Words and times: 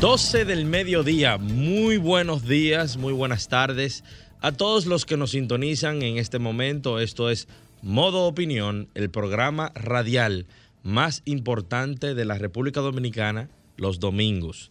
12 0.00 0.46
del 0.46 0.64
mediodía, 0.64 1.36
muy 1.36 1.98
buenos 1.98 2.48
días, 2.48 2.96
muy 2.96 3.12
buenas 3.12 3.48
tardes 3.48 4.02
a 4.40 4.50
todos 4.50 4.86
los 4.86 5.04
que 5.04 5.18
nos 5.18 5.32
sintonizan 5.32 6.00
en 6.00 6.16
este 6.16 6.38
momento. 6.38 7.00
Esto 7.00 7.28
es 7.28 7.48
Modo 7.82 8.24
Opinión, 8.24 8.88
el 8.94 9.10
programa 9.10 9.72
radial 9.74 10.46
más 10.82 11.20
importante 11.26 12.14
de 12.14 12.24
la 12.24 12.38
República 12.38 12.80
Dominicana 12.80 13.50
los 13.76 14.00
domingos. 14.00 14.70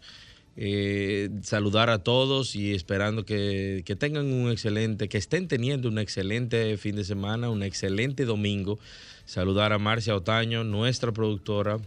Eh, 0.57 1.29
saludar 1.43 1.91
a 1.91 1.99
todos 2.03 2.55
y 2.55 2.73
esperando 2.73 3.23
que, 3.23 3.83
que, 3.85 3.95
tengan 3.95 4.33
un 4.33 4.49
excelente, 4.49 5.09
que 5.09 5.19
estén 5.19 5.47
teniendo 5.47 5.89
un 5.89 5.99
excelente 5.99 6.75
fin 6.77 6.95
de 6.95 7.03
semana, 7.03 7.51
un 7.51 7.61
excelente 7.61 8.25
domingo. 8.25 8.79
Saludar 9.25 9.73
a 9.73 9.77
Marcia 9.77 10.15
Otaño, 10.15 10.63
nuestra 10.63 11.11
productora, 11.11 11.77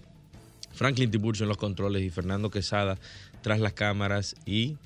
Franklin 0.72 1.10
Tiburcio 1.10 1.44
en 1.44 1.48
los 1.48 1.58
controles 1.58 2.02
y 2.02 2.10
Fernando 2.10 2.50
Quesada 2.50 2.98
tras 3.42 3.60
las 3.60 3.74
cámaras. 3.74 4.34
Y 4.46 4.76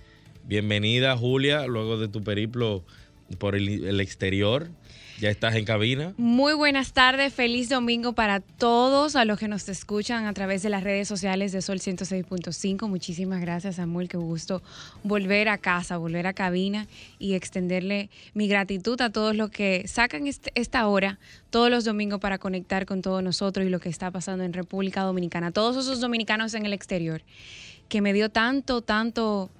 bienvenida 0.44 1.16
Julia, 1.16 1.66
luego 1.66 1.98
de 1.98 2.08
tu 2.08 2.22
periplo 2.22 2.84
por 3.38 3.54
el, 3.54 4.00
exterior. 4.00 4.68
Ya 5.18 5.30
estás 5.30 5.54
en 5.54 5.64
cabina. 5.64 6.12
Muy 6.18 6.52
buenas 6.52 6.92
tardes, 6.92 7.32
feliz 7.32 7.70
domingo 7.70 8.12
para 8.12 8.40
todos, 8.40 9.16
a 9.16 9.24
los 9.24 9.38
que 9.38 9.48
nos 9.48 9.66
escuchan 9.66 10.26
a 10.26 10.34
través 10.34 10.62
de 10.62 10.68
las 10.68 10.84
redes 10.84 11.08
sociales 11.08 11.52
de 11.52 11.62
Sol 11.62 11.78
106.5. 11.78 12.86
Muchísimas 12.86 13.40
gracias, 13.40 13.76
Samuel, 13.76 14.10
qué 14.10 14.18
gusto 14.18 14.62
volver 15.04 15.48
a 15.48 15.56
casa, 15.56 15.96
volver 15.96 16.26
a 16.26 16.34
cabina 16.34 16.86
y 17.18 17.32
extenderle 17.32 18.10
mi 18.34 18.46
gratitud 18.46 19.00
a 19.00 19.08
todos 19.08 19.34
los 19.34 19.48
que 19.48 19.88
sacan 19.88 20.26
este, 20.26 20.52
esta 20.54 20.86
hora 20.86 21.18
todos 21.56 21.70
los 21.70 21.86
domingos 21.86 22.20
para 22.20 22.36
conectar 22.36 22.84
con 22.84 23.00
todos 23.00 23.22
nosotros 23.22 23.64
y 23.64 23.70
lo 23.70 23.80
que 23.80 23.88
está 23.88 24.10
pasando 24.10 24.44
en 24.44 24.52
República 24.52 25.00
Dominicana. 25.00 25.52
Todos 25.52 25.78
esos 25.78 26.00
dominicanos 26.00 26.52
en 26.52 26.66
el 26.66 26.74
exterior, 26.74 27.22
que 27.88 28.00
me 28.00 28.12
dio 28.12 28.30
tanto, 28.30 28.82
tanto 28.82 29.50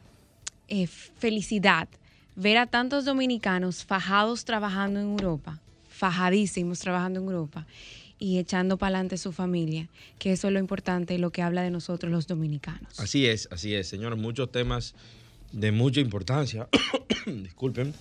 eh, 0.69 0.87
felicidad 0.87 1.89
ver 2.35 2.59
a 2.59 2.67
tantos 2.67 3.05
dominicanos 3.05 3.85
fajados 3.85 4.45
trabajando 4.45 5.01
en 5.01 5.11
Europa, 5.11 5.59
fajadísimos 5.89 6.79
trabajando 6.81 7.21
en 7.21 7.27
Europa 7.27 7.67
y 8.19 8.39
echando 8.39 8.77
para 8.77 8.97
adelante 8.97 9.17
su 9.17 9.33
familia, 9.33 9.89
que 10.19 10.33
eso 10.33 10.49
es 10.49 10.53
lo 10.53 10.59
importante 10.59 11.15
y 11.15 11.19
lo 11.19 11.31
que 11.31 11.43
habla 11.43 11.63
de 11.63 11.71
nosotros 11.71 12.13
los 12.13 12.27
dominicanos. 12.27 12.99
Así 12.99 13.27
es, 13.27 13.49
así 13.51 13.75
es, 13.75 13.89
señores, 13.89 14.19
muchos 14.19 14.51
temas 14.53 14.95
de 15.53 15.73
mucha 15.73 16.01
importancia, 16.01 16.69
disculpen, 17.27 17.95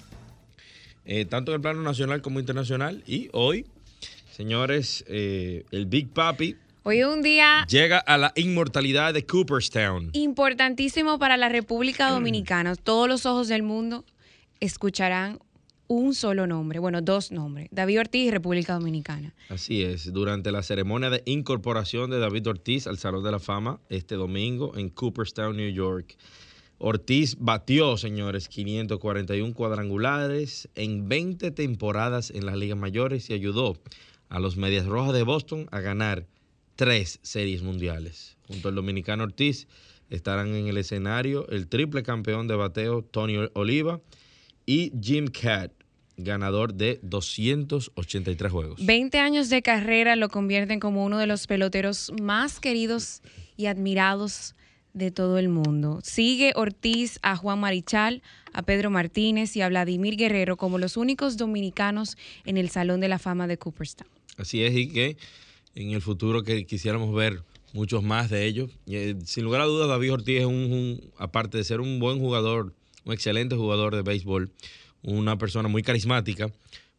eh, 1.05 1.25
tanto 1.25 1.51
en 1.51 1.55
el 1.55 1.61
plano 1.61 1.81
nacional 1.81 2.21
como 2.21 2.39
internacional. 2.39 3.03
Y 3.05 3.29
hoy, 3.31 3.65
señores, 4.31 5.05
eh, 5.07 5.65
el 5.71 5.85
Big 5.85 6.09
Papi 6.09 6.55
Hoy 6.88 7.00
es 7.00 7.08
un 7.08 7.23
día 7.23 7.66
llega 7.67 7.97
a 7.97 8.16
la 8.16 8.31
inmortalidad 8.36 9.11
de 9.16 9.25
Cooperstown. 9.25 10.11
importantísimo 10.14 11.17
para 11.17 11.36
la 11.36 11.50
República 11.50 12.09
Dominicana. 12.11 12.75
Todos 12.75 13.09
los 13.09 13.25
ojos 13.25 13.47
del 13.47 13.64
mundo 13.64 14.05
escucharán 14.59 15.39
un 15.88 16.13
solo 16.13 16.45
nombre, 16.45 16.78
bueno, 16.78 17.01
dos 17.01 17.31
nombres, 17.31 17.69
David 17.72 18.01
Ortiz 18.01 18.28
y 18.28 18.29
República 18.29 18.74
Dominicana. 18.75 19.34
Así 19.50 19.81
es, 19.81 20.13
durante 20.13 20.51
la 20.51 20.62
ceremonia 20.62 21.09
de 21.09 21.24
incorporación 21.25 22.12
de 22.12 22.19
David 22.19 22.50
Ortiz 22.50 22.85
al 22.85 23.00
Salón 23.00 23.24
de 23.24 23.31
la 23.31 23.40
Fama 23.40 23.79
este 23.90 24.13
domingo 24.13 24.78
en 24.78 24.90
Cooperstown, 24.90 25.57
New 25.57 25.72
York. 25.72 26.16
Ortiz 26.78 27.35
batió, 27.40 27.97
señores, 27.97 28.47
541 28.47 29.56
cuadrangulares 29.56 30.69
en 30.75 31.09
20 31.09 31.50
temporadas 31.50 32.29
en 32.29 32.45
las 32.45 32.57
ligas 32.57 32.78
mayores 32.78 33.31
y 33.31 33.34
ayudó 33.34 33.75
a 34.29 34.40
los 34.40 34.56
Medias 34.56 34.85
Rojas 34.85 35.13
de 35.13 35.24
Boston 35.24 35.68
a 35.72 35.79
ganar 35.79 36.28
tres 36.75 37.19
series 37.22 37.62
mundiales. 37.62 38.38
Junto 38.47 38.69
al 38.69 38.75
dominicano 38.75 39.24
Ortiz 39.24 39.68
estarán 40.09 40.53
en 40.56 40.68
el 40.68 40.78
escenario 40.78 41.47
el 41.50 41.68
triple 41.68 42.03
campeón 42.03 42.47
de 42.47 42.56
bateo 42.56 43.03
Tony 43.03 43.50
Oliva 43.53 44.02
y 44.66 44.91
Jim 45.02 45.28
Cat, 45.28 45.72
ganador 46.18 46.74
de 46.74 47.00
283 47.02 48.52
juegos. 48.52 48.86
20 48.86 49.18
años 49.19 49.50
de 49.50 49.62
carrera 49.62 50.16
lo 50.16 50.30
convierten 50.30 50.80
como 50.80 51.06
uno 51.06 51.18
de 51.18 51.28
los 51.28 51.47
peloteros 51.47 52.12
más 52.22 52.59
queridos 52.59 53.22
y 53.57 53.66
admirados 53.66 54.56
de 54.94 55.12
todo 55.12 55.38
el 55.38 55.50
mundo. 55.50 56.00
Sigue 56.03 56.53
Ortiz 56.56 57.19
a 57.22 57.36
Juan 57.36 57.59
Marichal, 57.59 58.24
a 58.53 58.63
Pedro 58.63 58.90
Martínez 58.90 59.56
y 59.57 59.62
a 59.62 59.68
Vladimir 59.68 60.16
Guerrero 60.16 60.56
como 60.56 60.78
los 60.78 60.96
únicos 60.96 61.36
dominicanos 61.36 62.18
en 62.46 62.57
el 62.57 62.69
Salón 62.69 63.02
de 63.02 63.09
la 63.09 63.19
Fama 63.19 63.46
de 63.46 63.57
Cooperstown. 63.57 64.09
Así 64.38 64.63
es, 64.63 64.75
y 64.75 64.88
que 64.88 65.18
en 65.75 65.91
el 65.91 66.02
futuro 66.02 66.44
que 66.44 66.66
quisiéramos 66.66 67.13
ver 67.13 67.44
muchos 67.74 68.02
más 68.02 68.30
de 68.30 68.46
ellos. 68.46 68.72
Eh, 68.88 69.16
sin 69.25 69.44
lugar 69.44 69.62
a 69.62 69.66
dudas, 69.66 69.88
David 69.88 70.13
Ortiz 70.13 70.40
es 70.40 70.46
un, 70.46 70.56
un, 70.56 71.12
aparte 71.18 71.58
de 71.58 71.63
ser 71.63 71.81
un 71.81 72.00
buen 72.00 72.19
jugador, 72.19 72.74
un 73.03 73.13
excelente 73.13 73.56
jugador 73.56 73.96
de 73.96 74.02
béisbol, 74.02 74.52
una 75.03 75.38
persona 75.38 75.68
muy 75.68 75.84
carismática, 75.84 76.52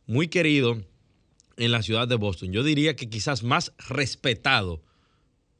muy 0.07 0.29
querido 0.29 0.81
en 1.57 1.73
la 1.73 1.83
ciudad 1.83 2.07
de 2.07 2.17
Boston. 2.17 2.53
Yo 2.53 2.63
diría 2.63 2.95
que 2.95 3.09
quizás 3.09 3.43
más 3.43 3.73
respetado 3.89 4.83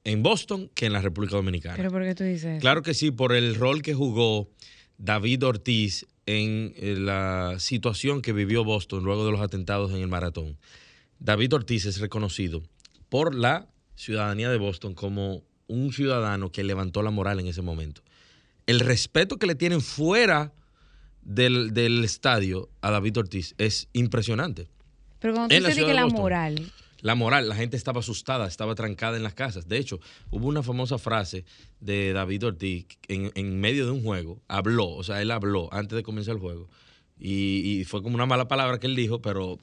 en 0.05 0.23
Boston 0.23 0.71
que 0.75 0.87
en 0.87 0.93
la 0.93 1.01
República 1.01 1.37
Dominicana. 1.37 1.77
¿Pero 1.77 1.91
por 1.91 2.03
qué 2.03 2.15
tú 2.15 2.23
dices? 2.23 2.61
Claro 2.61 2.83
que 2.83 2.95
sí, 2.95 3.11
por 3.11 3.33
el 3.33 3.55
rol 3.57 3.83
que 3.83 3.95
jugó 3.95 4.49
David 4.99 5.45
Ortiz 5.45 6.07
en 6.27 6.75
la 7.07 7.57
situación 7.59 8.21
que 8.21 8.33
vivió 8.33 8.65
Boston 8.65 9.05
luego 9.05 9.25
de 9.25 9.33
los 9.33 9.41
atentados 9.41 9.91
en 9.93 9.99
el 9.99 10.09
maratón. 10.09 10.59
David 11.19 11.55
Ortiz 11.55 11.87
es 11.87 11.99
reconocido 11.99 12.63
por 13.09 13.35
la 13.35 13.69
ciudadanía 13.95 14.51
de 14.51 14.59
Boston 14.59 14.95
como 14.95 15.43
un 15.69 15.93
ciudadano 15.93 16.53
que 16.53 16.65
levantó 16.65 17.03
la 17.03 17.11
moral 17.11 17.41
en 17.41 17.47
ese 17.47 17.63
momento. 17.63 18.03
El 18.67 18.81
respeto 18.81 19.37
que 19.39 19.47
le 19.47 19.55
tienen 19.55 19.81
fuera 19.81 20.53
del, 21.23 21.73
del 21.73 22.05
estadio 22.05 22.69
a 22.81 22.91
David 22.91 23.19
Ortiz 23.19 23.55
es 23.59 23.89
impresionante. 23.93 24.69
Pero 25.19 25.35
cuando 25.35 25.57
tú 25.57 25.65
dices 25.65 25.85
que 25.85 25.95
la 25.95 26.07
moral... 26.07 26.71
La 27.03 27.15
moral, 27.15 27.49
la 27.49 27.55
gente 27.55 27.77
estaba 27.77 28.01
asustada, 28.01 28.49
estaba 28.49 28.75
trancada 28.75 29.17
en 29.17 29.23
las 29.23 29.35
casas. 29.35 29.69
De 29.69 29.77
hecho, 29.77 30.01
hubo 30.31 30.49
una 30.49 30.63
famosa 30.63 30.99
frase 30.99 31.45
de 31.79 32.13
David 32.13 32.47
Ortiz 32.47 32.87
en, 33.07 33.31
en 33.35 33.61
medio 33.61 33.85
de 33.85 33.93
un 33.93 34.03
juego. 34.03 34.41
Habló, 34.49 34.89
o 34.89 35.05
sea, 35.05 35.21
él 35.21 35.31
habló 35.31 35.69
antes 35.73 35.95
de 35.95 36.03
comenzar 36.03 36.35
el 36.35 36.41
juego. 36.41 36.69
Y, 37.19 37.81
y 37.81 37.85
fue 37.85 38.03
como 38.03 38.15
una 38.15 38.27
mala 38.27 38.49
palabra 38.49 38.81
que 38.81 38.87
él 38.87 38.97
dijo, 38.97 39.21
pero 39.21 39.59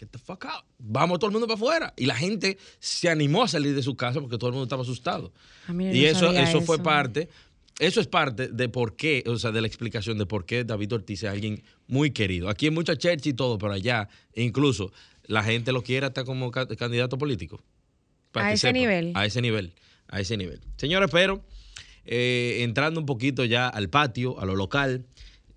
get 0.00 0.08
the 0.10 0.18
fuck 0.18 0.44
out. 0.46 0.64
Vamos 0.78 1.18
todo 1.18 1.28
el 1.28 1.32
mundo 1.32 1.46
para 1.46 1.56
afuera. 1.56 1.94
Y 1.96 2.06
la 2.06 2.16
gente 2.16 2.56
se 2.78 3.08
animó 3.10 3.42
a 3.44 3.48
salir 3.48 3.74
de 3.74 3.82
su 3.82 3.94
casa 3.96 4.20
porque 4.20 4.38
todo 4.38 4.48
el 4.48 4.54
mundo 4.54 4.64
estaba 4.64 4.82
asustado. 4.82 5.32
Ah, 5.68 5.72
mira, 5.74 5.92
y 5.94 6.00
no 6.00 6.06
eso, 6.08 6.32
eso 6.32 6.60
fue 6.62 6.78
parte, 6.82 7.28
eso 7.78 8.00
es 8.00 8.06
parte 8.06 8.48
de 8.48 8.68
por 8.68 8.96
qué, 8.96 9.22
o 9.26 9.36
sea, 9.36 9.52
de 9.52 9.60
la 9.60 9.66
explicación 9.66 10.16
de 10.18 10.26
por 10.26 10.44
qué 10.46 10.64
David 10.64 10.94
Ortiz 10.94 11.22
es 11.22 11.28
alguien 11.30 11.62
muy 11.86 12.10
querido. 12.12 12.48
Aquí 12.48 12.66
hay 12.66 12.70
mucha 12.72 12.96
church 12.96 13.26
y 13.26 13.34
todo, 13.34 13.58
pero 13.58 13.72
allá 13.74 14.08
incluso 14.34 14.90
la 15.26 15.42
gente 15.44 15.70
lo 15.72 15.82
quiere 15.82 16.06
hasta 16.06 16.24
como 16.24 16.50
ca- 16.50 16.66
candidato 16.66 17.18
político. 17.18 17.62
Para 18.32 18.46
A 18.48 18.52
ese 18.52 18.68
sepa. 18.68 18.72
nivel. 18.72 19.12
A 19.14 19.26
ese 19.26 19.40
nivel, 19.42 19.74
a 20.08 20.20
ese 20.20 20.36
nivel. 20.36 20.60
Señores, 20.76 21.08
pero 21.12 21.44
eh, 22.04 22.58
entrando 22.60 23.00
un 23.00 23.06
poquito 23.06 23.44
ya 23.44 23.68
al 23.68 23.90
patio, 23.90 24.40
a 24.40 24.46
lo 24.46 24.56
local, 24.56 25.04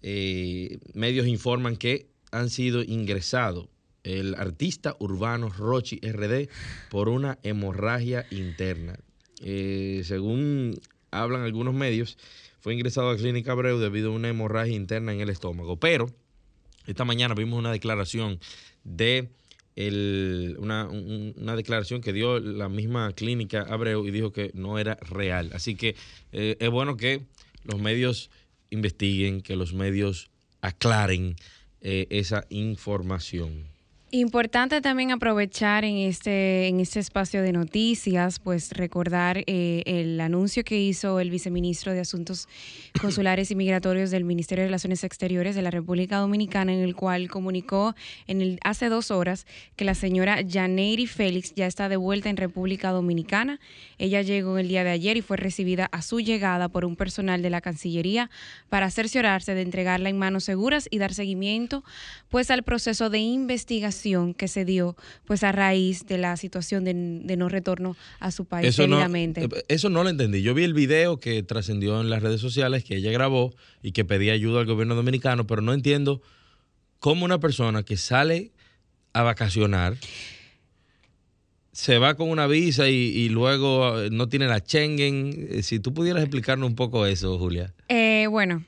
eh, 0.02 0.80
medios 0.94 1.28
informan 1.28 1.76
que 1.78 2.08
han 2.32 2.50
sido 2.50 2.84
ingresados 2.84 3.68
el 4.04 4.36
artista 4.36 4.96
urbano 5.00 5.50
Rochi 5.50 6.00
RD 6.00 6.50
por 6.90 7.10
una 7.10 7.40
hemorragia 7.44 8.26
interna. 8.32 9.00
Eh, 9.42 10.02
según 10.06 10.80
hablan 11.12 11.44
algunos 11.44 11.74
medios, 11.74 12.18
fue 12.60 12.74
ingresado 12.74 13.10
a 13.10 13.18
Clínica 13.18 13.52
Abreu 13.52 13.78
debido 13.78 14.12
a 14.12 14.16
una 14.16 14.30
hemorragia 14.30 14.76
interna 14.76 15.14
en 15.14 15.22
el 15.22 15.30
estómago. 15.30 15.78
Pero 15.78 16.10
esta 16.88 17.06
mañana 17.06 17.34
vimos 17.34 17.60
una 17.60 17.72
declaración 17.72 18.40
de 18.84 19.30
una 19.76 21.56
declaración 21.56 22.02
que 22.02 22.14
dio 22.14 22.40
la 22.40 22.70
misma 22.70 23.12
clínica 23.14 23.62
Abreu 23.64 24.06
y 24.06 24.12
dijo 24.12 24.32
que 24.32 24.52
no 24.54 24.78
era 24.78 24.96
real. 25.02 25.50
Así 25.54 25.76
que 25.76 25.96
eh, 26.32 26.58
es 26.60 26.70
bueno 26.70 26.96
que 26.96 27.22
los 27.64 27.82
medios 27.82 28.30
investiguen, 28.70 29.42
que 29.42 29.56
los 29.56 29.74
medios 29.74 30.30
aclaren 30.62 31.36
eh, 31.82 32.08
esa 32.12 32.46
información. 32.50 33.73
Importante 34.16 34.80
también 34.80 35.10
aprovechar 35.10 35.84
en 35.84 35.98
este, 35.98 36.68
en 36.68 36.80
este 36.80 37.00
espacio 37.00 37.42
de 37.42 37.52
noticias, 37.52 38.38
pues 38.38 38.70
recordar 38.70 39.44
eh, 39.48 39.82
el 39.88 40.22
anuncio 40.22 40.64
que 40.64 40.80
hizo 40.80 41.20
el 41.20 41.32
viceministro 41.32 41.94
de 41.94 42.02
Asuntos 42.02 42.48
Consulares 43.02 43.50
y 43.50 43.56
Migratorios 43.56 44.12
del 44.12 44.24
Ministerio 44.24 44.62
de 44.62 44.68
Relaciones 44.68 45.04
Exteriores 45.04 45.56
de 45.56 45.64
la 45.64 45.72
República 45.72 46.18
Dominicana, 46.18 46.72
en 46.72 46.82
el 46.82 46.96
cual 46.96 47.28
comunicó 47.28 47.96
en 48.28 48.44
el, 48.44 48.60
hace 48.64 48.88
dos 48.88 49.10
horas 49.10 49.48
que 49.76 49.84
la 49.84 49.96
señora 49.96 50.38
Janeiri 50.48 51.08
Félix 51.08 51.56
ya 51.56 51.66
está 51.66 51.90
de 51.90 51.98
vuelta 51.98 52.30
en 52.30 52.38
República 52.38 52.92
Dominicana. 52.92 53.60
Ella 53.98 54.22
llegó 54.22 54.60
el 54.60 54.68
día 54.68 54.84
de 54.84 54.92
ayer 54.92 55.18
y 55.18 55.24
fue 55.24 55.38
recibida 55.38 55.90
a 55.92 56.04
su 56.04 56.20
llegada 56.20 56.70
por 56.70 56.86
un 56.86 56.96
personal 56.96 57.42
de 57.42 57.50
la 57.50 57.62
Cancillería 57.62 58.30
para 58.70 58.92
cerciorarse 58.92 59.56
de 59.56 59.64
entregarla 59.64 60.10
en 60.10 60.20
manos 60.20 60.44
seguras 60.44 60.88
y 60.92 61.00
dar 61.00 61.16
seguimiento 61.16 61.84
pues 62.30 62.52
al 62.52 62.62
proceso 62.62 63.10
de 63.10 63.18
investigación 63.18 64.03
que 64.36 64.48
se 64.48 64.66
dio 64.66 64.96
pues 65.26 65.44
a 65.44 65.52
raíz 65.52 66.06
de 66.06 66.18
la 66.18 66.36
situación 66.38 66.84
de, 66.84 66.94
no 67.38 67.50
retorno 67.50 67.96
a 68.20 68.32
su 68.32 68.46
país 68.46 68.68
eso 68.68 68.88
No, 68.88 69.02
eh, 69.04 69.50
eso 69.68 69.90
no 69.90 70.04
lo 70.04 70.10
entendí. 70.10 70.42
Yo 70.42 70.54
vi 70.54 70.64
el 70.64 70.74
video 70.74 71.20
que 71.20 71.42
trascendió 71.44 72.02
en 72.02 72.10
las 72.10 72.22
redes 72.22 72.42
sociales 72.42 72.84
que 72.84 72.98
ella 72.98 73.12
grabó 73.12 73.54
y 73.82 73.92
que 73.92 74.06
pedía 74.06 74.34
ayuda 74.34 74.60
al 74.60 74.66
gobierno 74.66 74.96
dominicano, 74.96 75.48
pero 75.48 75.62
no 75.62 75.74
entiendo 75.74 76.22
cómo 77.00 77.26
una 77.26 77.40
persona 77.40 77.84
que 77.84 77.98
sale 77.98 78.52
a 79.14 79.24
vacacionar 79.24 79.96
se 81.72 81.98
va 81.98 82.16
con 82.16 82.30
una 82.30 82.46
visa 82.46 82.88
y, 82.88 83.30
luego 83.30 84.00
eh, 84.02 84.10
no 84.12 84.30
tiene 84.30 84.48
la 84.48 84.60
Schengen. 84.60 85.48
Eh, 85.50 85.64
si 85.64 85.80
tú 85.80 85.94
pudieras 85.94 86.22
explicarnos 86.22 86.70
un 86.70 86.76
poco 86.76 87.06
eso, 87.06 87.40
Julia. 87.40 87.74
bueno, 88.30 88.64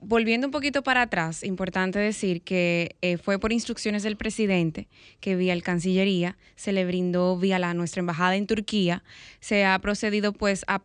volviendo 0.00 0.46
un 0.46 0.50
poquito 0.50 0.82
para 0.82 1.02
atrás, 1.02 1.42
importante 1.44 1.98
decir 1.98 2.42
que 2.42 2.96
eh, 3.02 3.18
fue 3.18 3.38
por 3.38 3.52
instrucciones 3.52 4.02
del 4.02 4.16
presidente 4.16 4.88
que 5.20 5.36
vía 5.36 5.52
el 5.52 5.62
Cancillería 5.62 6.36
se 6.56 6.72
le 6.72 6.84
brindó 6.84 7.36
vía 7.36 7.58
la 7.58 7.74
nuestra 7.74 8.00
embajada 8.00 8.36
en 8.36 8.46
Turquía, 8.46 9.02
se 9.40 9.64
ha 9.64 9.78
procedido 9.78 10.32
pues 10.32 10.64
a, 10.66 10.82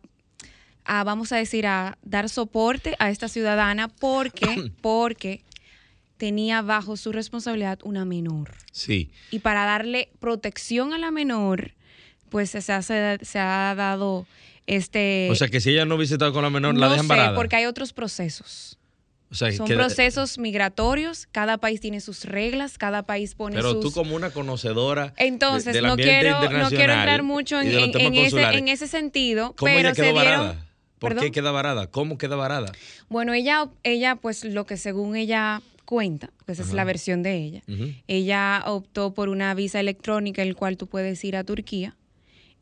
vamos 1.04 1.32
a 1.32 1.36
decir 1.36 1.66
a 1.66 1.98
dar 2.02 2.28
soporte 2.28 2.96
a 2.98 3.10
esta 3.10 3.28
ciudadana 3.28 3.88
porque 3.88 4.72
porque 4.80 5.42
tenía 6.16 6.62
bajo 6.62 6.96
su 6.96 7.12
responsabilidad 7.12 7.78
una 7.82 8.04
menor. 8.04 8.54
Sí. 8.72 9.10
Y 9.30 9.40
para 9.40 9.64
darle 9.64 10.08
protección 10.18 10.92
a 10.94 10.98
la 10.98 11.10
menor, 11.10 11.72
pues 12.30 12.50
se, 12.50 12.72
hace, 12.72 13.18
se 13.22 13.38
ha 13.38 13.74
dado 13.76 14.26
este... 14.66 15.28
O 15.30 15.34
sea, 15.34 15.48
que 15.48 15.60
si 15.60 15.70
ella 15.70 15.84
no 15.84 15.96
hubiese 15.96 16.14
estado 16.14 16.32
con 16.32 16.42
la 16.42 16.50
menor, 16.50 16.74
la 16.74 16.88
dejan 16.88 17.06
sé, 17.06 17.34
porque 17.34 17.56
hay 17.56 17.66
otros 17.66 17.92
procesos. 17.92 18.78
Son 19.30 19.66
procesos 19.66 20.38
migratorios, 20.38 21.26
cada 21.32 21.58
país 21.58 21.80
tiene 21.80 22.00
sus 22.00 22.24
reglas, 22.24 22.78
cada 22.78 23.02
país 23.02 23.34
pone 23.34 23.56
Pero 23.56 23.80
tú 23.80 23.90
como 23.90 24.14
una 24.14 24.30
conocedora 24.30 25.14
Entonces, 25.16 25.82
no, 25.82 25.96
quiero, 25.96 26.40
no 26.50 26.68
quiero 26.68 26.92
entrar 26.92 27.22
mucho 27.22 27.60
en, 27.60 28.68
ese, 28.68 28.86
sentido, 28.86 29.54
¿Cómo 29.56 29.72
pero 29.72 29.88
ella 29.88 29.92
quedó 29.92 30.14
varada? 30.14 30.66
¿Por 30.98 31.16
qué 31.16 31.30
queda 31.30 31.50
varada? 31.50 31.90
¿Cómo 31.90 32.18
queda 32.18 32.36
varada? 32.36 32.72
Bueno, 33.08 33.34
ella, 33.34 33.68
ella, 33.82 34.16
pues 34.16 34.44
lo 34.44 34.64
que 34.64 34.76
según 34.76 35.16
ella 35.16 35.60
cuenta, 35.84 36.30
pues 36.46 36.58
es 36.58 36.72
la 36.72 36.84
versión 36.84 37.22
de 37.22 37.36
ella, 37.36 37.62
ella 38.06 38.62
optó 38.66 39.12
por 39.12 39.28
una 39.28 39.54
visa 39.54 39.80
electrónica 39.80 40.42
en 40.42 40.48
el 40.48 40.56
cual 40.56 40.76
tú 40.76 40.86
puedes 40.86 41.22
ir 41.24 41.36
a 41.36 41.44
Turquía, 41.44 41.96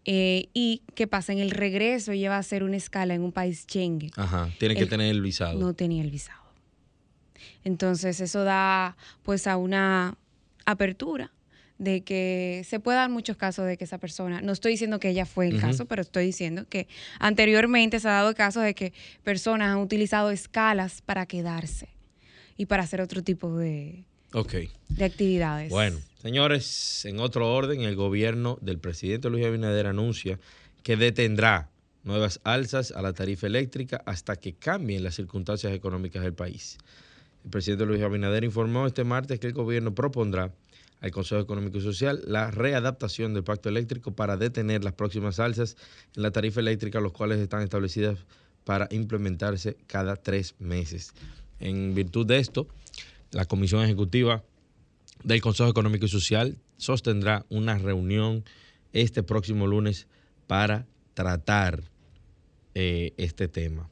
eh, 0.06 0.48
y 0.52 0.82
que 0.94 1.06
pasa 1.06 1.32
en 1.32 1.38
el 1.38 1.50
regreso 1.50 2.12
ella 2.12 2.28
va 2.28 2.36
a 2.36 2.40
hacer 2.40 2.62
una 2.62 2.76
escala 2.76 3.14
en 3.14 3.22
un 3.22 3.32
país 3.32 3.64
Schengen. 3.66 4.10
Ajá, 4.16 4.50
tiene 4.58 4.74
que 4.74 4.84
tener 4.84 5.10
el 5.10 5.22
visado. 5.22 5.58
No 5.58 5.72
tenía 5.72 6.02
el 6.02 6.10
visado. 6.10 6.43
Entonces 7.64 8.20
eso 8.20 8.44
da 8.44 8.96
pues 9.22 9.46
a 9.46 9.56
una 9.56 10.16
apertura 10.66 11.32
de 11.78 12.02
que 12.02 12.62
se 12.66 12.78
puede 12.78 12.98
dar 12.98 13.10
muchos 13.10 13.36
casos 13.36 13.66
de 13.66 13.76
que 13.76 13.84
esa 13.84 13.98
persona, 13.98 14.40
no 14.40 14.52
estoy 14.52 14.72
diciendo 14.72 15.00
que 15.00 15.10
ella 15.10 15.26
fue 15.26 15.48
el 15.48 15.60
caso, 15.60 15.86
pero 15.86 16.02
estoy 16.02 16.26
diciendo 16.26 16.66
que 16.68 16.86
anteriormente 17.18 17.98
se 17.98 18.08
ha 18.08 18.12
dado 18.12 18.34
casos 18.34 18.62
de 18.62 18.74
que 18.74 18.92
personas 19.24 19.72
han 19.72 19.78
utilizado 19.78 20.30
escalas 20.30 21.02
para 21.02 21.26
quedarse 21.26 21.88
y 22.56 22.66
para 22.66 22.84
hacer 22.84 23.00
otro 23.00 23.22
tipo 23.22 23.56
de, 23.56 24.04
de 24.88 25.04
actividades. 25.04 25.70
Bueno, 25.70 25.98
señores, 26.22 27.04
en 27.04 27.18
otro 27.18 27.52
orden, 27.52 27.80
el 27.80 27.96
gobierno 27.96 28.58
del 28.60 28.78
presidente 28.78 29.28
Luis 29.28 29.44
Abinader 29.44 29.88
anuncia 29.88 30.38
que 30.84 30.96
detendrá 30.96 31.70
nuevas 32.04 32.40
alzas 32.44 32.92
a 32.92 33.02
la 33.02 33.12
tarifa 33.12 33.46
eléctrica 33.46 34.02
hasta 34.06 34.36
que 34.36 34.54
cambien 34.54 35.02
las 35.02 35.16
circunstancias 35.16 35.72
económicas 35.72 36.22
del 36.22 36.34
país. 36.34 36.78
El 37.44 37.50
presidente 37.50 37.84
Luis 37.84 38.02
Abinader 38.02 38.42
informó 38.42 38.86
este 38.86 39.04
martes 39.04 39.38
que 39.38 39.46
el 39.46 39.52
gobierno 39.52 39.94
propondrá 39.94 40.52
al 41.00 41.10
Consejo 41.10 41.42
Económico 41.42 41.76
y 41.76 41.82
Social 41.82 42.22
la 42.26 42.50
readaptación 42.50 43.34
del 43.34 43.44
pacto 43.44 43.68
eléctrico 43.68 44.14
para 44.14 44.38
detener 44.38 44.82
las 44.82 44.94
próximas 44.94 45.38
alzas 45.38 45.76
en 46.16 46.22
la 46.22 46.30
tarifa 46.30 46.60
eléctrica, 46.60 47.00
los 47.00 47.12
cuales 47.12 47.38
están 47.38 47.62
establecidas 47.62 48.18
para 48.64 48.88
implementarse 48.90 49.76
cada 49.86 50.16
tres 50.16 50.54
meses. 50.58 51.12
En 51.60 51.94
virtud 51.94 52.26
de 52.26 52.38
esto, 52.38 52.66
la 53.30 53.44
Comisión 53.44 53.84
Ejecutiva 53.84 54.42
del 55.22 55.42
Consejo 55.42 55.68
Económico 55.68 56.06
y 56.06 56.08
Social 56.08 56.56
sostendrá 56.78 57.44
una 57.50 57.76
reunión 57.76 58.44
este 58.94 59.22
próximo 59.22 59.66
lunes 59.66 60.06
para 60.46 60.86
tratar 61.12 61.82
eh, 62.74 63.12
este 63.18 63.48
tema 63.48 63.90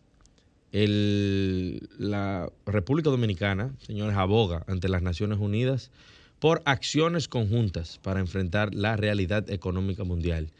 la 0.72 2.50
República 2.64 3.10
Dominicana, 3.10 3.74
señores, 3.78 4.16
aboga 4.16 4.64
ante 4.66 4.88
las 4.88 5.02
Naciones 5.02 5.38
Unidas 5.38 5.90
por 6.38 6.62
acciones 6.64 7.28
conjuntas 7.28 8.00
para 8.02 8.20
enfrentar 8.20 8.74
la 8.74 8.96
realidad 8.96 9.48
económica 9.50 10.02
mundial. 10.04 10.50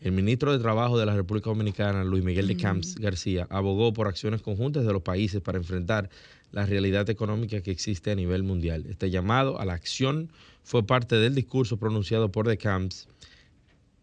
El 0.00 0.12
ministro 0.12 0.52
de 0.52 0.58
Trabajo 0.58 0.98
de 0.98 1.06
la 1.06 1.14
República 1.14 1.50
Dominicana, 1.50 2.04
Luis 2.04 2.22
Miguel 2.22 2.48
de 2.48 2.56
Camps 2.56 2.96
García, 2.96 3.46
abogó 3.50 3.92
por 3.92 4.08
acciones 4.08 4.42
conjuntas 4.42 4.84
de 4.84 4.92
los 4.92 5.02
países 5.02 5.40
para 5.40 5.58
enfrentar 5.58 6.10
la 6.50 6.66
realidad 6.66 7.08
económica 7.08 7.62
que 7.62 7.70
existe 7.70 8.10
a 8.10 8.14
nivel 8.14 8.42
mundial. 8.42 8.84
Este 8.88 9.10
llamado 9.10 9.58
a 9.58 9.64
la 9.64 9.72
acción 9.72 10.30
fue 10.64 10.84
parte 10.84 11.16
del 11.16 11.34
discurso 11.34 11.78
pronunciado 11.78 12.30
por 12.30 12.46
De 12.46 12.58
Camps 12.58 13.08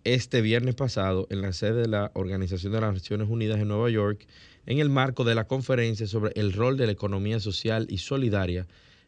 este 0.04 0.42
viernes 0.42 0.76
pasado 0.76 1.28
en 1.30 1.42
la 1.42 1.54
sede 1.54 1.82
de 1.82 1.88
la 1.88 2.12
Organización 2.14 2.74
de 2.74 2.82
las 2.82 2.94
Naciones 2.94 3.28
Unidas 3.30 3.60
en 3.60 3.68
Nueva 3.68 3.90
York 3.90 4.26
en 4.70 4.78
el 4.78 4.90
marco 4.90 5.24
de 5.24 5.36
la 5.36 5.46
conferencia 5.46 6.08
sobre 6.08 6.32
el 6.40 6.54
rol 6.54 6.78
de 6.78 6.86
la 6.86 6.92
economía 6.92 7.40
social 7.40 7.88
y 7.90 7.98
solidaria 7.98 8.68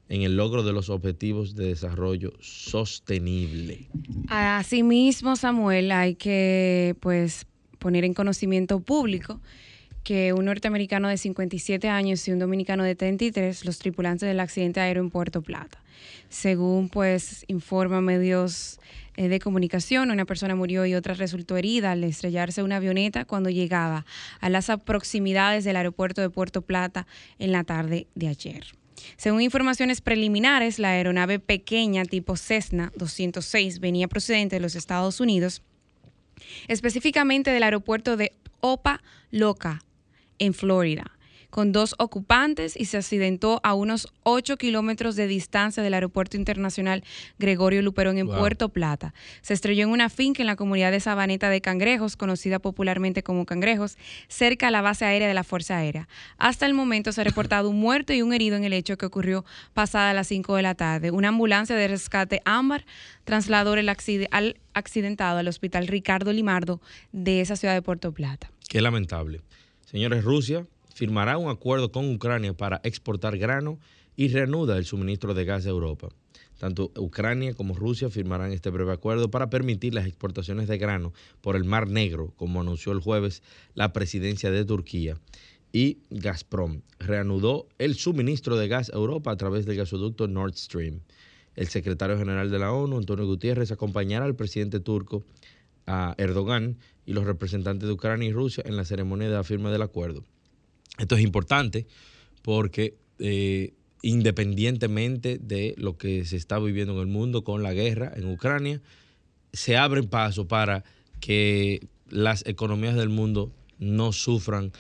en 0.10 0.24
el 0.24 0.36
logro 0.36 0.64
de 0.64 0.74
los 0.74 0.90
objetivos 0.90 1.56
de 1.56 1.68
desarrollo 1.68 2.34
sostenible. 2.42 3.88
Asimismo, 4.28 5.36
Samuel, 5.36 5.92
hay 5.92 6.16
que 6.16 6.96
pues 7.00 7.46
poner 7.78 8.04
en 8.06 8.16
conocimiento 8.16 8.80
público 8.80 9.40
que 10.04 10.34
un 10.34 10.46
norteamericano 10.46 11.08
de 11.08 11.18
57 11.18 11.88
años 11.88 12.28
y 12.28 12.32
un 12.32 12.40
dominicano 12.40 12.84
de 12.84 12.96
33, 12.96 13.66
los 13.66 13.80
tripulantes 13.80 14.28
del 14.28 14.40
accidente 14.40 14.80
aéreo 14.80 15.04
en 15.04 15.10
Puerto 15.10 15.42
Plata. 15.42 15.84
Según 16.30 16.90
pues 16.90 17.46
informa 17.48 18.02
medios 18.02 18.80
eh, 19.18 19.28
de 19.28 19.40
comunicación. 19.40 20.10
Una 20.10 20.26
persona 20.26 20.56
murió 20.56 20.86
y 20.86 20.96
otra 20.96 21.14
resultó 21.14 21.58
herida 21.58 21.92
al 21.92 22.04
estrellarse 22.04 22.64
una 22.64 22.78
avioneta 22.78 23.26
cuando 23.26 23.50
llegaba 23.50 24.06
a 24.40 24.50
las 24.50 24.72
proximidades 24.86 25.66
del 25.66 25.76
aeropuerto 25.76 26.22
de 26.22 26.30
Puerto 26.30 26.62
Plata 26.62 27.06
en 27.38 27.52
la 27.52 27.66
tarde 27.66 28.08
de 28.16 28.30
ayer. 28.30 28.68
Según 29.18 29.42
informaciones 29.42 30.00
preliminares, 30.00 30.80
la 30.80 30.92
aeronave 30.92 31.40
pequeña 31.40 32.06
tipo 32.06 32.38
Cessna 32.38 32.92
206 32.96 33.80
venía 33.80 34.08
procedente 34.08 34.56
de 34.56 34.62
los 34.62 34.76
Estados 34.76 35.20
Unidos, 35.20 35.62
específicamente 36.68 37.52
del 37.52 37.64
aeropuerto 37.64 38.16
de 38.16 38.32
Opa 38.62 39.02
Loca, 39.30 39.84
en 40.42 40.54
Florida 40.54 41.12
con 41.52 41.72
dos 41.72 41.94
ocupantes 42.00 42.76
y 42.76 42.86
se 42.86 42.98
accidentó 42.98 43.60
a 43.64 43.76
unos 43.76 44.08
8 44.24 44.58
kilómetros 44.58 45.16
de 45.16 45.28
distancia 45.28 45.84
del 45.84 45.94
Aeropuerto 45.94 46.38
Internacional 46.38 47.04
Gregorio 47.38 47.84
Luperón 47.84 48.18
en 48.18 48.28
Puerto 48.28 48.70
Plata. 48.70 49.14
Se 49.42 49.54
estrelló 49.54 49.84
en 49.84 49.90
una 49.92 50.10
finca 50.10 50.42
en 50.42 50.48
la 50.48 50.56
comunidad 50.56 50.92
de 50.92 51.02
Sabaneta 51.02 51.50
de 51.50 51.62
Cangrejos, 51.62 52.16
conocida 52.16 52.60
popularmente 52.60 53.22
como 53.22 53.46
Cangrejos, 53.46 53.98
cerca 54.30 54.70
a 54.70 54.72
la 54.72 54.82
base 54.82 55.06
aérea 55.06 55.28
de 55.28 55.34
la 55.34 55.44
Fuerza 55.44 55.78
Aérea. 55.78 56.08
Hasta 56.38 56.66
el 56.66 56.74
momento 56.74 57.12
se 57.12 57.22
ha 57.22 57.26
reportado 57.26 57.70
un 57.70 57.80
muerto 57.80 58.14
y 58.14 58.22
un 58.22 58.34
herido 58.34 58.56
en 58.56 58.64
el 58.64 58.74
hecho 58.74 58.98
que 58.98 59.06
ocurrió 59.06 59.44
pasada 59.74 60.14
las 60.14 60.28
5 60.28 60.56
de 60.56 60.62
la 60.62 60.76
tarde. 60.76 61.12
Una 61.12 61.28
ambulancia 61.28 61.76
de 61.76 61.90
rescate 61.90 62.42
Ámbar 62.46 62.86
trasladó 63.26 63.74
el 63.74 63.90
al 64.32 64.58
accidentado 64.74 65.40
al 65.40 65.48
Hospital 65.50 65.88
Ricardo 65.88 66.32
Limardo 66.32 66.80
de 67.12 67.42
esa 67.42 67.58
ciudad 67.58 67.74
de 67.74 67.82
Puerto 67.82 68.14
Plata. 68.14 68.50
Qué 68.70 68.80
lamentable. 68.80 69.42
Señores, 69.92 70.24
Rusia 70.24 70.66
firmará 70.96 71.38
un 71.38 71.50
acuerdo 71.50 71.92
con 71.92 72.10
Ucrania 72.10 72.54
para 72.54 72.80
exportar 72.86 73.38
grano 73.38 73.78
y 74.16 74.30
reanuda 74.30 74.78
el 74.78 74.86
suministro 74.86 75.34
de 75.34 75.44
gas 75.44 75.66
a 75.66 75.70
Europa. 75.70 76.08
Tanto 76.60 76.94
Ucrania 76.96 77.56
como 77.56 77.76
Rusia 77.76 78.10
firmarán 78.10 78.54
este 78.54 78.70
breve 78.70 78.94
acuerdo 78.94 79.30
para 79.30 79.50
permitir 79.50 79.94
las 79.94 80.06
exportaciones 80.08 80.70
de 80.70 80.78
grano 80.78 81.12
por 81.42 81.58
el 81.58 81.66
Mar 81.66 81.90
Negro, 81.90 82.32
como 82.38 82.62
anunció 82.62 82.94
el 82.94 83.02
jueves 83.02 83.44
la 83.74 83.92
presidencia 83.92 84.50
de 84.50 84.64
Turquía. 84.64 85.18
Y 85.74 85.98
Gazprom 86.10 86.84
reanudó 86.98 87.68
el 87.78 87.96
suministro 87.96 88.56
de 88.56 88.70
gas 88.70 88.92
a 88.92 88.96
Europa 88.96 89.32
a 89.32 89.36
través 89.36 89.66
del 89.66 89.76
gasoducto 89.76 90.26
Nord 90.30 90.56
Stream. 90.56 91.02
el 91.58 91.68
secretario 91.68 92.18
general 92.18 92.50
de 92.50 92.60
la 92.60 92.72
ONU, 92.72 92.98
Antonio 92.98 93.26
Gutiérrez, 93.26 93.74
acompañara 93.74 94.24
al 94.24 94.38
presidente 94.38 94.80
turco, 94.80 95.26
a 95.88 96.16
Erdogan, 96.18 96.78
y 97.06 97.14
los 97.14 97.26
representantes 97.26 97.88
de 97.88 97.94
Ucrania 97.94 98.30
y 98.30 98.32
Rusia 98.32 98.64
en 98.66 98.78
la 98.78 98.86
ceremonia 98.86 99.28
de 99.28 99.36
la 99.36 99.44
firma 99.44 99.72
del 99.72 99.82
acuerdo. 99.82 100.24
Esto 100.98 101.16
es 101.16 101.22
importante 101.22 101.88
porque 102.42 102.96
eh, 103.20 103.74
independientemente 104.02 105.38
de 105.40 105.76
lo 105.78 105.98
que 105.98 106.26
se 106.26 106.38
está 106.38 106.60
viviendo 106.60 106.94
en 106.94 107.00
el 107.00 107.08
mundo 107.08 107.44
con 107.44 107.64
la 107.64 107.74
guerra 107.74 108.12
en 108.16 108.32
Ucrania, 108.32 108.82
se 109.54 109.78
abre 109.78 110.04
paso 110.04 110.48
para 110.48 110.84
que 111.20 111.88
las 112.10 112.46
economías 112.46 112.96
del 112.96 113.10
mundo 113.10 113.52
no 113.80 114.12
sufran 114.12 114.72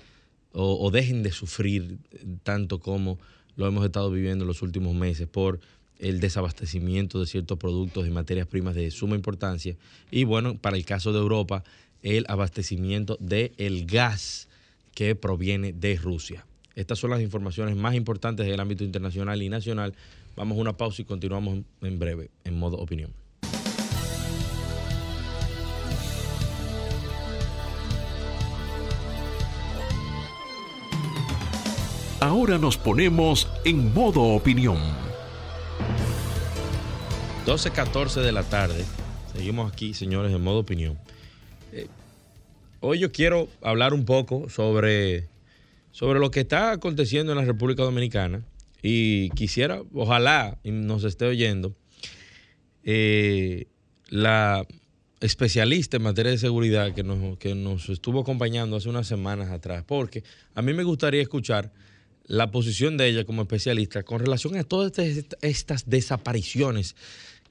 o, 0.53 0.85
o, 0.85 0.91
dejen 0.91 1.23
de 1.23 1.31
sufrir 1.31 1.99
tanto 2.43 2.79
como 2.79 3.19
lo 3.55 3.67
hemos 3.67 3.85
estado 3.85 4.11
viviendo 4.11 4.43
en 4.43 4.47
los 4.47 4.61
últimos 4.61 4.93
meses 4.95 5.27
por 5.27 5.59
el 6.01 6.19
desabastecimiento 6.19 7.19
de 7.19 7.27
ciertos 7.27 7.57
productos 7.57 8.07
y 8.07 8.11
materias 8.11 8.47
primas 8.47 8.75
de 8.75 8.91
suma 8.91 9.15
importancia. 9.15 9.77
Y 10.09 10.25
bueno, 10.25 10.57
para 10.57 10.75
el 10.75 10.83
caso 10.83 11.13
de 11.13 11.19
Europa, 11.19 11.63
el 12.01 12.25
abastecimiento 12.27 13.17
del 13.19 13.53
el 13.57 13.85
gas 13.85 14.49
que 14.93 15.15
proviene 15.15 15.73
de 15.73 15.95
Rusia. 15.95 16.45
Estas 16.75 16.99
son 16.99 17.11
las 17.11 17.21
informaciones 17.21 17.75
más 17.75 17.95
importantes 17.95 18.47
del 18.47 18.59
ámbito 18.59 18.83
internacional 18.83 19.41
y 19.41 19.49
nacional. 19.49 19.93
Vamos 20.35 20.57
a 20.57 20.61
una 20.61 20.77
pausa 20.77 21.01
y 21.03 21.05
continuamos 21.05 21.59
en 21.81 21.99
breve 21.99 22.31
en 22.43 22.57
modo 22.57 22.77
opinión. 22.77 23.13
Ahora 32.19 32.57
nos 32.59 32.77
ponemos 32.77 33.47
en 33.65 33.93
modo 33.93 34.21
opinión. 34.21 35.10
12.14 37.45 38.21
de 38.21 38.31
la 38.31 38.43
tarde. 38.43 38.85
Seguimos 39.33 39.71
aquí, 39.71 39.95
señores, 39.95 40.31
en 40.31 40.43
modo 40.43 40.59
opinión. 40.59 40.99
Eh, 41.73 41.87
hoy 42.81 42.99
yo 42.99 43.11
quiero 43.11 43.49
hablar 43.63 43.95
un 43.95 44.05
poco 44.05 44.47
sobre, 44.47 45.27
sobre 45.91 46.19
lo 46.19 46.29
que 46.29 46.41
está 46.41 46.71
aconteciendo 46.71 47.31
en 47.31 47.39
la 47.39 47.45
República 47.45 47.81
Dominicana 47.81 48.43
y 48.83 49.31
quisiera, 49.31 49.81
ojalá 49.91 50.59
nos 50.63 51.03
esté 51.03 51.25
oyendo, 51.25 51.75
eh, 52.83 53.65
la 54.09 54.67
especialista 55.19 55.97
en 55.97 56.03
materia 56.03 56.31
de 56.31 56.37
seguridad 56.37 56.93
que 56.93 57.01
nos, 57.01 57.39
que 57.39 57.55
nos 57.55 57.89
estuvo 57.89 58.21
acompañando 58.21 58.75
hace 58.75 58.87
unas 58.87 59.07
semanas 59.07 59.49
atrás, 59.49 59.83
porque 59.87 60.23
a 60.53 60.61
mí 60.61 60.73
me 60.73 60.83
gustaría 60.83 61.23
escuchar 61.23 61.71
la 62.25 62.51
posición 62.51 62.97
de 62.97 63.07
ella 63.07 63.25
como 63.25 63.41
especialista 63.41 64.03
con 64.03 64.19
relación 64.19 64.55
a 64.57 64.63
todas 64.63 64.93
estas 65.41 65.89
desapariciones 65.89 66.95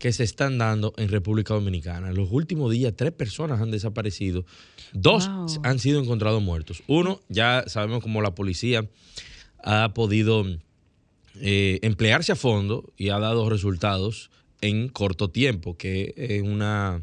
que 0.00 0.12
se 0.14 0.24
están 0.24 0.56
dando 0.56 0.94
en 0.96 1.10
República 1.10 1.52
Dominicana. 1.52 2.08
En 2.08 2.16
los 2.16 2.32
últimos 2.32 2.72
días, 2.72 2.94
tres 2.96 3.12
personas 3.12 3.60
han 3.60 3.70
desaparecido, 3.70 4.46
dos 4.94 5.30
han 5.62 5.78
sido 5.78 6.00
encontrados 6.00 6.42
muertos. 6.42 6.82
Uno, 6.86 7.20
ya 7.28 7.64
sabemos 7.66 8.02
cómo 8.02 8.22
la 8.22 8.34
policía 8.34 8.88
ha 9.62 9.92
podido 9.92 10.46
eh, 11.36 11.80
emplearse 11.82 12.32
a 12.32 12.36
fondo 12.36 12.90
y 12.96 13.10
ha 13.10 13.18
dado 13.18 13.50
resultados 13.50 14.30
en 14.62 14.88
corto 14.88 15.28
tiempo, 15.28 15.76
que 15.76 16.14
es 16.16 16.40
una 16.40 17.02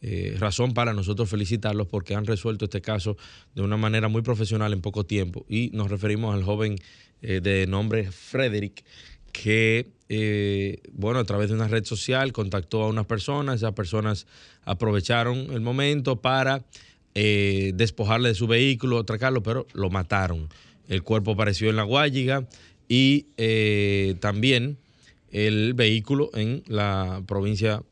eh, 0.00 0.36
razón 0.38 0.74
para 0.74 0.94
nosotros 0.94 1.28
felicitarlos 1.28 1.88
porque 1.88 2.14
han 2.14 2.24
resuelto 2.24 2.66
este 2.66 2.80
caso 2.80 3.16
de 3.56 3.62
una 3.62 3.76
manera 3.76 4.06
muy 4.06 4.22
profesional 4.22 4.72
en 4.72 4.80
poco 4.80 5.04
tiempo. 5.04 5.44
Y 5.48 5.70
nos 5.72 5.90
referimos 5.90 6.36
al 6.36 6.44
joven 6.44 6.76
eh, 7.20 7.40
de 7.40 7.66
nombre 7.66 8.12
Frederick, 8.12 8.84
que, 9.32 9.88
eh, 10.08 10.80
bueno, 10.92 11.18
a 11.18 11.24
través 11.24 11.48
de 11.48 11.54
una 11.54 11.68
red 11.68 11.84
social 11.84 12.32
contactó 12.32 12.84
a 12.84 12.88
unas 12.88 13.06
personas, 13.06 13.56
esas 13.56 13.72
personas 13.72 14.26
aprovecharon 14.64 15.50
el 15.52 15.60
momento 15.60 16.20
para 16.20 16.64
despojarle 17.14 18.30
de 18.30 18.34
su 18.34 18.46
vehículo, 18.46 18.98
atracarlo, 18.98 19.42
pero 19.42 19.66
lo 19.74 19.90
mataron. 19.90 20.48
El 20.88 21.02
cuerpo 21.02 21.32
apareció 21.32 21.68
en 21.68 21.76
la 21.76 21.82
Guayiga 21.82 22.48
y 22.88 23.26
también 24.20 24.78
el 25.30 25.74
vehículo 25.74 26.30
en 26.32 26.62
la 26.68 27.22
provincia 27.26 27.82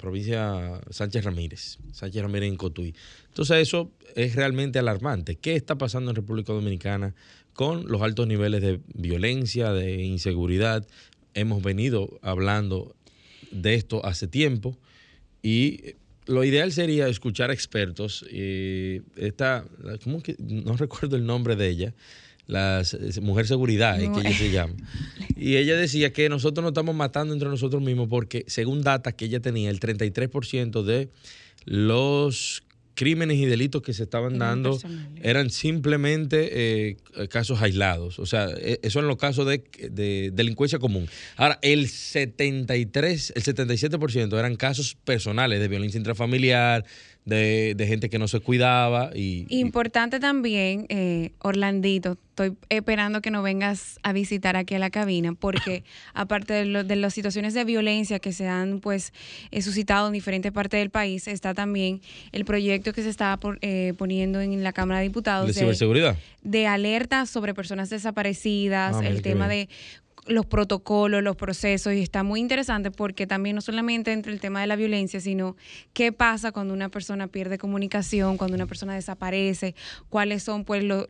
provincia 0.00 0.80
Sánchez 0.90 1.24
Ramírez, 1.24 1.78
Sánchez 1.92 2.22
Ramírez 2.22 2.48
en 2.48 2.56
Cotuí. 2.56 2.94
Entonces 3.28 3.58
eso 3.58 3.92
es 4.16 4.34
realmente 4.34 4.78
alarmante. 4.78 5.36
¿Qué 5.36 5.54
está 5.54 5.76
pasando 5.76 6.10
en 6.10 6.16
República 6.16 6.52
Dominicana 6.52 7.14
con 7.60 7.88
los 7.88 8.00
altos 8.00 8.26
niveles 8.26 8.62
de 8.62 8.80
violencia, 8.94 9.70
de 9.70 10.02
inseguridad? 10.02 10.86
Hemos 11.34 11.62
venido 11.62 12.18
hablando 12.22 12.96
de 13.50 13.74
esto 13.74 14.02
hace 14.02 14.26
tiempo 14.26 14.78
y 15.42 15.96
lo 16.24 16.42
ideal 16.42 16.72
sería 16.72 17.06
escuchar 17.06 17.50
expertos. 17.50 18.24
Y 18.32 19.02
esta, 19.14 19.66
¿cómo 20.02 20.22
que? 20.22 20.36
No 20.38 20.74
recuerdo 20.78 21.16
el 21.16 21.26
nombre 21.26 21.54
de 21.54 21.68
ella 21.68 21.94
la 22.46 22.82
Mujer 23.20 23.46
Seguridad, 23.46 23.98
que 23.98 24.20
ella 24.20 24.38
se 24.38 24.50
llama. 24.50 24.74
Y 25.36 25.56
ella 25.56 25.76
decía 25.76 26.14
que 26.14 26.30
nosotros 26.30 26.62
nos 26.62 26.70
estamos 26.70 26.94
matando 26.94 27.34
entre 27.34 27.50
nosotros 27.50 27.82
mismos 27.82 28.08
porque, 28.08 28.44
según 28.46 28.80
datos 28.80 29.12
que 29.12 29.26
ella 29.26 29.40
tenía, 29.40 29.68
el 29.68 29.80
33% 29.80 30.82
de 30.82 31.10
los 31.66 32.62
crímenes 33.00 33.38
y 33.38 33.46
delitos 33.46 33.80
que 33.80 33.94
se 33.94 34.02
estaban 34.02 34.38
dando 34.38 34.78
eran 35.22 35.48
simplemente 35.48 36.90
eh, 36.90 36.96
casos 37.30 37.62
aislados. 37.62 38.18
O 38.18 38.26
sea, 38.26 38.50
e, 38.58 38.78
eso 38.82 39.00
en 39.00 39.08
los 39.08 39.16
casos 39.16 39.46
de, 39.46 39.64
de, 39.90 40.30
delincuencia 40.34 40.78
común. 40.78 41.08
Ahora, 41.36 41.58
el 41.62 41.88
73, 41.88 43.32
el 43.34 43.42
77% 43.42 44.38
eran 44.38 44.54
casos 44.56 44.98
personales 45.02 45.60
de 45.60 45.68
violencia 45.68 45.96
intrafamiliar, 45.96 46.84
de, 47.24 47.84
gente 47.86 48.10
que 48.10 48.18
no 48.18 48.28
se 48.28 48.40
cuidaba. 48.40 49.10
Y, 49.14 49.46
Importante 49.48 50.20
también, 50.20 50.86
eh, 50.88 51.32
Orlandito, 51.40 52.16
estoy 52.30 52.56
esperando 52.68 53.20
que 53.20 53.30
nos 53.30 53.42
vengas 53.44 53.98
a 54.02 54.12
visitar 54.12 54.56
aquí 54.56 54.74
a 54.74 54.78
la 54.78 54.90
cabina, 54.90 55.34
porque 55.34 55.84
aparte 56.14 56.54
de, 56.54 56.84
de, 56.84 56.96
las 56.96 57.14
situaciones 57.14 57.54
de 57.54 57.64
violencia 57.64 58.18
que 58.18 58.32
se 58.32 58.48
han 58.48 58.80
pues 58.80 59.12
eh, 59.50 59.62
suscitado 59.62 60.06
en 60.06 60.12
diferentes 60.12 60.52
partes 60.52 60.80
del 60.80 60.90
país, 60.90 61.28
está 61.28 61.54
también 61.54 62.00
el 62.32 62.44
proyecto 62.44 62.92
que 62.92 63.02
se 63.02 63.10
está 63.10 63.38
eh, 63.60 63.94
poniendo 63.96 64.40
en 64.40 64.62
la 64.62 64.72
Cámara 64.72 65.00
de 65.00 65.04
Diputados. 65.04 65.46
¿De, 65.48 65.54
ciberseguridad? 65.54 66.16
De 66.42 66.66
alerta 66.66 67.26
sobre 67.26 67.54
personas 67.54 67.90
desaparecidas, 67.90 68.96
ah, 68.96 69.06
el 69.06 69.22
tema 69.22 69.48
de 69.48 69.68
los 70.26 70.46
protocolos, 70.46 71.22
los 71.22 71.36
procesos, 71.36 71.92
y 71.94 72.00
está 72.00 72.22
muy 72.22 72.40
interesante 72.40 72.90
porque 72.90 73.26
también 73.26 73.56
no 73.56 73.62
solamente 73.62 74.12
entre 74.12 74.32
el 74.32 74.40
tema 74.40 74.60
de 74.60 74.66
la 74.66 74.76
violencia, 74.76 75.20
sino 75.20 75.56
qué 75.92 76.12
pasa 76.12 76.52
cuando 76.52 76.74
una 76.74 76.88
persona 76.88 77.26
pierde 77.26 77.58
comunicación, 77.58 78.36
cuando 78.36 78.54
una 78.54 78.66
persona 78.66 78.94
desaparece, 78.94 79.74
cuáles 80.08 80.42
son 80.42 80.64
pues 80.64 80.84
lo, 80.84 81.06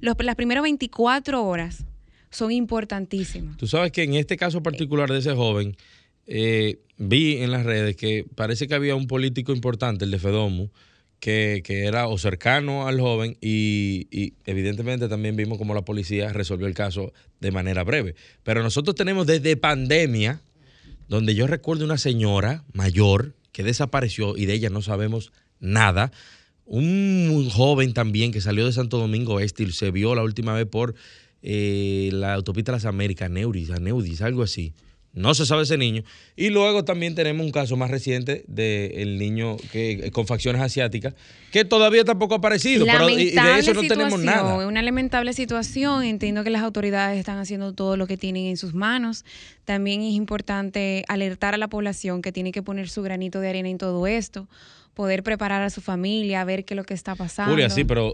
las 0.00 0.36
primeras 0.36 0.62
24 0.62 1.44
horas 1.44 1.84
son 2.30 2.52
importantísimas. 2.52 3.56
Tú 3.56 3.66
sabes 3.66 3.92
que 3.92 4.02
en 4.02 4.14
este 4.14 4.36
caso 4.36 4.62
particular 4.62 5.10
de 5.10 5.18
ese 5.18 5.34
joven, 5.34 5.76
eh, 6.26 6.78
vi 6.96 7.38
en 7.38 7.50
las 7.50 7.64
redes 7.64 7.96
que 7.96 8.24
parece 8.34 8.68
que 8.68 8.74
había 8.74 8.94
un 8.94 9.06
político 9.06 9.52
importante, 9.52 10.04
el 10.04 10.10
de 10.10 10.18
Fedomu, 10.18 10.68
que, 11.20 11.62
era 11.68 12.08
o 12.08 12.18
cercano 12.18 12.88
al 12.88 12.98
joven 12.98 13.36
y, 13.40 14.32
evidentemente 14.46 15.08
también 15.08 15.36
vimos 15.36 15.58
cómo 15.58 15.74
la 15.74 15.82
policía 15.82 16.32
resolvió 16.32 16.66
el 16.66 16.74
caso 16.74 17.12
de 17.40 17.50
manera 17.52 17.84
breve. 17.84 18.14
Pero 18.42 18.62
nosotros 18.62 18.96
tenemos 18.96 19.26
desde 19.26 19.56
pandemia, 19.56 20.40
donde 21.08 21.34
yo 21.34 21.46
recuerdo 21.46 21.84
una 21.84 21.98
señora 21.98 22.64
mayor 22.72 23.34
que 23.52 23.62
desapareció 23.62 24.36
y 24.36 24.46
de 24.46 24.54
ella 24.54 24.70
no 24.70 24.82
sabemos 24.82 25.32
nada. 25.60 26.10
Un 26.64 27.48
joven 27.50 27.92
también 27.92 28.32
que 28.32 28.40
salió 28.40 28.64
de 28.64 28.72
Santo 28.72 28.98
Domingo 28.98 29.40
Este 29.40 29.64
y 29.64 29.72
se 29.72 29.90
vio 29.90 30.14
la 30.14 30.22
última 30.22 30.54
vez 30.54 30.66
por 30.66 30.94
eh, 31.42 32.10
la 32.12 32.34
autopista 32.34 32.72
de 32.72 32.76
las 32.76 32.84
Américas, 32.84 33.30
Neuris, 33.30 33.70
Neudis, 33.80 34.22
algo 34.22 34.42
así. 34.42 34.72
No 35.12 35.34
se 35.34 35.44
sabe 35.44 35.64
ese 35.64 35.76
niño. 35.76 36.04
Y 36.36 36.50
luego 36.50 36.84
también 36.84 37.16
tenemos 37.16 37.44
un 37.44 37.50
caso 37.50 37.76
más 37.76 37.90
reciente 37.90 38.44
del 38.46 39.18
niño 39.18 39.56
que, 39.72 40.10
con 40.12 40.26
facciones 40.26 40.62
asiáticas, 40.62 41.14
que 41.50 41.64
todavía 41.64 42.04
tampoco 42.04 42.34
ha 42.34 42.38
aparecido, 42.38 42.86
pero 42.86 43.08
y, 43.08 43.30
de 43.30 43.58
eso 43.58 43.74
no 43.74 43.82
tenemos 43.82 44.20
nada. 44.20 44.66
Una 44.66 44.82
lamentable 44.82 45.32
situación. 45.32 46.04
Entiendo 46.04 46.44
que 46.44 46.50
las 46.50 46.62
autoridades 46.62 47.18
están 47.18 47.38
haciendo 47.38 47.72
todo 47.72 47.96
lo 47.96 48.06
que 48.06 48.16
tienen 48.16 48.46
en 48.46 48.56
sus 48.56 48.72
manos. 48.72 49.24
También 49.64 50.02
es 50.02 50.14
importante 50.14 51.04
alertar 51.08 51.54
a 51.54 51.58
la 51.58 51.68
población 51.68 52.22
que 52.22 52.30
tiene 52.30 52.52
que 52.52 52.62
poner 52.62 52.88
su 52.88 53.02
granito 53.02 53.40
de 53.40 53.48
arena 53.48 53.68
en 53.68 53.78
todo 53.78 54.06
esto 54.06 54.48
poder 54.94 55.22
preparar 55.22 55.62
a 55.62 55.70
su 55.70 55.80
familia, 55.80 56.44
ver 56.44 56.64
qué 56.64 56.74
es 56.74 56.76
lo 56.76 56.84
que 56.84 56.92
está 56.92 57.14
pasando. 57.14 57.52
Julia, 57.52 57.70
sí, 57.70 57.84
pero 57.84 58.12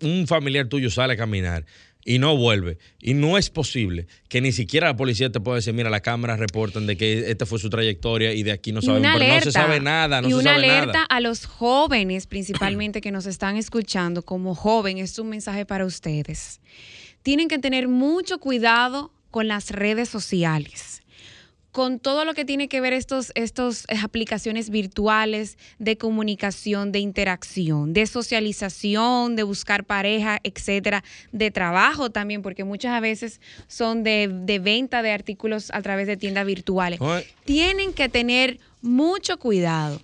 un 0.00 0.26
familiar 0.26 0.66
tuyo 0.66 0.88
sale 0.88 1.14
a 1.14 1.16
caminar 1.16 1.66
y 2.04 2.18
no 2.18 2.36
vuelve. 2.36 2.78
Y 3.00 3.14
no 3.14 3.38
es 3.38 3.50
posible 3.50 4.06
que 4.28 4.40
ni 4.40 4.52
siquiera 4.52 4.88
la 4.88 4.96
policía 4.96 5.30
te 5.30 5.40
pueda 5.40 5.56
decir, 5.56 5.74
mira, 5.74 5.90
la 5.90 6.00
cámara 6.00 6.36
reportan 6.36 6.86
de 6.86 6.96
que 6.96 7.30
esta 7.30 7.46
fue 7.46 7.58
su 7.58 7.70
trayectoria 7.70 8.32
y 8.32 8.42
de 8.42 8.52
aquí 8.52 8.72
no 8.72 8.82
sabemos, 8.82 9.10
pero 9.18 9.34
no 9.34 9.40
se 9.40 9.52
sabe 9.52 9.80
nada, 9.80 10.20
no 10.20 10.28
y 10.28 10.32
una 10.32 10.56
alerta 10.56 11.04
a 11.04 11.20
los 11.20 11.46
jóvenes 11.46 12.26
principalmente 12.26 13.00
que 13.00 13.12
nos 13.12 13.26
están 13.26 13.56
escuchando 13.56 14.22
como 14.22 14.54
joven, 14.54 14.98
es 14.98 15.18
un 15.18 15.28
mensaje 15.28 15.66
para 15.66 15.84
ustedes. 15.86 16.60
Tienen 17.22 17.48
que 17.48 17.58
tener 17.58 17.88
mucho 17.88 18.38
cuidado 18.38 19.12
con 19.30 19.48
las 19.48 19.70
redes 19.70 20.08
sociales 20.08 21.01
con 21.72 21.98
todo 21.98 22.26
lo 22.26 22.34
que 22.34 22.44
tiene 22.44 22.68
que 22.68 22.82
ver 22.82 22.92
estos, 22.92 23.32
estos 23.34 23.86
eh, 23.88 23.96
aplicaciones 24.02 24.68
virtuales 24.68 25.56
de 25.78 25.96
comunicación, 25.96 26.92
de 26.92 26.98
interacción, 26.98 27.94
de 27.94 28.06
socialización, 28.06 29.36
de 29.36 29.42
buscar 29.42 29.84
pareja, 29.84 30.38
etcétera, 30.44 31.02
de 31.32 31.50
trabajo 31.50 32.10
también, 32.10 32.42
porque 32.42 32.62
muchas 32.64 33.00
veces 33.00 33.40
son 33.68 34.02
de, 34.02 34.28
de 34.30 34.58
venta 34.58 35.00
de 35.00 35.12
artículos 35.12 35.70
a 35.72 35.80
través 35.80 36.06
de 36.06 36.18
tiendas 36.18 36.44
virtuales. 36.44 37.00
Tienen 37.46 37.94
que 37.94 38.10
tener 38.10 38.60
mucho 38.82 39.38
cuidado, 39.38 40.02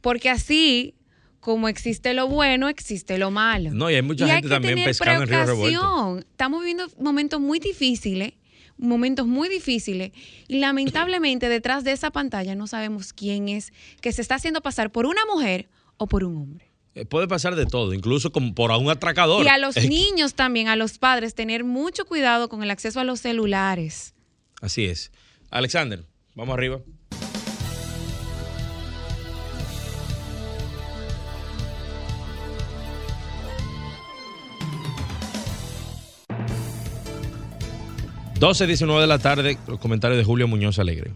porque 0.00 0.30
así 0.30 0.94
como 1.40 1.68
existe 1.68 2.14
lo 2.14 2.26
bueno, 2.26 2.70
existe 2.70 3.18
lo 3.18 3.30
malo. 3.30 3.70
No, 3.70 3.90
y 3.90 3.96
hay 3.96 4.02
mucha 4.02 4.26
gente 4.26 4.48
también 4.48 4.82
pescando 4.82 5.24
en 5.24 5.28
río 5.28 5.44
revuelto. 5.44 6.18
Estamos 6.20 6.60
viviendo 6.60 6.88
momentos 6.98 7.38
muy 7.38 7.60
difíciles 7.60 8.32
momentos 8.78 9.26
muy 9.26 9.48
difíciles 9.48 10.12
y 10.48 10.58
lamentablemente 10.58 11.48
detrás 11.48 11.84
de 11.84 11.92
esa 11.92 12.10
pantalla 12.10 12.54
no 12.54 12.66
sabemos 12.66 13.12
quién 13.12 13.48
es 13.48 13.72
que 14.00 14.12
se 14.12 14.22
está 14.22 14.36
haciendo 14.36 14.60
pasar 14.60 14.92
por 14.92 15.06
una 15.06 15.24
mujer 15.26 15.68
o 15.96 16.06
por 16.06 16.24
un 16.24 16.36
hombre. 16.36 16.66
Eh, 16.94 17.04
puede 17.04 17.28
pasar 17.28 17.54
de 17.56 17.66
todo, 17.66 17.92
incluso 17.92 18.32
como 18.32 18.54
por 18.54 18.70
un 18.70 18.88
atracador. 18.88 19.44
Y 19.44 19.48
a 19.48 19.58
los 19.58 19.76
niños 19.88 20.34
también, 20.34 20.68
a 20.68 20.76
los 20.76 20.98
padres, 20.98 21.34
tener 21.34 21.62
mucho 21.62 22.06
cuidado 22.06 22.48
con 22.48 22.62
el 22.62 22.70
acceso 22.70 23.00
a 23.00 23.04
los 23.04 23.20
celulares. 23.20 24.14
Así 24.62 24.86
es. 24.86 25.12
Alexander, 25.50 26.06
vamos 26.34 26.54
arriba. 26.54 26.80
12, 38.38 38.66
19 38.66 39.00
de 39.00 39.06
la 39.06 39.18
tarde, 39.18 39.58
los 39.66 39.78
comentarios 39.78 40.18
de 40.18 40.24
Julio 40.24 40.46
Muñoz 40.46 40.78
Alegre. 40.78 41.12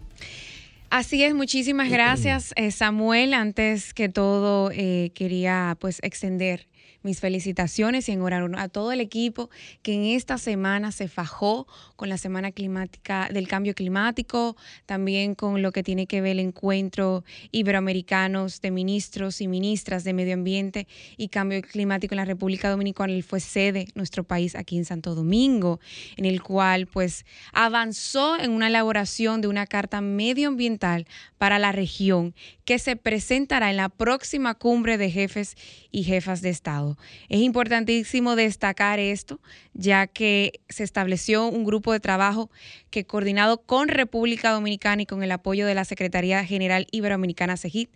Así 0.89 1.23
es, 1.23 1.35
muchísimas 1.35 1.91
gracias, 1.91 2.53
eh, 2.57 2.71
Samuel. 2.71 3.35
Antes 3.35 3.95
que 3.95 4.09
todo, 4.09 4.71
eh, 4.73 5.13
quería 5.15 5.77
pues 5.81 6.01
extender 6.03 6.67
mis 7.03 7.21
felicitaciones 7.21 8.09
y 8.09 8.13
enhorabuena 8.13 8.63
a 8.63 8.69
todo 8.69 8.93
el 8.93 9.01
equipo 9.01 9.51
que 9.83 9.95
en 9.95 10.05
esta 10.17 10.39
semana 10.39 10.93
se 10.93 11.09
fajó 11.09 11.67
con 11.97 12.09
la 12.09 12.19
Semana 12.19 12.53
Climática 12.53 13.29
del 13.33 13.49
Cambio 13.49 13.75
Climático, 13.75 14.57
también 14.87 15.35
con 15.35 15.63
lo 15.63 15.73
que 15.73 15.83
tiene 15.83 16.07
que 16.07 16.21
ver 16.21 16.33
el 16.33 16.41
encuentro 16.41 17.25
iberoamericanos 17.53 18.61
de 18.61 18.71
ministros 18.71 19.41
y 19.41 19.49
ministras 19.49 20.05
de 20.05 20.13
Medio 20.13 20.35
Ambiente 20.35 20.87
y 21.17 21.29
Cambio 21.29 21.61
Climático 21.63 22.15
en 22.15 22.19
la 22.19 22.25
República 22.25 22.71
Dominicana. 22.71 23.13
Él 23.13 23.23
fue 23.23 23.41
sede, 23.41 23.89
nuestro 23.95 24.25
país, 24.25 24.55
aquí 24.55 24.77
en 24.77 24.85
Santo 24.85 25.15
Domingo, 25.15 25.81
en 26.17 26.25
el 26.25 26.43
cual 26.43 26.87
pues 26.87 27.25
avanzó 27.53 28.39
en 28.39 28.51
una 28.51 28.69
elaboración 28.69 29.41
de 29.41 29.49
una 29.49 29.67
carta 29.67 30.01
medioambiental 30.01 31.07
para 31.39 31.59
la 31.59 31.73
región 31.73 32.35
que 32.65 32.79
se 32.79 32.97
presentará 32.97 33.71
en 33.71 33.77
la 33.77 33.89
próxima 33.89 34.55
cumbre 34.55 34.99
de 34.99 35.11
jefes 35.11 35.57
y 35.91 36.05
jefas 36.05 36.43
de 36.43 36.51
Estado. 36.51 36.80
Es 37.29 37.41
importantísimo 37.41 38.37
destacar 38.37 38.99
esto, 38.99 39.41
ya 39.75 40.07
que 40.07 40.61
se 40.69 40.85
estableció 40.85 41.47
un 41.47 41.65
grupo 41.65 41.93
de 41.93 42.01
trabajo 42.01 42.51
que 42.91 43.05
coordinado 43.05 43.59
con 43.63 43.89
República 43.89 44.51
Dominicana 44.51 45.03
y 45.03 45.07
con 45.07 45.23
el 45.23 45.33
apoyo 45.33 45.67
de 45.67 45.75
la 45.75 45.85
Secretaría 45.85 46.45
General 46.45 46.87
Iberoamericana 46.91 47.57
CEGIT, 47.57 47.91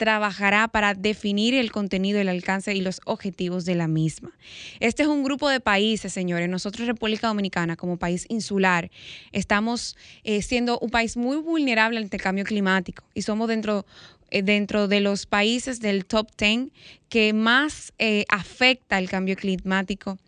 trabajará 0.00 0.66
para 0.68 0.94
definir 0.94 1.54
el 1.54 1.70
contenido, 1.70 2.18
el 2.20 2.30
alcance 2.30 2.74
y 2.74 2.80
los 2.80 3.02
objetivos 3.04 3.66
de 3.66 3.74
la 3.74 3.86
misma. 3.86 4.32
Este 4.80 5.02
es 5.02 5.08
un 5.10 5.22
grupo 5.22 5.50
de 5.50 5.60
países, 5.60 6.10
señores. 6.10 6.48
Nosotros, 6.48 6.88
República 6.88 7.26
Dominicana, 7.26 7.76
como 7.76 7.98
país 7.98 8.24
insular, 8.30 8.90
estamos 9.32 9.98
eh, 10.24 10.40
siendo 10.40 10.78
un 10.78 10.88
país 10.88 11.18
muy 11.18 11.36
vulnerable 11.36 11.98
ante 11.98 12.16
el 12.16 12.22
cambio 12.22 12.44
climático 12.44 13.04
y 13.12 13.20
somos 13.20 13.48
dentro 13.48 13.84
dentro 14.30 14.88
de 14.88 15.00
los 15.00 15.26
países 15.26 15.80
del 15.80 16.04
top 16.06 16.28
10 16.36 16.68
que 17.08 17.32
más 17.32 17.92
eh, 17.98 18.24
afecta 18.28 18.98
el 18.98 19.08
cambio 19.08 19.36
climático 19.36 20.18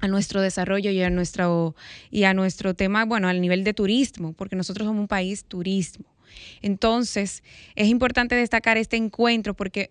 a 0.00 0.08
nuestro 0.08 0.40
desarrollo 0.40 0.90
y 0.90 1.00
a 1.02 1.10
nuestro 1.10 1.74
y 2.10 2.24
a 2.24 2.34
nuestro 2.34 2.74
tema, 2.74 3.04
bueno, 3.04 3.28
al 3.28 3.40
nivel 3.40 3.64
de 3.64 3.72
turismo, 3.72 4.32
porque 4.32 4.56
nosotros 4.56 4.86
somos 4.86 5.00
un 5.00 5.08
país 5.08 5.44
turismo. 5.44 6.06
Entonces, 6.60 7.42
es 7.76 7.88
importante 7.88 8.34
destacar 8.34 8.76
este 8.78 8.96
encuentro 8.96 9.54
porque 9.54 9.90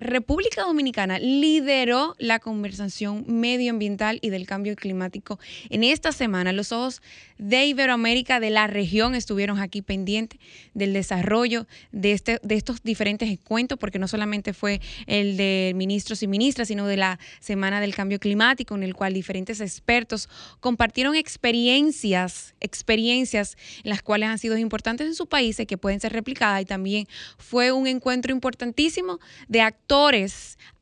República 0.00 0.62
Dominicana 0.62 1.18
lideró 1.18 2.14
la 2.18 2.38
conversación 2.38 3.24
medioambiental 3.28 4.18
y 4.22 4.30
del 4.30 4.46
cambio 4.46 4.74
climático 4.74 5.38
en 5.68 5.84
esta 5.84 6.10
semana. 6.10 6.54
Los 6.54 6.72
ojos 6.72 7.02
de 7.36 7.66
Iberoamérica, 7.66 8.40
de 8.40 8.48
la 8.48 8.66
región, 8.66 9.14
estuvieron 9.14 9.58
aquí 9.58 9.82
pendientes 9.82 10.40
del 10.72 10.94
desarrollo 10.94 11.66
de, 11.92 12.12
este, 12.12 12.38
de 12.42 12.54
estos 12.54 12.82
diferentes 12.82 13.28
encuentros, 13.28 13.78
porque 13.78 13.98
no 13.98 14.08
solamente 14.08 14.54
fue 14.54 14.80
el 15.06 15.36
de 15.36 15.72
ministros 15.76 16.22
y 16.22 16.26
ministras, 16.26 16.68
sino 16.68 16.86
de 16.86 16.96
la 16.96 17.18
Semana 17.40 17.82
del 17.82 17.94
Cambio 17.94 18.18
Climático, 18.18 18.74
en 18.74 18.84
el 18.84 18.94
cual 18.94 19.12
diferentes 19.12 19.60
expertos 19.60 20.30
compartieron 20.60 21.14
experiencias, 21.14 22.54
experiencias 22.60 23.58
en 23.84 23.90
las 23.90 24.02
cuales 24.02 24.30
han 24.30 24.38
sido 24.38 24.56
importantes 24.56 25.06
en 25.06 25.14
sus 25.14 25.26
países 25.26 25.66
que 25.66 25.76
pueden 25.76 26.00
ser 26.00 26.14
replicadas 26.14 26.62
y 26.62 26.64
también 26.64 27.06
fue 27.36 27.70
un 27.70 27.86
encuentro 27.86 28.32
importantísimo 28.32 29.20
de 29.46 29.60
actores 29.60 29.89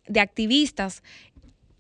de 0.07 0.21
activistas 0.21 1.03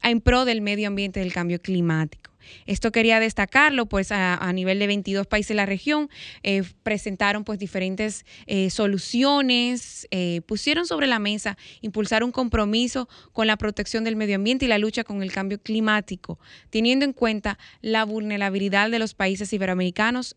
en 0.02 0.22
pro 0.22 0.46
del 0.46 0.62
medio 0.62 0.88
ambiente 0.88 1.20
del 1.20 1.30
cambio 1.30 1.60
climático. 1.60 2.30
Esto 2.64 2.90
quería 2.90 3.20
destacarlo, 3.20 3.84
pues 3.84 4.10
a, 4.12 4.50
nivel 4.54 4.78
de 4.78 4.86
22 4.86 5.26
países 5.26 5.48
de 5.48 5.54
la 5.56 5.66
región 5.66 6.08
eh, 6.42 6.62
presentaron 6.82 7.44
pues 7.44 7.58
diferentes 7.58 8.24
eh, 8.46 8.70
soluciones, 8.70 10.08
eh, 10.10 10.40
pusieron 10.46 10.86
sobre 10.86 11.06
la 11.06 11.18
mesa 11.18 11.58
impulsar 11.82 12.24
un 12.24 12.32
compromiso 12.32 13.06
con 13.34 13.46
la 13.46 13.58
protección 13.58 14.04
del 14.04 14.16
medio 14.16 14.36
ambiente 14.36 14.64
y 14.64 14.68
la 14.68 14.78
lucha 14.78 15.04
con 15.04 15.22
el 15.22 15.30
cambio 15.30 15.60
climático, 15.60 16.38
teniendo 16.70 17.04
en 17.04 17.12
cuenta 17.12 17.58
la 17.82 18.04
vulnerabilidad 18.04 18.90
de 18.90 19.00
los 19.00 19.12
países 19.12 19.52
iberoamericanos 19.52 20.34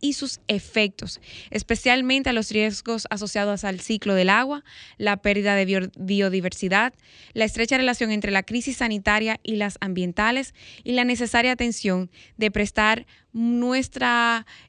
y 0.00 0.14
sus 0.14 0.40
efectos, 0.48 1.20
especialmente 1.50 2.30
a 2.30 2.32
los 2.32 2.50
riesgos 2.50 3.06
asociados 3.10 3.64
al 3.64 3.80
ciclo 3.80 4.14
del 4.14 4.30
agua, 4.30 4.64
la 4.96 5.16
pérdida 5.18 5.54
de 5.54 5.90
biodiversidad, 5.96 6.94
la 7.34 7.44
estrecha 7.44 7.76
relación 7.76 8.10
entre 8.10 8.30
la 8.30 8.42
crisis 8.42 8.78
sanitaria 8.78 9.40
y 9.42 9.56
las 9.56 9.76
ambientales 9.80 10.54
y 10.84 10.92
la 10.92 11.04
necesaria 11.04 11.52
atención 11.52 12.10
de 12.36 12.50
prestar 12.50 13.06
nuestro 13.32 14.06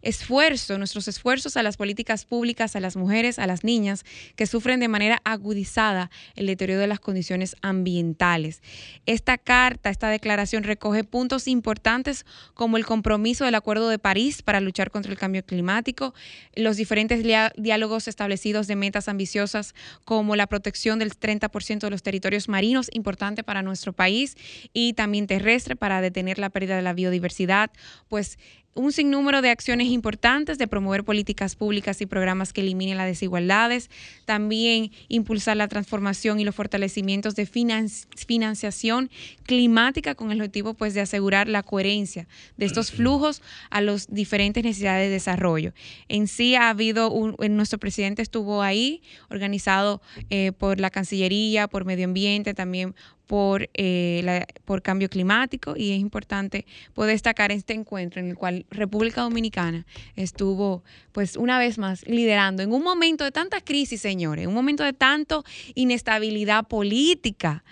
esfuerzo, 0.02 0.78
nuestros 0.78 1.08
esfuerzos 1.08 1.58
a 1.58 1.63
las 1.63 1.78
políticas 1.78 2.26
públicas, 2.26 2.76
a 2.76 2.80
las 2.80 2.95
mujeres, 2.95 3.39
a 3.39 3.48
las 3.48 3.63
niñas 3.63 4.04
que 4.36 4.45
sufren 4.48 4.80
de 4.80 4.88
manera 4.88 5.22
agudizada 5.24 6.12
el 6.36 6.48
deterioro 6.48 6.82
de 6.82 6.88
las 6.88 7.00
condiciones 7.00 7.56
ambientales. 7.62 8.62
Esta 9.06 9.38
carta, 9.38 9.89
esta 9.89 10.10
declaración 10.10 10.63
recoge 10.63 11.04
puntos 11.04 11.48
importantes 11.48 12.26
como 12.54 12.78
el 12.78 12.86
compromiso 12.86 13.45
del 13.45 13.56
Acuerdo 13.56 13.89
de 13.89 14.00
París 14.00 14.41
para 14.41 14.60
luchar 14.60 14.91
contra 14.91 15.12
el 15.12 15.17
cambio 15.17 15.45
climático, 15.45 16.13
los 16.56 16.78
diferentes 16.78 17.24
diálogos 17.56 18.08
establecidos 18.08 18.67
de 18.67 18.76
metas 18.76 19.08
ambiciosas 19.08 19.74
como 20.06 20.36
la 20.36 20.48
protección 20.48 21.00
del 21.00 21.17
30% 21.17 21.80
de 21.80 21.89
los 21.89 22.04
territorios 22.04 22.50
marinos, 22.50 22.89
importante 22.93 23.43
para 23.43 23.62
nuestro 23.62 23.93
país, 23.93 24.36
y 24.74 24.93
también 24.93 25.28
terrestre 25.28 25.76
para 25.76 26.02
detener 26.02 26.39
la 26.39 26.50
pérdida 26.50 26.76
de 26.76 26.82
la 26.82 26.93
biodiversidad, 26.93 27.72
pues 28.08 28.38
un 28.75 28.91
sinnúmero 28.91 29.41
de 29.41 29.49
acciones 29.49 29.88
importantes 29.88 30.58
de 30.58 30.67
promover 30.67 31.03
políticas 31.03 31.55
públicas 31.55 31.99
y 32.01 32.05
programas 32.05 32.53
que 32.53 32.62
eliminen 32.62 32.97
las 32.97 33.08
desigualdades, 33.08 33.89
también 34.25 34.91
impulsar 35.08 35.58
la 35.58 35.67
transformación 35.67 36.39
y 36.39 36.45
los 36.45 36.55
fortalecimientos 36.55 37.36
de 37.36 37.45
financiación 37.45 39.10
climática 39.43 40.15
con 40.15 40.32
el 40.32 40.39
objetivo 40.39 40.75
pues 40.75 40.93
de 40.93 41.01
asegurar 41.01 41.47
la 41.47 41.63
coherencia 41.63 42.27
de 42.58 42.65
estos 42.65 42.91
flujos 42.99 43.41
a 43.69 43.82
las 43.82 44.08
diferentes 44.08 44.63
necesidades 44.63 45.08
de 45.08 45.13
desarrollo. 45.13 45.73
En 46.08 46.27
sí 46.27 46.55
ha 46.55 46.69
habido, 46.69 47.12
un, 47.12 47.36
nuestro 47.55 47.79
presidente 47.79 48.21
estuvo 48.21 48.62
ahí, 48.62 49.01
organizado 49.29 50.01
eh, 50.29 50.51
por 50.51 50.79
la 50.79 50.89
Cancillería, 50.89 51.67
por 51.67 51.86
Medio 51.86 52.05
Ambiente, 52.05 52.53
también 52.53 52.95
por, 53.29 53.69
eh, 53.75 54.43
por 54.65 54.81
cambio 54.81 55.07
climático 55.07 55.75
y 55.77 55.91
es 55.91 55.99
importante 55.99 56.65
poder 56.95 57.11
destacar 57.11 57.51
este 57.51 57.75
encuentro 57.75 58.19
en 58.19 58.29
el 58.29 58.35
cual 58.35 58.65
República 58.71 59.21
Dominicana 59.21 59.85
estuvo 60.15 60.83
pues 61.11 61.35
una 61.35 61.59
vez 61.59 61.77
más 61.77 62.03
liderando 62.07 62.63
en 62.63 62.73
un 62.73 62.81
momento 62.81 63.23
de 63.23 63.31
tanta 63.31 63.61
crisis, 63.61 64.01
señores, 64.01 64.47
un 64.47 64.55
momento 64.55 64.83
de 64.83 64.93
tanto 64.93 65.45
inestabilidad 65.75 66.67
política. 66.67 67.63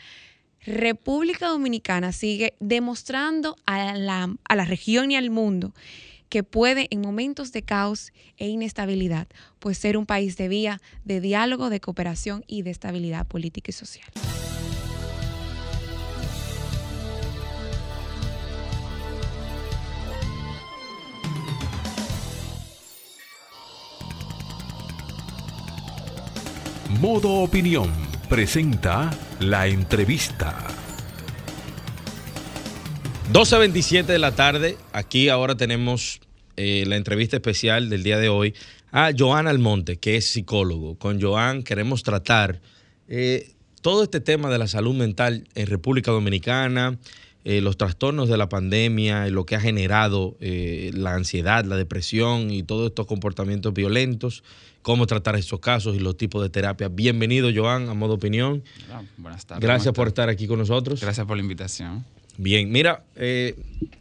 República 0.63 1.47
Dominicana 1.47 2.11
sigue 2.11 2.53
demostrando 2.59 3.55
a 3.65 3.95
la, 3.95 4.31
a 4.47 4.55
la 4.55 4.65
región 4.65 5.09
y 5.09 5.15
al 5.15 5.31
mundo 5.31 5.73
que 6.29 6.43
puede 6.43 6.85
en 6.91 7.01
momentos 7.01 7.51
de 7.51 7.63
caos 7.63 8.13
e 8.37 8.47
inestabilidad, 8.47 9.27
pues 9.57 9.79
ser 9.79 9.97
un 9.97 10.05
país 10.05 10.37
de 10.37 10.49
vía 10.49 10.81
de 11.03 11.19
diálogo, 11.19 11.71
de 11.71 11.79
cooperación 11.79 12.43
y 12.45 12.61
de 12.61 12.69
estabilidad 12.69 13.25
política 13.25 13.71
y 13.71 13.73
social. 13.73 14.11
Modo 26.89 27.41
Opinión 27.41 27.91
presenta 28.29 29.11
la 29.41 29.67
entrevista. 29.67 30.55
12.27 33.33 34.05
de 34.05 34.17
la 34.17 34.31
tarde, 34.31 34.77
aquí 34.93 35.27
ahora 35.27 35.57
tenemos 35.57 36.21
eh, 36.55 36.85
la 36.87 36.95
entrevista 36.95 37.35
especial 37.35 37.89
del 37.89 38.03
día 38.03 38.17
de 38.17 38.29
hoy 38.29 38.55
a 38.93 39.11
Joan 39.15 39.47
Almonte, 39.47 39.97
que 39.97 40.15
es 40.15 40.27
psicólogo. 40.27 40.97
Con 40.97 41.21
Joan 41.21 41.63
queremos 41.63 42.03
tratar 42.03 42.61
eh, 43.09 43.51
todo 43.81 44.03
este 44.03 44.21
tema 44.21 44.49
de 44.49 44.57
la 44.57 44.67
salud 44.67 44.95
mental 44.95 45.43
en 45.55 45.67
República 45.67 46.11
Dominicana, 46.11 46.97
eh, 47.49 47.61
los 47.61 47.77
trastornos 47.77 48.27
de 48.27 48.35
la 48.35 48.49
pandemia, 48.49 49.29
lo 49.29 49.45
que 49.45 49.55
ha 49.55 49.61
generado 49.61 50.35
eh, 50.41 50.91
la 50.93 51.13
ansiedad, 51.13 51.63
la 51.63 51.77
depresión 51.77 52.51
y 52.51 52.61
todos 52.61 52.89
estos 52.89 53.07
comportamientos 53.07 53.73
violentos, 53.73 54.43
cómo 54.81 55.07
tratar 55.07 55.37
estos 55.37 55.61
casos 55.61 55.95
y 55.95 55.99
los 55.99 56.17
tipos 56.17 56.43
de 56.43 56.49
terapia. 56.49 56.89
Bienvenido, 56.89 57.49
Joan, 57.55 57.87
a 57.87 57.93
modo 57.93 58.15
opinión. 58.15 58.65
Buenas 59.15 59.45
tardes. 59.45 59.63
Gracias 59.63 59.93
por 59.93 60.09
estar 60.09 60.27
aquí 60.27 60.45
con 60.45 60.59
nosotros. 60.59 60.99
Gracias 60.99 61.25
por 61.25 61.37
la 61.37 61.41
invitación. 61.41 62.03
Bien, 62.37 62.69
mira, 62.69 63.05
eh, 63.15 63.55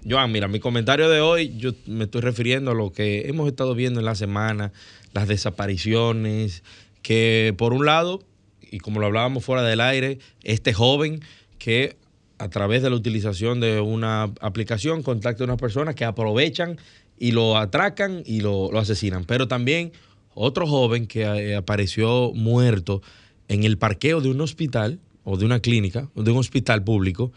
Joan, 0.05 0.33
mira, 0.33 0.49
mi 0.49 0.59
comentario 0.59 1.09
de 1.09 1.21
hoy, 1.21 1.57
yo 1.57 1.71
me 1.87 2.03
estoy 2.03 2.23
refiriendo 2.23 2.73
a 2.73 2.75
lo 2.75 2.91
que 2.91 3.29
hemos 3.29 3.47
estado 3.47 3.77
viendo 3.77 4.01
en 4.01 4.07
la 4.07 4.17
semana, 4.17 4.73
las 5.13 5.29
desapariciones, 5.29 6.65
que 7.01 7.55
por 7.57 7.75
un 7.75 7.87
lado, 7.87 8.25
y 8.73 8.79
como 8.79 8.99
lo 8.99 9.07
hablábamos 9.07 9.45
fuera 9.45 9.63
del 9.63 9.81
aire, 9.81 10.19
este 10.43 10.75
joven 10.75 11.21
que 11.61 11.95
a 12.39 12.49
través 12.49 12.83
de 12.83 12.91
la 12.91 12.97
utilización 12.97 13.61
de 13.61 13.81
una 13.81 14.25
aplicación 14.41 15.03
contacta 15.03 15.45
a 15.45 15.47
unas 15.47 15.59
personas 15.59 15.95
que 15.95 16.05
aprovechan 16.05 16.79
y 17.19 17.33
lo 17.33 17.57
atracan 17.57 18.23
y 18.27 18.41
lo, 18.41 18.71
lo 18.71 18.79
asesinan. 18.79 19.25
Pero 19.25 19.49
también 19.49 19.93
otro 20.35 20.67
joven 20.67 21.07
que 21.07 21.23
eh, 21.23 21.57
apareció 21.57 22.33
muerto 22.35 23.03
en 23.49 23.65
el 23.65 23.79
parqueo 23.79 24.21
de 24.21 24.29
un 24.29 24.41
hospital 24.41 25.01
o 25.25 25.37
de 25.37 25.45
una 25.45 25.61
clínica, 25.61 26.09
o 26.15 26.23
de 26.23 26.31
un 26.31 26.39
hospital 26.39 26.85
público, 26.85 27.33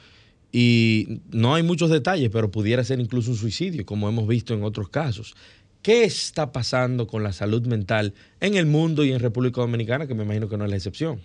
y 0.51 1.21
no 1.31 1.55
hay 1.55 1.63
muchos 1.63 1.89
detalles, 1.89 2.29
pero 2.29 2.51
pudiera 2.51 2.83
ser 2.83 2.99
incluso 2.99 3.31
un 3.31 3.37
suicidio, 3.37 3.85
como 3.85 4.07
hemos 4.09 4.27
visto 4.27 4.53
en 4.53 4.63
otros 4.63 4.89
casos. 4.89 5.35
¿Qué 5.81 6.03
está 6.03 6.51
pasando 6.51 7.07
con 7.07 7.23
la 7.23 7.33
salud 7.33 7.65
mental 7.65 8.13
en 8.41 8.55
el 8.55 8.65
mundo 8.65 9.03
y 9.03 9.11
en 9.11 9.19
República 9.19 9.61
Dominicana, 9.61 10.07
que 10.07 10.13
me 10.13 10.23
imagino 10.23 10.49
que 10.49 10.57
no 10.57 10.65
es 10.65 10.69
la 10.69 10.75
excepción? 10.75 11.19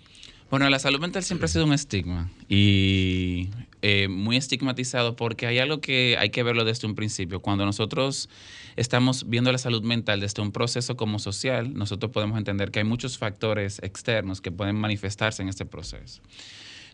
Bueno, 0.55 0.69
la 0.69 0.79
salud 0.79 1.01
mental 1.01 1.21
siempre 1.21 1.47
ha 1.47 1.47
sido 1.49 1.65
un 1.65 1.73
estigma 1.73 2.29
y 2.47 3.49
eh, 3.81 4.07
muy 4.07 4.37
estigmatizado 4.37 5.17
porque 5.17 5.47
hay 5.47 5.59
algo 5.59 5.81
que 5.81 6.15
hay 6.17 6.29
que 6.29 6.43
verlo 6.43 6.63
desde 6.63 6.87
un 6.87 6.95
principio. 6.95 7.41
Cuando 7.41 7.65
nosotros 7.65 8.29
estamos 8.77 9.27
viendo 9.27 9.51
la 9.51 9.57
salud 9.57 9.83
mental 9.83 10.21
desde 10.21 10.41
un 10.41 10.53
proceso 10.53 10.95
como 10.95 11.19
social, 11.19 11.73
nosotros 11.73 12.09
podemos 12.13 12.37
entender 12.37 12.71
que 12.71 12.79
hay 12.79 12.85
muchos 12.85 13.17
factores 13.17 13.79
externos 13.83 14.39
que 14.39 14.49
pueden 14.49 14.77
manifestarse 14.77 15.41
en 15.41 15.49
este 15.49 15.65
proceso. 15.65 16.21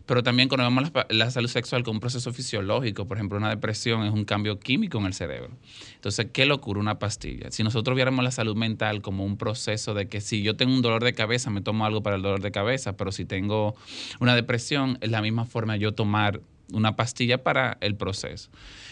Pero 0.06 0.22
también 0.22 0.48
cuando 0.48 0.64
vemos 0.64 0.92
la, 0.92 1.06
la, 1.10 1.30
salud 1.30 1.48
sexual 1.48 1.82
como 1.82 1.96
un 1.96 2.00
proceso 2.00 2.32
fisiológico, 2.32 3.06
por 3.06 3.16
ejemplo, 3.16 3.38
una 3.38 3.50
depresión 3.50 4.04
es 4.04 4.12
un 4.12 4.24
cambio 4.24 4.58
químico 4.58 4.98
en 4.98 5.06
el 5.06 5.14
cerebro. 5.14 5.50
Entonces, 5.94 6.26
¿qué 6.32 6.46
le 6.46 6.52
ocurre 6.52 6.80
una 6.80 6.98
pastilla? 6.98 7.50
Si 7.50 7.62
nosotros 7.62 7.94
viéramos 7.94 8.24
la 8.24 8.30
salud 8.30 8.56
mental 8.56 9.02
como 9.02 9.24
un 9.24 9.36
proceso 9.36 9.94
de 9.94 10.08
que 10.08 10.20
si 10.20 10.42
yo 10.42 10.56
tengo 10.56 10.74
un 10.74 10.82
dolor 10.82 11.04
de 11.04 11.12
cabeza, 11.14 11.50
me 11.50 11.60
tomo 11.60 11.86
algo 11.86 12.02
para 12.02 12.16
el 12.16 12.22
dolor 12.22 12.40
de 12.40 12.50
cabeza, 12.50 12.96
pero 12.96 13.12
si 13.12 13.24
tengo 13.24 13.74
una 14.20 14.34
depresión, 14.34 14.98
es 15.00 15.10
la 15.10 15.22
misma 15.22 15.44
forma 15.44 15.76
yo 15.76 15.92
tomar 15.92 16.40
una 16.72 16.96
pastilla 16.96 17.42
para 17.42 17.78
el 17.80 17.96
proceso. 17.96 18.50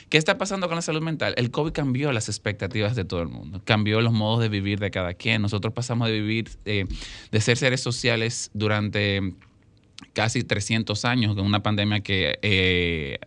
¿Qué 0.08 0.18
está 0.18 0.38
pasando 0.38 0.66
con 0.66 0.76
la 0.76 0.82
salud 0.82 1.02
mental? 1.02 1.34
El 1.36 1.50
COVID 1.50 1.72
cambió 1.72 2.12
las 2.12 2.28
expectativas 2.28 2.96
de 2.96 3.04
todo 3.04 3.22
el 3.22 3.28
mundo, 3.28 3.62
cambió 3.64 4.00
los 4.00 4.12
modos 4.12 4.40
de 4.40 4.48
vivir 4.48 4.80
de 4.80 4.90
cada 4.90 5.14
quien. 5.14 5.42
Nosotros 5.42 5.72
pasamos 5.72 6.08
de 6.08 6.14
vivir, 6.14 6.50
eh, 6.64 6.86
de 7.30 7.40
ser 7.40 7.56
seres 7.56 7.80
sociales 7.80 8.50
durante 8.52 9.34
casi 10.12 10.44
300 10.44 11.04
años, 11.04 11.34
con 11.34 11.46
una 11.46 11.62
pandemia 11.62 12.00
que 12.00 12.38
eh, 12.42 13.18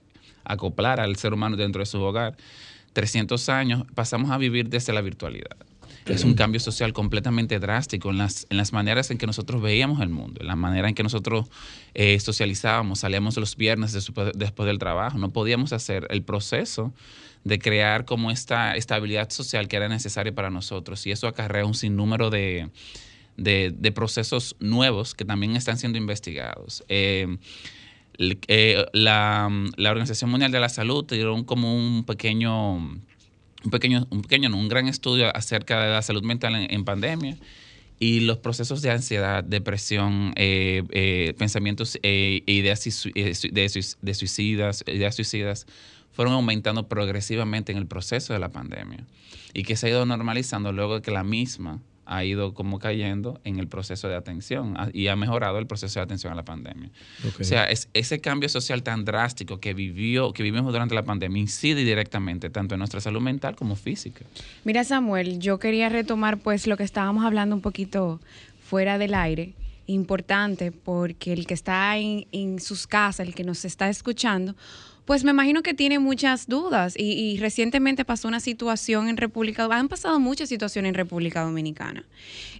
acoplara 0.43 1.03
al 1.03 1.15
ser 1.15 1.33
humano 1.33 1.55
dentro 1.55 1.79
de 1.79 1.85
su 1.85 2.01
hogar, 2.01 2.35
300 2.93 3.49
años, 3.49 3.83
pasamos 3.95 4.31
a 4.31 4.37
vivir 4.37 4.69
desde 4.69 4.93
la 4.93 5.01
virtualidad. 5.01 5.57
Es 6.05 6.25
un 6.25 6.33
cambio 6.33 6.59
social 6.59 6.91
completamente 6.91 7.59
drástico 7.59 8.09
en 8.09 8.17
las, 8.17 8.45
en 8.49 8.57
las 8.57 8.73
maneras 8.73 9.09
en 9.11 9.17
que 9.17 9.25
nosotros 9.25 9.61
veíamos 9.61 10.01
el 10.01 10.09
mundo, 10.09 10.41
en 10.41 10.47
la 10.47 10.55
manera 10.55 10.89
en 10.89 10.95
que 10.95 11.03
nosotros 11.03 11.47
eh, 11.93 12.19
socializábamos, 12.19 12.99
salíamos 12.99 13.37
los 13.37 13.55
viernes 13.55 13.93
después, 13.93 14.67
del 14.67 14.79
trabajo. 14.79 15.17
No 15.17 15.31
podíamos 15.31 15.71
hacer 15.71 16.07
el 16.09 16.21
proceso 16.23 16.93
de 17.45 17.57
crear 17.59 18.05
como 18.05 18.31
esta 18.31 18.75
estabilidad 18.75 19.29
social 19.29 19.67
que 19.67 19.77
era 19.77 19.87
necesaria 19.87 20.33
para 20.35 20.49
nosotros. 20.49 21.05
Y 21.07 21.11
eso 21.11 21.27
acarrea 21.27 21.65
un 21.65 21.73
sinnúmero 21.73 22.29
de, 22.29 22.69
de, 23.37 23.91
procesos 23.93 24.55
nuevos 24.59 25.15
que 25.15 25.25
también 25.25 25.55
están 25.55 25.77
siendo 25.77 25.97
investigados. 25.97 26.83
Eh, 26.87 27.37
eh, 28.17 28.85
la, 28.93 29.49
Organización 29.77 30.29
Mundial 30.29 30.51
de 30.51 30.59
la 30.59 30.69
Salud 30.69 31.05
dio 31.05 31.45
como 31.45 31.75
un 31.75 32.03
pequeño, 32.05 32.75
un 32.75 33.71
pequeño, 33.71 34.07
un 34.09 34.21
pequeño, 34.21 34.55
un 34.55 34.67
gran 34.69 34.87
estudio 34.87 35.35
acerca 35.35 35.83
de 35.83 35.91
la 35.91 36.01
salud 36.01 36.23
mental 36.23 36.55
en, 36.55 36.85
pandemia 36.85 37.37
y 37.99 38.21
los 38.21 38.37
procesos 38.37 38.81
de 38.81 38.91
ansiedad, 38.91 39.43
depresión, 39.43 40.33
eh, 40.35 41.33
pensamientos, 41.37 41.97
eh, 42.03 42.43
ideas 42.45 42.83
de, 42.83 43.95
de, 44.01 44.13
suicidas, 44.13 44.83
ideas 44.87 45.15
suicidas, 45.15 45.65
fueron 46.11 46.33
aumentando 46.33 46.87
progresivamente 46.87 47.71
en 47.71 47.77
el 47.79 47.87
proceso 47.87 48.33
de 48.33 48.39
la 48.39 48.49
pandemia 48.49 49.05
y 49.53 49.63
que 49.63 49.75
se 49.75 49.87
ha 49.87 49.89
ido 49.89 50.05
normalizando 50.05 50.71
luego 50.71 50.95
de 50.95 51.01
que 51.01 51.11
la 51.11 51.23
misma 51.23 51.81
ha 52.05 52.23
ido 52.23 52.53
como 52.53 52.79
cayendo 52.79 53.39
en 53.43 53.59
el 53.59 53.67
proceso 53.67 54.07
de 54.07 54.15
atención 54.15 54.75
y 54.93 55.07
ha 55.07 55.15
mejorado 55.15 55.59
el 55.59 55.67
proceso 55.67 55.99
de 55.99 56.03
atención 56.03 56.33
a 56.33 56.35
la 56.35 56.43
pandemia. 56.43 56.89
Okay. 57.19 57.41
O 57.41 57.43
sea, 57.43 57.65
es, 57.65 57.89
ese 57.93 58.19
cambio 58.19 58.49
social 58.49 58.83
tan 58.83 59.05
drástico 59.05 59.59
que 59.59 59.73
vivió, 59.73 60.33
que 60.33 60.43
vivimos 60.43 60.71
durante 60.71 60.95
la 60.95 61.03
pandemia 61.03 61.41
incide 61.41 61.83
directamente 61.83 62.49
tanto 62.49 62.75
en 62.75 62.79
nuestra 62.79 63.01
salud 63.01 63.21
mental 63.21 63.55
como 63.55 63.75
física. 63.75 64.25
Mira, 64.63 64.83
Samuel, 64.83 65.39
yo 65.39 65.59
quería 65.59 65.89
retomar 65.89 66.39
pues 66.39 66.67
lo 66.67 66.77
que 66.77 66.83
estábamos 66.83 67.25
hablando 67.25 67.55
un 67.55 67.61
poquito 67.61 68.19
fuera 68.63 68.97
del 68.97 69.13
aire. 69.13 69.53
Importante 69.85 70.71
porque 70.71 71.33
el 71.33 71.45
que 71.45 71.53
está 71.53 71.97
en, 71.97 72.25
en 72.31 72.59
sus 72.59 72.87
casas, 72.87 73.27
el 73.27 73.35
que 73.35 73.43
nos 73.43 73.65
está 73.65 73.89
escuchando, 73.89 74.55
pues 75.05 75.23
me 75.23 75.31
imagino 75.31 75.63
que 75.63 75.73
tiene 75.73 75.99
muchas 75.99 76.47
dudas 76.47 76.93
y, 76.97 77.11
y, 77.11 77.37
recientemente 77.37 78.05
pasó 78.05 78.27
una 78.27 78.39
situación 78.39 79.09
en 79.09 79.17
República 79.17 79.67
han 79.71 79.89
pasado 79.89 80.19
muchas 80.19 80.49
situaciones 80.49 80.89
en 80.89 80.95
República 80.95 81.41
Dominicana. 81.41 82.03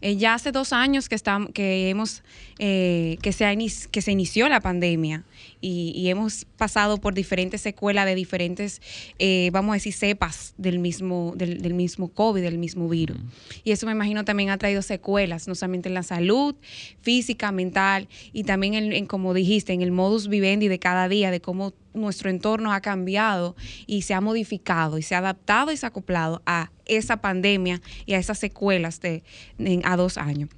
Eh, 0.02 0.18
ya 0.18 0.34
hace 0.34 0.52
dos 0.52 0.74
años 0.74 1.08
que 1.08 1.16
estamos, 1.16 1.52
que 1.54 1.90
hemos, 1.90 2.24
eh, 2.60 3.18
que, 3.22 3.32
se 3.32 3.46
ha 3.46 3.56
que 3.56 4.02
se 4.02 4.12
inició 4.12 4.50
la 4.50 4.60
pandemia 4.60 5.24
y, 5.64 5.94
y, 5.96 6.10
hemos 6.10 6.44
pasado 6.58 6.98
por 6.98 7.14
diferentes 7.14 7.62
secuelas 7.62 8.06
de 8.06 8.16
diferentes, 8.16 8.82
eh, 9.18 9.50
vamos 9.54 9.72
a 9.72 9.76
decir, 9.76 9.94
cepas 9.94 10.54
del 10.58 10.78
mismo, 10.78 11.32
del, 11.38 11.62
del, 11.62 11.74
mismo 11.74 12.10
COVID, 12.10 12.42
del 12.42 12.58
mismo 12.58 12.90
virus. 12.90 13.18
Y 13.64 13.72
eso 13.72 13.86
me 13.86 13.94
imagino 13.94 14.26
también 14.26 14.50
ha 14.50 14.58
traído 14.58 14.82
secuelas, 14.82 15.48
no 15.48 15.56
solamente 15.56 15.88
en 15.88 15.96
la 15.96 16.04
salud 16.04 16.56
física, 17.02 17.54
mental 17.54 18.10
y 18.34 18.44
también 18.44 18.74
en, 18.74 18.92
en 18.92 19.06
como 19.06 19.34
dijiste, 19.34 19.72
en 19.72 19.82
el 19.82 19.94
modus 19.94 20.28
vivendi 20.28 20.68
de 20.68 20.80
cada 20.80 21.08
día, 21.08 21.32
de 21.32 21.40
cómo 21.40 21.74
nuestro 21.94 22.30
entorno 22.30 22.74
ha 22.74 22.82
cambiado 22.82 23.56
y 23.88 24.02
se 24.02 24.14
ha 24.14 24.20
modificado 24.20 24.98
y 24.98 25.02
se 25.02 25.16
ha 25.16 25.20
adaptado 25.20 25.72
y 25.72 25.78
se 25.78 25.86
ha 25.86 25.90
acoplado 25.90 26.42
a 26.46 26.72
esa 26.86 27.18
pandemia 27.18 27.82
y 28.06 28.16
a 28.16 28.18
esas 28.18 28.38
secuelas 28.38 29.00
de, 29.00 29.24
de 29.58 29.80
a 29.86 29.96
dos 29.96 30.18
años. 30.18 30.50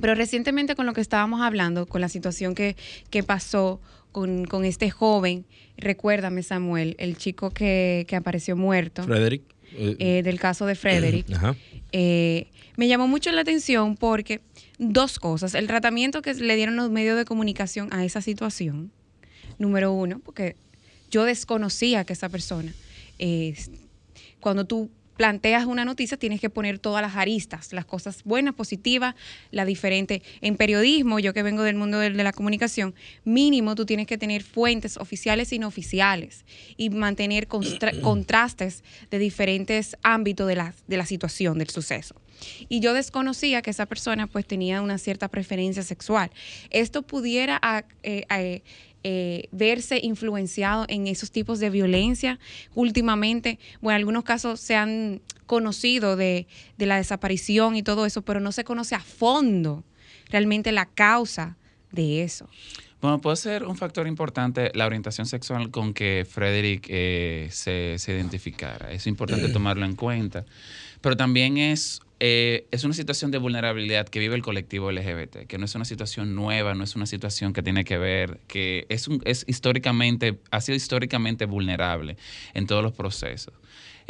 Pero 0.00 0.14
recientemente 0.14 0.74
con 0.74 0.86
lo 0.86 0.94
que 0.94 1.02
estábamos 1.02 1.42
hablando, 1.42 1.86
con 1.86 2.00
la 2.00 2.08
situación 2.08 2.54
que, 2.54 2.76
que 3.10 3.22
pasó 3.22 3.80
con, 4.12 4.44
con, 4.44 4.64
este 4.64 4.90
joven, 4.90 5.44
recuérdame 5.76 6.42
Samuel, 6.42 6.96
el 6.98 7.16
chico 7.16 7.50
que, 7.50 8.04
que 8.08 8.16
apareció 8.16 8.56
muerto. 8.56 9.04
Frederick. 9.04 9.42
Eh, 9.72 10.22
del 10.24 10.40
caso 10.40 10.66
de 10.66 10.74
Frederick. 10.74 11.26
Eh, 11.92 12.46
me 12.76 12.86
llamó 12.86 13.08
mucho 13.08 13.32
la 13.32 13.40
atención 13.40 13.96
porque 13.96 14.40
dos 14.78 15.18
cosas. 15.18 15.56
El 15.56 15.66
tratamiento 15.66 16.22
que 16.22 16.32
le 16.34 16.54
dieron 16.54 16.76
los 16.76 16.88
medios 16.88 17.18
de 17.18 17.24
comunicación 17.24 17.92
a 17.92 18.04
esa 18.04 18.20
situación 18.20 18.92
número 19.58 19.92
uno, 19.92 20.20
porque 20.20 20.54
yo 21.10 21.24
desconocía 21.24 22.04
que 22.04 22.12
esa 22.12 22.28
persona, 22.28 22.72
eh, 23.18 23.56
cuando 24.38 24.66
tú 24.66 24.88
planteas 25.20 25.66
una 25.66 25.84
noticia, 25.84 26.16
tienes 26.16 26.40
que 26.40 26.48
poner 26.48 26.78
todas 26.78 27.02
las 27.02 27.14
aristas, 27.14 27.74
las 27.74 27.84
cosas 27.84 28.24
buenas, 28.24 28.54
positivas, 28.54 29.14
la 29.50 29.66
diferente. 29.66 30.22
En 30.40 30.56
periodismo, 30.56 31.18
yo 31.18 31.34
que 31.34 31.42
vengo 31.42 31.62
del 31.62 31.76
mundo 31.76 31.98
de, 31.98 32.08
de, 32.08 32.24
la 32.24 32.32
comunicación, 32.32 32.94
mínimo 33.24 33.74
tú 33.74 33.84
tienes 33.84 34.06
que 34.06 34.16
tener 34.16 34.42
fuentes 34.42 34.96
oficiales 34.96 35.52
y 35.52 35.58
no 35.58 35.68
oficiales 35.68 36.46
y 36.78 36.88
mantener 36.88 37.48
contra 37.48 37.92
contrastes 38.00 38.82
de 39.10 39.18
diferentes 39.18 39.94
ámbitos 40.02 40.48
de 40.48 40.56
la, 40.56 40.74
de 40.88 40.96
la 40.96 41.04
situación, 41.04 41.58
del 41.58 41.68
suceso. 41.68 42.14
Y 42.70 42.80
yo 42.80 42.94
desconocía 42.94 43.60
que 43.60 43.68
esa 43.68 43.84
persona 43.84 44.26
pues 44.26 44.46
tenía 44.46 44.80
una 44.80 44.96
cierta 44.96 45.28
preferencia 45.28 45.82
sexual. 45.82 46.30
Esto 46.70 47.02
pudiera... 47.02 47.60
Eh, 48.02 48.24
eh, 48.30 48.62
eh, 49.04 49.48
verse 49.52 50.00
influenciado 50.02 50.84
en 50.88 51.06
esos 51.06 51.30
tipos 51.30 51.58
de 51.58 51.70
violencia. 51.70 52.38
Últimamente, 52.74 53.58
bueno, 53.80 53.96
algunos 53.96 54.24
casos 54.24 54.60
se 54.60 54.76
han 54.76 55.20
conocido 55.46 56.16
de, 56.16 56.46
de, 56.78 56.86
la 56.86 56.96
desaparición 56.96 57.76
y 57.76 57.82
todo 57.82 58.06
eso, 58.06 58.22
pero 58.22 58.40
no 58.40 58.52
se 58.52 58.64
conoce 58.64 58.94
a 58.94 59.00
fondo 59.00 59.84
realmente 60.30 60.72
la 60.72 60.86
causa 60.86 61.56
de 61.92 62.22
eso. 62.22 62.48
Bueno, 63.00 63.20
puede 63.20 63.36
ser 63.36 63.64
un 63.64 63.76
factor 63.76 64.06
importante 64.06 64.70
la 64.74 64.86
orientación 64.86 65.26
sexual 65.26 65.70
con 65.70 65.94
que 65.94 66.26
Frederick 66.28 66.86
eh, 66.90 67.48
se, 67.50 67.98
se, 67.98 68.12
identificara. 68.12 68.92
Es 68.92 69.06
importante 69.06 69.48
tomarlo 69.52 69.86
en 69.86 69.96
cuenta. 69.96 70.44
Pero 71.00 71.16
también 71.16 71.56
es, 71.56 72.02
eh, 72.20 72.66
es 72.70 72.84
una 72.84 72.94
situación 72.94 73.30
de 73.30 73.38
vulnerabilidad 73.38 74.08
que 74.08 74.20
vive 74.20 74.34
el 74.36 74.42
colectivo 74.42 74.92
LGBT, 74.92 75.46
que 75.46 75.58
no 75.58 75.64
es 75.64 75.74
una 75.74 75.84
situación 75.84 76.34
nueva, 76.34 76.74
no 76.74 76.84
es 76.84 76.94
una 76.94 77.06
situación 77.06 77.52
que 77.52 77.62
tiene 77.62 77.84
que 77.84 77.98
ver, 77.98 78.40
que 78.46 78.86
es, 78.88 79.08
un, 79.08 79.22
es 79.24 79.44
históricamente, 79.48 80.38
ha 80.50 80.60
sido 80.60 80.76
históricamente 80.76 81.46
vulnerable 81.46 82.16
en 82.54 82.66
todos 82.66 82.82
los 82.82 82.92
procesos 82.92 83.54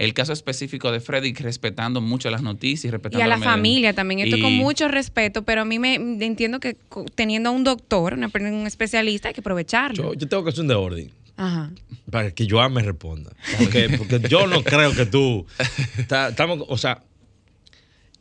el 0.01 0.15
caso 0.15 0.33
específico 0.33 0.91
de 0.93 1.01
Freddy, 1.01 1.35
respetando 1.35 2.01
mucho 2.01 2.31
las 2.31 2.41
noticias, 2.41 2.91
respetando 2.91 3.19
y 3.19 3.23
a 3.23 3.27
la, 3.27 3.37
familia 3.37 3.93
también. 3.93 4.21
Esto 4.21 4.41
con 4.41 4.55
mucho 4.55 4.89
respeto, 4.89 5.43
pero 5.43 5.61
a 5.61 5.65
mí 5.67 5.79
me 5.79 5.97
entiendo 5.97 6.59
que 6.59 6.75
teniendo 7.15 7.51
a 7.51 7.53
un 7.53 7.65
doctor, 7.65 8.15
un 8.15 8.67
especialista, 8.67 9.29
hay 9.29 9.35
que 9.35 9.43
aprovecharlo. 9.43 10.15
Yo, 10.15 10.27
tengo 10.27 10.43
que 10.43 10.51
hacer 10.51 10.63
un 10.63 10.69
de 10.69 10.75
orden. 10.75 11.11
Ajá. 11.37 11.71
Para 12.11 12.31
que 12.31 12.47
Joan 12.49 12.73
me 12.73 12.83
responda. 12.83 13.33
Porque, 13.59 13.91
porque 13.99 14.21
yo 14.27 14.47
no 14.47 14.63
creo 14.63 14.95
que 14.95 15.05
tú. 15.05 15.45
Estamos, 15.99 16.65
o 16.67 16.79
sea, 16.79 17.03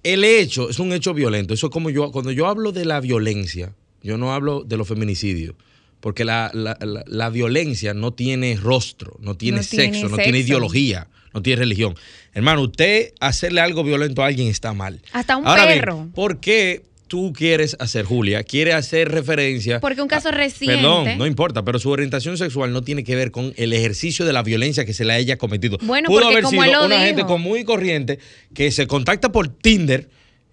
el 0.03 0.23
hecho 0.23 0.69
es 0.69 0.79
un 0.79 0.93
hecho 0.93 1.13
violento. 1.13 1.53
Eso 1.53 1.67
es 1.67 1.73
como 1.73 1.89
yo, 1.89 2.11
cuando 2.11 2.31
yo 2.31 2.47
hablo 2.47 2.71
de 2.71 2.85
la 2.85 2.99
violencia, 2.99 3.73
yo 4.01 4.17
no 4.17 4.33
hablo 4.33 4.63
de 4.63 4.77
los 4.77 4.87
feminicidios. 4.87 5.55
Porque 5.99 6.23
la, 6.23 6.49
la, 6.53 6.77
la, 6.79 7.29
violencia 7.29 7.93
no 7.93 8.13
tiene 8.13 8.55
rostro, 8.55 9.17
no 9.19 9.35
tiene, 9.35 9.63
sexo, 9.63 10.07
no 10.07 10.15
tiene 10.15 10.39
ideología 10.39 11.09
no 11.33 11.41
tiene 11.41 11.59
religión. 11.59 11.95
Hermano, 12.33 12.61
usted 12.61 13.13
hacerle 13.19 13.61
algo 13.61 13.83
violento 13.83 14.23
a 14.23 14.27
alguien 14.27 14.47
está 14.47 14.73
mal. 14.73 15.01
Hasta 15.11 15.37
un 15.37 15.43
perro. 15.43 15.95
Bien, 15.95 16.11
¿Por 16.11 16.39
qué 16.39 16.83
tú 17.09 17.33
quieres 17.33 17.75
hacer, 17.79 18.05
Julia? 18.05 18.43
Quiere 18.43 18.71
hacer 18.71 19.11
referencia. 19.11 19.81
Porque 19.81 20.01
un 20.01 20.07
caso 20.07 20.31
reciente. 20.31 20.77
Perdón, 20.77 21.17
no 21.17 21.25
importa, 21.25 21.65
pero 21.65 21.79
su 21.79 21.89
orientación 21.89 22.37
sexual 22.37 22.71
no 22.71 22.83
tiene 22.83 23.03
que 23.03 23.15
ver 23.15 23.31
con 23.31 23.53
el 23.57 23.73
ejercicio 23.73 24.25
de 24.25 24.31
la 24.31 24.43
violencia 24.43 24.85
que 24.85 24.93
se 24.93 25.03
le 25.03 25.13
haya 25.13 25.37
cometido. 25.37 25.77
Bueno, 25.81 26.07
Pudo 26.07 26.27
haber 26.27 26.43
como 26.43 26.63
sido 26.63 26.85
una 26.85 26.99
gente 26.99 27.25
común 27.25 27.57
y 27.57 27.65
corriente 27.65 28.19
que 28.53 28.71
se 28.71 28.87
contacta 28.87 29.31
por 29.31 29.49
Tinder 29.49 30.09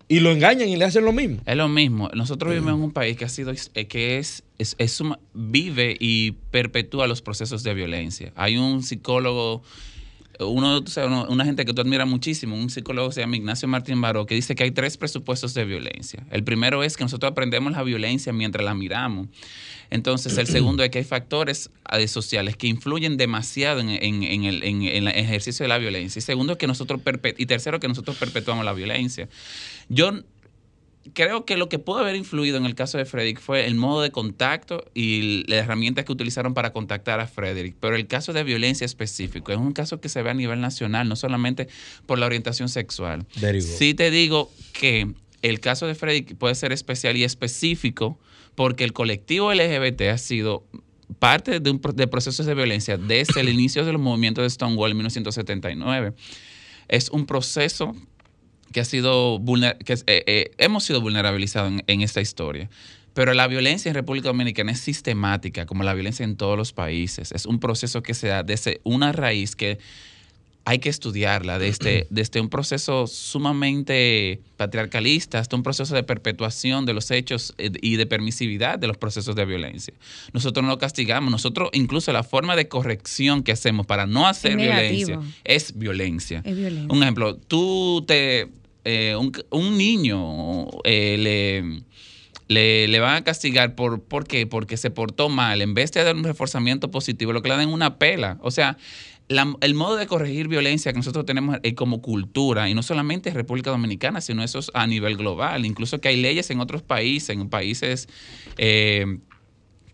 y 0.09 0.21
lo 0.21 0.33
engañan 0.33 0.69
y 0.69 0.77
le 0.77 0.85
hacen 0.85 1.05
lo 1.05 1.13
mismo. 1.13 1.41
Es 1.47 1.57
lo 1.57 1.69
mismo. 1.69 2.09
Nosotros 2.15 2.53
vivimos 2.53 2.75
en 2.75 2.83
un 2.83 2.93
país 2.93 3.17
que 3.17 3.25
ha 3.25 3.29
sido 3.29 3.53
que 3.89 4.19
es, 4.19 4.43
es, 4.59 4.75
es 4.79 5.03
vive 5.35 5.97
y 6.01 6.33
perpetúa 6.51 7.07
los 7.07 7.23
procesos 7.23 7.63
de 7.63 7.75
violencia. 7.75 8.33
Hay 8.35 8.57
un 8.57 8.83
psicólogo 8.83 9.63
uno, 10.41 10.83
una 11.29 11.45
gente 11.45 11.65
que 11.65 11.73
tú 11.73 11.83
admiras 11.83 12.07
muchísimo, 12.07 12.57
un 12.57 12.71
psicólogo 12.71 13.13
se 13.13 13.21
llama 13.21 13.37
Ignacio 13.37 13.69
Martín 13.69 14.01
Baró, 14.01 14.27
que 14.27 14.35
dice 14.35 14.55
que 14.55 14.65
hay 14.65 14.71
tres 14.71 14.97
presupuestos 14.97 15.55
de 15.55 15.65
violencia. 15.65 16.27
El 16.31 16.45
primero 16.45 16.83
es 16.83 16.97
que 16.97 17.05
nosotros 17.05 17.31
aprendemos 17.31 17.73
la 17.73 17.83
violencia 17.83 18.33
mientras 18.33 18.65
la 18.65 18.75
miramos. 18.75 19.29
Entonces, 19.91 20.37
el 20.39 20.47
segundo 20.47 20.83
es 20.83 20.91
que 20.91 20.99
hay 20.99 21.05
factores 21.05 21.71
eh, 21.93 22.09
sociales 22.09 22.57
que 22.57 22.67
influyen 22.67 23.17
demasiado 23.17 23.81
en, 23.81 23.91
el, 23.91 25.09
ejercicio 25.09 25.65
de 25.65 25.69
la 25.69 25.79
violencia. 25.79 26.19
Y 26.19 26.23
segundo, 26.23 26.59
que 26.59 26.67
nosotros 26.67 27.01
y 27.39 27.47
tercero, 27.47 27.79
que 27.79 27.89
nosotros 27.89 28.17
perpetuamos 28.17 28.65
la 28.65 28.73
violencia. 28.73 29.29
Yo 29.89 30.13
creo 31.13 31.45
que 31.45 31.57
lo 31.57 31.69
que 31.69 31.79
pudo 31.79 31.99
haber 31.99 32.17
influido 32.17 32.57
en 32.57 32.67
el 32.67 32.75
caso 32.75 32.99
de 32.99 33.05
Frederick 33.05 33.41
fue 33.41 33.67
el 33.67 33.75
modo 33.75 34.03
de 34.03 34.11
contacto 34.11 34.85
y 34.95 35.45
las 35.49 35.65
herramientas 35.65 36.05
que 36.05 36.13
utilizaron 36.13 36.55
para 36.55 36.73
contactar 36.73 37.21
a 37.21 37.27
Frederick. 37.27 37.77
Pero 37.81 37.97
el 37.97 38.07
caso 38.07 38.33
de 38.33 38.45
violencia 38.45 38.85
específico 38.85 39.53
es 39.53 39.59
un 39.59 39.73
caso 39.73 40.01
que 40.01 40.09
se 40.09 40.23
ve 40.23 40.31
a 40.31 40.35
nivel 40.35 40.61
nacional, 40.61 41.09
no 41.09 41.17
solamente 41.17 41.69
por 42.07 42.19
la 42.19 42.27
orientación 42.27 42.69
sexual. 42.69 43.27
Sí 43.61 43.95
te 43.95 44.11
digo 44.11 44.51
que 44.73 45.13
el 45.43 45.61
caso 45.61 45.87
de 45.87 45.95
Frederick 45.95 46.37
puede 46.37 46.55
ser 46.55 46.73
especial 46.73 47.17
y 47.17 47.25
específico 47.25 48.19
porque 48.55 48.85
el 48.85 48.93
colectivo 48.93 49.53
LGBT 49.53 50.03
ha 50.13 50.19
sido 50.19 50.65
parte 51.19 51.61
de, 51.61 51.71
un, 51.71 51.81
de 51.95 52.07
procesos 52.09 52.47
de 52.47 52.55
violencia 52.55 52.97
desde 52.97 53.41
el 53.41 53.49
inicio 53.49 53.85
de 53.85 53.93
los 53.93 54.01
movimientos 54.01 54.43
de 54.43 54.51
Stonewall 54.51 54.91
en 54.91 54.97
1979. 54.97 56.15
Es 56.89 57.11
un 57.11 57.27
proceso 57.27 57.95
que 58.73 58.81
ha 58.81 58.85
sido 58.85 59.41
que 59.85 59.95
eh, 59.95 60.25
eh, 60.27 60.51
hemos 60.59 60.85
sido 60.85 61.01
vulnerabilizados 61.01 61.73
en, 61.87 62.01
esta 62.01 62.21
historia. 62.21 62.69
Pero 63.15 63.33
la 63.33 63.47
violencia 63.47 63.89
en 63.89 63.95
República 63.95 64.29
Dominicana 64.29 64.73
es 64.73 64.81
sistemática, 64.81 65.65
como 65.65 65.85
la 65.85 65.95
violencia 65.95 66.25
en 66.25 66.37
todos 66.37 66.59
los 66.59 66.73
países. 66.73 67.33
Es 67.33 67.47
un 67.47 67.61
proceso 67.61 68.03
que 68.03 68.13
se 68.13 68.29
da 68.29 68.43
desde 68.43 68.81
una 68.85 69.13
raíz 69.13 69.57
que 69.57 69.79
hay 70.67 70.81
que 70.81 70.89
estudiarla, 70.89 71.61
desde, 71.61 72.09
desde 72.11 72.41
un 72.43 72.49
proceso 72.51 73.07
sumamente 73.07 74.41
patriarcalista 74.57 75.39
hasta 75.39 75.55
un 75.55 75.63
proceso 75.63 75.95
de 75.95 76.03
perpetuación 76.03 76.85
de 76.87 76.93
los 76.93 77.11
hechos 77.13 77.55
eh, 77.57 77.71
y 77.81 77.95
de 77.97 78.05
permisividad 78.05 78.79
de 78.79 78.89
los 78.89 78.97
procesos 78.97 79.37
de 79.37 79.45
violencia. 79.45 79.95
Nosotros 80.33 80.65
no 80.65 80.71
lo 80.71 80.79
castigamos, 80.79 81.31
nosotros 81.31 81.71
incluso 81.73 82.13
la 82.13 82.25
forma 82.25 82.57
de 82.57 82.67
corrección 82.67 83.45
que 83.45 83.53
hacemos 83.53 83.87
para 83.87 84.07
no 84.07 84.27
hacer 84.27 84.57
violencia 84.57 85.21
es 85.45 85.79
violencia. 85.79 86.43
es 86.45 86.57
violencia. 86.57 86.93
Un 86.93 87.03
ejemplo, 87.03 87.37
tú 87.37 88.05
te 88.07 88.49
eh, 88.89 89.17
un, 89.17 89.79
niño 89.79 90.69
eh, 90.85 91.83
le, 92.49 92.87
le, 92.89 93.01
van 93.01 93.17
a 93.17 93.25
castigar 93.25 93.75
por, 93.75 94.01
¿por 94.01 94.27
qué? 94.27 94.47
Porque 94.47 94.77
se 94.77 94.91
portó 94.91 95.29
mal. 95.29 95.63
En 95.63 95.75
vez 95.75 95.93
de 95.93 96.05
dar 96.05 96.15
un 96.15 96.25
reforzamiento 96.25 96.91
positivo, 96.91 97.33
lo 97.33 97.43
que 97.43 97.49
le 97.49 97.57
dan 97.57 97.69
una 97.69 97.99
pela. 97.99 98.39
O 98.43 98.53
sea, 98.53 98.79
el 99.29 99.75
modo 99.75 99.97
de 99.97 100.07
corregir 100.07 100.49
violencia 100.49 100.93
que 100.93 100.99
nosotros 100.99 101.27
tenemos 101.27 101.59
eh, 101.63 101.75
como 101.75 102.01
cultura, 102.01 102.69
y 102.69 102.75
no 102.75 102.83
solamente 102.83 103.31
en 103.31 103.35
República 103.35 103.71
Dominicana, 103.71 104.21
sino 104.21 104.43
eso 104.43 104.59
es 104.59 104.71
a 104.75 104.87
nivel 104.87 105.17
global, 105.17 105.67
incluso 105.67 106.01
que 106.01 106.09
hay 106.09 106.21
leyes 106.21 106.51
en 106.51 106.61
otros 106.61 106.83
países, 106.83 107.31
en 107.31 107.49
países 107.49 108.09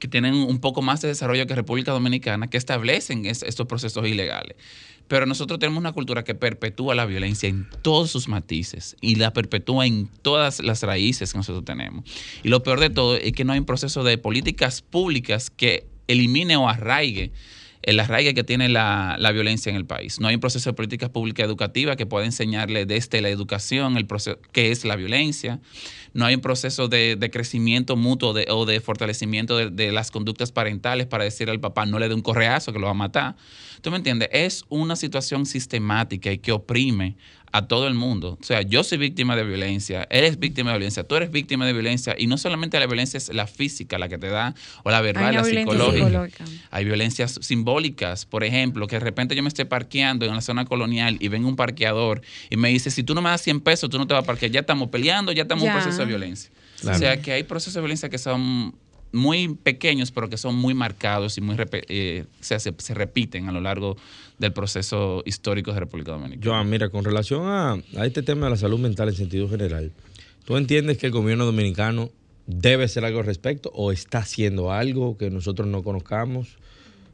que 0.03 0.09
tienen 0.09 0.35
un 0.35 0.59
poco 0.59 0.83
más 0.83 1.01
de 1.01 1.07
desarrollo 1.07 1.47
que 1.47 1.55
República 1.55 1.93
Dominicana, 1.93 2.51
que 2.51 2.57
establecen 2.57 3.25
estos 3.25 3.67
procesos 3.69 4.05
ilegales. 4.05 4.57
Pero 5.07 5.27
nosotros 5.27 5.61
tenemos 5.61 5.79
una 5.79 5.93
cultura 5.93 6.25
que 6.25 6.35
perpetúa 6.35 6.97
la 6.97 7.07
violencia 7.07 7.49
en 7.49 7.69
todos 7.83 8.11
sus 8.11 8.27
matices 8.27 8.97
y 9.01 9.15
la 9.15 9.33
perpetúa 9.33 9.87
en 9.87 10.09
todas 10.23 10.59
las 10.59 10.83
raíces 10.83 11.31
que 11.31 11.39
nosotros 11.39 11.65
tenemos. 11.65 12.05
Y 12.43 12.49
lo 12.49 12.65
peor 12.65 12.81
de 12.81 12.91
todo 12.91 13.15
es 13.15 13.31
que 13.31 13.45
no 13.45 13.53
hay 13.53 13.61
un 13.61 13.65
proceso 13.65 14.03
de 14.03 14.19
políticas 14.19 14.83
públicas 14.83 15.51
que 15.51 15.87
elimine 16.09 16.57
o 16.57 16.69
arraigue 16.69 17.31
el 17.83 17.99
arraigue 18.01 18.35
que 18.35 18.45
tiene 18.45 18.69
la, 18.69 19.17
violencia 19.33 19.71
en 19.71 19.77
el 19.77 19.87
país. 19.87 20.21
No 20.21 20.29
hay 20.29 20.35
un 20.35 20.41
proceso 20.41 20.71
de 20.71 20.75
políticas 20.75 21.11
públicas 21.11 21.45
educativas 21.45 21.97
que 21.97 22.07
pueda 22.07 22.25
enseñarle 22.25 22.87
desde 22.87 23.21
la 23.21 23.29
educación 23.29 23.97
el 23.97 24.07
proceso, 24.07 24.39
qué 24.53 24.71
es 24.71 24.85
la 24.85 24.97
violencia. 24.97 25.61
No 26.15 26.27
hay 26.27 26.35
un 26.35 26.41
proceso 26.41 26.89
de, 26.89 27.31
crecimiento 27.33 27.97
mutuo 27.97 28.35
o 28.49 28.67
de 28.67 28.81
fortalecimiento 28.81 29.57
de, 29.57 29.71
de, 29.71 29.93
las 29.93 30.11
conductas 30.11 30.53
parentales 30.53 31.07
para 31.07 31.25
decir 31.25 31.49
al 31.49 31.61
papá 31.61 31.87
no 31.87 31.99
le 31.99 32.09
dé 32.09 32.15
un 32.15 32.21
correazo 32.21 32.73
que 32.73 32.79
lo 32.79 32.87
va 32.87 32.93
a 32.93 32.95
matar. 32.95 33.37
¿Tú 33.81 33.91
me 33.91 33.97
entiendes? 33.97 34.29
Es 34.33 34.65
una 34.69 34.95
situación 34.95 35.47
sistemática 35.47 36.31
y 36.31 36.39
que 36.39 36.53
oprime 36.53 37.17
a 37.53 37.69
todo 37.69 37.87
el 37.87 37.95
mundo. 37.95 38.39
O 38.41 38.45
sea, 38.45 38.63
yo 38.63 38.83
soy 38.83 38.99
víctima 38.99 39.37
de 39.37 39.45
violencia, 39.45 40.07
eres 40.11 40.39
víctima 40.39 40.73
de 40.73 40.79
violencia, 40.79 41.05
tú 41.05 41.17
eres 41.17 41.31
víctima 41.31 41.67
de 41.67 41.75
violencia 41.75 42.15
y 42.19 42.27
no 42.27 42.39
solamente 42.39 42.81
la 42.81 42.87
violencia 42.87 43.19
es 43.19 43.33
la 43.33 43.47
física 43.47 43.99
la 43.99 44.09
que 44.09 44.19
te 44.19 44.29
da 44.29 44.55
o 44.83 44.91
la 44.91 45.01
verbal, 45.03 45.35
la 45.35 45.45
psicológica. 45.45 46.31
Hay 46.71 46.85
violencias 46.85 47.39
simbólicas, 47.43 48.25
por 48.25 48.43
ejemplo, 48.43 48.87
que 48.87 48.97
de 48.97 49.01
repente 49.01 49.37
yo 49.37 49.43
me 49.43 49.49
estoy 49.49 49.67
parqueando 49.67 50.25
en 50.25 50.35
la 50.35 50.41
zona 50.41 50.65
colonial 50.65 51.19
y 51.21 51.29
venga 51.29 51.47
un 51.47 51.57
parqueador 51.57 52.23
y 52.49 52.57
me 52.57 52.71
dice, 52.71 52.91
si 52.91 53.03
tú 53.03 53.15
no 53.15 53.21
me 53.21 53.29
das 53.29 53.43
100 53.43 53.61
pesos, 53.61 53.91
tú 53.91 53.99
no 53.99 54.07
te 54.07 54.15
vas 54.15 54.25
a 54.25 54.27
parquear. 54.27 54.51
Ya 54.51 54.61
estamos 54.61 54.89
peleando, 54.89 55.31
ya 55.33 55.43
estamos 55.43 55.65
en 55.65 55.71
un 55.71 55.77
proceso 55.77 55.99
de 55.99 56.07
violencia. 56.07 56.51
O 56.85 56.95
sea, 56.95 57.21
que 57.21 57.33
hay 57.33 57.43
procesos 57.43 57.75
de 57.75 57.81
violencia 57.81 58.09
que 58.09 58.19
son 58.19 58.75
muy 59.13 59.55
pequeños, 59.55 60.11
pero 60.11 60.29
que 60.29 60.39
son 60.39 60.55
muy 60.55 60.75
marcados 60.75 61.37
y 61.39 61.41
muy 61.41 61.57
eh, 61.89 62.25
se, 62.41 62.59
se, 62.59 62.95
repiten 62.95 63.49
a 63.49 63.53
lo 63.53 63.61
largo 63.61 63.97
del 64.39 64.53
proceso 64.53 65.23
histórico 65.27 65.73
de 65.73 65.81
República 65.81 66.13
Dominicana. 66.13 66.43
Joan, 66.45 66.71
mira, 66.71 66.89
con 66.89 67.05
relación 67.05 67.47
a, 67.47 67.73
a, 67.73 68.07
este 68.07 68.23
tema 68.23 68.47
de 68.47 68.51
la 68.51 68.57
salud 68.57 68.79
mental 68.79 69.09
en 69.09 69.15
sentido 69.15 69.49
general, 69.49 69.93
¿tú 70.45 70.57
entiendes 70.57 70.99
que 70.99 71.07
el 71.07 71.13
gobierno 71.13 71.45
dominicano 71.45 72.11
debe 72.47 72.85
hacer 72.85 73.05
algo 73.05 73.21
al 73.21 73.27
respecto 73.27 73.71
o 73.75 73.93
está 73.93 74.19
haciendo 74.19 74.73
algo 74.73 75.17
que 75.17 75.31
nosotros 75.31 75.69
no 75.69 75.83
conozcamos 75.83 76.57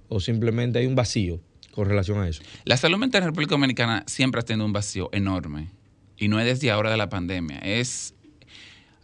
o 0.08 0.20
simplemente 0.20 0.78
hay 0.78 0.86
un 0.86 0.94
vacío 0.94 1.40
con 1.72 1.88
relación 1.88 2.20
a 2.20 2.28
eso? 2.28 2.42
La 2.64 2.76
salud 2.76 2.98
mental 2.98 3.22
en 3.22 3.28
República 3.28 3.50
Dominicana 3.50 4.04
siempre 4.06 4.40
ha 4.40 4.44
tenido 4.44 4.64
un 4.64 4.72
vacío 4.72 5.10
enorme 5.12 5.70
y 6.16 6.28
no 6.28 6.40
es 6.40 6.46
desde 6.46 6.70
ahora 6.70 6.90
de 6.90 6.96
la 6.96 7.08
pandemia, 7.08 7.58
es 7.58 8.14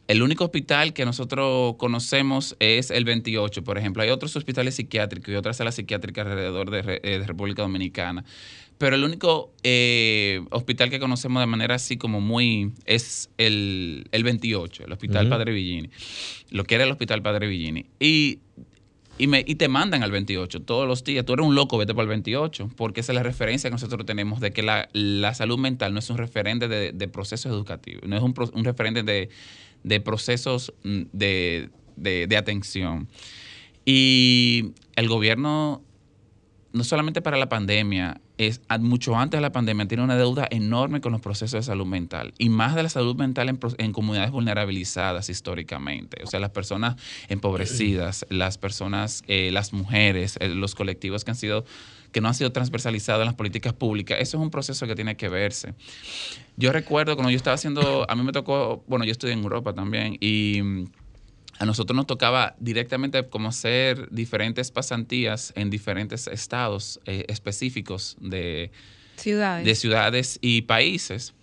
el 0.06 0.22
único 0.22 0.44
hospital 0.44 0.92
que 0.92 1.04
nosotros 1.04 1.76
conocemos 1.78 2.56
es 2.58 2.90
el 2.90 3.04
28, 3.04 3.64
por 3.64 3.78
ejemplo. 3.78 4.02
Hay 4.02 4.10
otros 4.10 4.36
hospitales 4.36 4.74
psiquiátricos 4.74 5.30
y 5.32 5.36
otras 5.36 5.56
salas 5.56 5.76
psiquiátricas 5.76 6.26
alrededor 6.26 6.70
de, 6.70 7.00
eh, 7.02 7.22
República 7.26 7.62
Dominicana. 7.62 8.24
Pero 8.76 8.96
el 8.96 9.04
único 9.04 9.52
eh, 9.62 10.42
hospital 10.50 10.90
que 10.90 10.98
conocemos 10.98 11.40
de 11.40 11.46
manera 11.46 11.76
así 11.76 11.96
como 11.96 12.20
muy 12.20 12.72
es 12.84 13.30
el, 13.38 14.06
28, 14.12 14.84
el 14.84 14.92
Hospital 14.92 15.28
Padre 15.28 15.52
Villini. 15.52 15.88
Lo 16.50 16.64
que 16.64 16.74
era 16.74 16.84
el 16.84 16.90
Hospital 16.90 17.22
Padre 17.22 17.46
Villini. 17.46 17.86
Y, 18.00 18.40
y, 19.16 19.28
me, 19.28 19.44
y 19.46 19.54
te 19.54 19.68
mandan 19.68 20.02
al 20.02 20.10
28 20.10 20.62
todos 20.62 20.88
los 20.88 21.04
días. 21.04 21.24
Tú 21.24 21.34
eres 21.34 21.46
un 21.46 21.54
loco, 21.54 21.78
vete 21.78 21.94
para 21.94 22.02
el 22.02 22.08
28, 22.08 22.70
porque 22.76 23.00
esa 23.00 23.12
es 23.12 23.16
la 23.16 23.22
referencia 23.22 23.70
que 23.70 23.74
nosotros 23.74 24.04
tenemos 24.04 24.40
de 24.40 24.52
que 24.52 24.62
la, 24.62 25.34
salud 25.34 25.56
mental 25.56 25.94
no 25.94 26.00
es 26.00 26.10
un 26.10 26.18
referente 26.18 26.66
de, 26.66 26.90
de 26.92 27.08
procesos 27.08 27.52
educativos, 27.52 28.02
no 28.06 28.16
es 28.16 28.22
un, 28.22 28.34
un 28.52 28.64
referente 28.64 29.04
de 29.04 29.30
de 29.85 30.01
procesos 30.01 30.75
mm, 30.83 31.03
de, 31.12 31.70
de, 31.97 32.27
de 32.27 32.37
atención. 32.37 33.09
Y 33.85 34.73
el 34.97 35.09
gobierno, 35.09 35.83
no 36.73 36.85
solamente 36.85 37.23
para 37.23 37.37
la 37.37 37.49
pandemia, 37.49 38.20
es 38.37 38.61
mucho 38.81 39.16
antes 39.16 39.38
de 39.38 39.42
la 39.42 39.53
pandemia, 39.53 39.87
tiene 39.87 40.03
una 40.03 40.16
deuda 40.16 40.49
enorme 40.51 41.01
con 41.01 41.12
los 41.12 41.20
procesos 41.20 41.53
de 41.53 41.62
salud 41.62 41.87
mental 41.87 42.35
y 42.37 42.49
más 42.49 42.75
de 42.75 42.83
la 42.83 42.88
salud 42.88 43.14
mental 43.14 43.49
en, 43.49 43.61
en, 43.79 43.92
comunidades 43.92 44.33
vulnerabilizadas 44.33 45.29
históricamente. 45.29 46.23
O 46.25 46.27
sea, 46.27 46.40
las 46.40 46.51
personas 46.51 46.97
empobrecidas, 47.29 48.27
las 48.31 48.59
personas, 48.59 49.23
eh, 49.29 49.51
las 49.53 49.73
mujeres, 49.73 50.37
eh, 50.40 50.49
los 50.49 50.75
colectivos 50.75 51.25
que 51.25 51.31
han 51.31 51.37
sido 51.37 51.64
que 52.14 52.20
no 52.20 52.29
han 52.29 52.35
sido 52.35 52.53
transversalizados 52.53 53.22
en 53.22 53.27
las 53.27 53.35
políticas 53.35 53.72
públicas. 53.72 54.18
Eso 54.20 54.38
es 54.38 54.42
un 54.42 54.50
proceso 54.50 54.87
que 54.87 54.94
tiene 54.94 55.16
que 55.16 55.29
verse. 55.29 55.74
Yo 56.57 56.72
recuerdo 56.72 57.16
cuando 57.16 57.31
yo 57.31 57.37
estaba 57.37 57.57
haciendo, 57.57 58.09
a 58.09 58.14
mí 58.14 58.22
me 58.22 58.31
tocó, 58.31 58.85
bueno, 58.87 59.05
yo 59.05 59.11
estudié 59.11 59.35
en 59.35 59.42
Europa 59.42 59.74
también 59.74 60.16
y 60.20 60.61
a 61.59 61.66
nosotros 61.66 61.96
nos 61.96 62.07
tocaba 62.07 62.55
directamente 62.61 63.29
como 63.29 63.48
hacer 63.48 64.09
diferentes 64.11 64.70
pasantías 64.70 65.53
en 65.57 65.70
diferentes 65.70 66.29
estados 66.29 67.00
eh, 67.05 67.24
específicos 67.27 68.16
de 68.20 68.70
ciudades. 69.16 69.64
de 69.64 69.74
ciudades 69.74 70.38
y 70.40 70.62
países. 70.62 71.35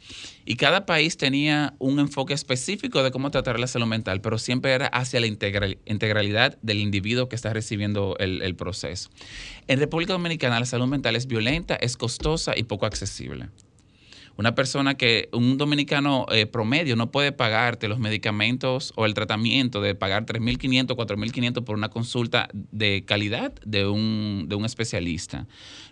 Y 0.45 0.55
cada 0.55 0.85
país 0.85 1.17
tenía 1.17 1.75
un 1.77 1.99
enfoque 1.99 2.33
específico 2.33 3.03
de 3.03 3.11
cómo 3.11 3.31
tratar 3.31 3.59
la 3.59 3.67
salud 3.67 3.85
mental, 3.85 4.21
pero 4.21 4.37
siempre 4.37 4.71
era 4.71 4.87
hacia 4.87 5.19
la 5.19 5.27
integral, 5.27 5.77
integralidad 5.85 6.57
del 6.61 6.79
individuo 6.79 7.29
que 7.29 7.35
está 7.35 7.53
recibiendo 7.53 8.15
el, 8.19 8.41
el 8.41 8.55
proceso. 8.55 9.09
En 9.67 9.79
República 9.79 10.13
Dominicana 10.13 10.59
la 10.59 10.65
salud 10.65 10.87
mental 10.87 11.15
es 11.15 11.27
violenta, 11.27 11.75
es 11.75 11.95
costosa 11.95 12.53
y 12.57 12.63
poco 12.63 12.85
accesible. 12.85 13.49
Una 14.37 14.55
persona 14.55 14.95
que, 14.95 15.29
un 15.33 15.57
dominicano 15.57 16.25
eh, 16.31 16.45
promedio 16.45 16.95
no 16.95 17.11
puede 17.11 17.31
pagarte 17.31 17.87
los 17.87 17.99
medicamentos 17.99 18.93
o 18.95 19.05
el 19.05 19.13
tratamiento 19.13 19.81
de 19.81 19.95
pagar 19.95 20.25
3.500, 20.25 20.95
4.500 20.95 21.63
por 21.63 21.75
una 21.75 21.89
consulta 21.89 22.49
de 22.53 23.03
calidad 23.05 23.53
de 23.65 23.87
un, 23.87 24.45
de 24.47 24.55
un 24.55 24.65
especialista. 24.65 25.47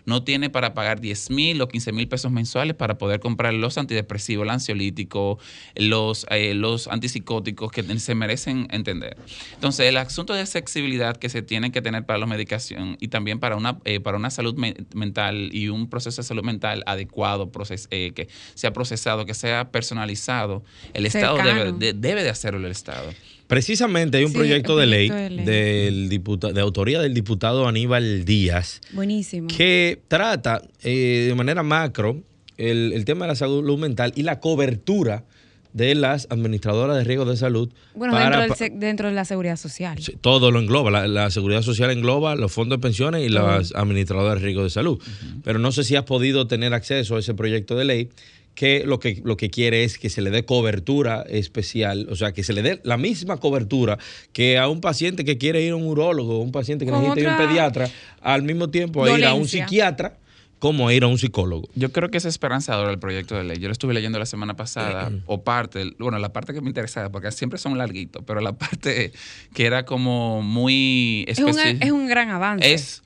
No 0.06 0.24
tiene 0.24 0.50
para 0.50 0.74
pagar 0.74 1.00
10.000 1.00 1.60
o 1.62 1.68
15.000 1.68 2.08
pesos 2.08 2.32
mensuales 2.32 2.74
para 2.74 2.98
poder 2.98 3.20
comprar 3.20 3.52
los 3.54 3.78
antidepresivos, 3.78 4.44
el 4.44 4.50
ansiolítico, 4.50 5.38
los, 5.76 6.26
eh, 6.30 6.54
los 6.54 6.88
antipsicóticos 6.88 7.70
que 7.70 7.82
se 7.98 8.14
merecen 8.14 8.66
entender. 8.70 9.16
Entonces, 9.54 9.86
el 9.86 9.96
asunto 9.96 10.32
de 10.32 10.40
accesibilidad 10.40 11.16
que 11.16 11.28
se 11.28 11.42
tiene 11.42 11.70
que 11.70 11.82
tener 11.82 12.06
para 12.06 12.18
la 12.18 12.26
medicación 12.26 12.96
y 13.00 13.08
también 13.08 13.38
para 13.38 13.56
una, 13.56 13.78
eh, 13.84 14.00
para 14.00 14.16
una 14.16 14.30
salud 14.30 14.54
me 14.54 14.74
mental 14.94 15.50
y 15.52 15.68
un 15.68 15.88
proceso 15.88 16.22
de 16.22 16.26
salud 16.26 16.44
mental 16.44 16.82
adecuado, 16.86 17.50
proces 17.50 17.88
eh, 17.90 18.12
que 18.14 18.28
sea 18.54 18.72
procesado, 18.72 19.26
que 19.26 19.34
sea 19.34 19.70
personalizado, 19.70 20.62
el 20.94 21.06
Estado 21.06 21.36
debe 21.38 21.72
de, 21.72 21.92
debe 21.92 22.22
de, 22.22 22.30
hacerlo 22.30 22.64
el 22.66 22.72
Estado. 22.72 23.12
Precisamente 23.46 24.18
hay 24.18 24.24
un 24.24 24.30
sí, 24.30 24.36
proyecto, 24.36 24.76
de 24.76 24.86
ley, 24.86 25.10
de 25.10 25.30
ley, 25.30 25.44
Del 25.44 26.08
diputado, 26.08 26.52
de 26.52 26.60
autoría 26.60 27.00
del 27.00 27.14
diputado 27.14 27.66
Aníbal 27.66 28.24
Díaz. 28.24 28.80
Buenísimo. 28.92 29.48
Que 29.48 30.00
trata 30.06 30.62
eh, 30.82 31.26
de 31.28 31.34
manera 31.34 31.62
macro 31.62 32.22
el, 32.56 32.92
el, 32.92 33.04
tema 33.04 33.24
de 33.24 33.32
la 33.32 33.34
salud 33.34 33.78
mental 33.78 34.12
y 34.14 34.22
la 34.22 34.38
cobertura 34.38 35.24
de 35.72 35.94
las 35.94 36.26
administradoras 36.30 36.96
de 36.96 37.04
riesgos 37.04 37.28
de 37.28 37.36
salud. 37.36 37.70
Bueno, 37.94 38.12
para, 38.12 38.40
dentro, 38.40 38.56
del, 38.56 38.80
dentro, 38.80 39.08
de 39.08 39.14
la 39.14 39.24
seguridad 39.24 39.56
social. 39.56 39.98
Todo 40.20 40.50
lo 40.50 40.58
engloba. 40.60 40.90
La, 40.90 41.06
la, 41.06 41.30
seguridad 41.30 41.62
social 41.62 41.90
engloba 41.90 42.34
los 42.34 42.52
fondos 42.52 42.78
de 42.78 42.82
pensiones 42.82 43.24
y 43.24 43.28
las 43.28 43.74
administradoras 43.74 44.34
de 44.34 44.44
riesgos 44.46 44.64
de 44.64 44.70
salud. 44.70 44.98
Uh 44.98 45.02
-huh. 45.02 45.40
Pero 45.44 45.58
no 45.58 45.72
sé 45.72 45.84
si 45.84 45.96
has 45.96 46.04
podido 46.04 46.46
tener 46.46 46.74
acceso 46.74 47.16
a 47.16 47.20
ese 47.20 47.34
proyecto 47.34 47.76
de 47.76 47.84
ley 47.84 48.08
que 48.54 48.84
lo, 48.84 48.98
que 48.98 49.22
lo 49.24 49.36
que 49.36 49.48
quiere 49.48 49.84
es 49.84 49.96
que 49.96 50.10
se 50.10 50.20
le 50.20 50.30
dé 50.30 50.44
cobertura 50.44 51.22
especial, 51.28 52.08
o 52.10 52.16
sea, 52.16 52.32
que 52.32 52.42
se 52.42 52.52
le 52.52 52.62
dé 52.62 52.80
la 52.84 52.96
misma 52.96 53.38
cobertura 53.38 53.98
que 54.32 54.58
a 54.58 54.68
un 54.68 54.80
paciente 54.80 55.24
que 55.24 55.38
quiere 55.38 55.62
ir 55.62 55.72
a 55.72 55.76
un 55.76 55.86
urólogo, 55.86 56.40
un 56.40 56.52
paciente 56.52 56.84
que 56.84 56.92
necesita 56.92 57.20
ir 57.20 57.28
a 57.28 57.32
un 57.32 57.46
pediatra, 57.46 57.90
al 58.20 58.42
mismo 58.42 58.68
tiempo 58.68 59.04
a 59.04 59.18
ir 59.18 59.24
a 59.24 59.34
un 59.34 59.48
psiquiatra 59.48 60.18
como 60.60 60.90
ir 60.90 61.02
a 61.04 61.06
un 61.08 61.18
psicólogo. 61.18 61.68
Yo 61.74 61.90
creo 61.90 62.10
que 62.10 62.18
es 62.18 62.26
esperanzador 62.26 62.90
el 62.90 62.98
proyecto 62.98 63.34
de 63.34 63.44
ley. 63.44 63.58
Yo 63.58 63.68
lo 63.68 63.72
estuve 63.72 63.94
leyendo 63.94 64.18
la 64.18 64.26
semana 64.26 64.54
pasada, 64.54 65.10
o 65.26 65.42
parte, 65.42 65.94
bueno, 65.98 66.18
la 66.18 66.32
parte 66.32 66.52
que 66.52 66.60
me 66.60 66.68
interesaba, 66.68 67.08
porque 67.08 67.32
siempre 67.32 67.58
son 67.58 67.76
larguitos, 67.78 68.22
pero 68.26 68.40
la 68.40 68.52
parte 68.58 69.12
que 69.54 69.66
era 69.66 69.84
como 69.84 70.42
muy 70.42 71.24
es 71.26 71.38
un, 71.38 71.58
es 71.58 71.90
un 71.90 72.06
gran 72.06 72.28
avance. 72.28 72.72
Es, 72.72 73.02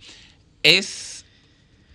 es, 0.64 1.25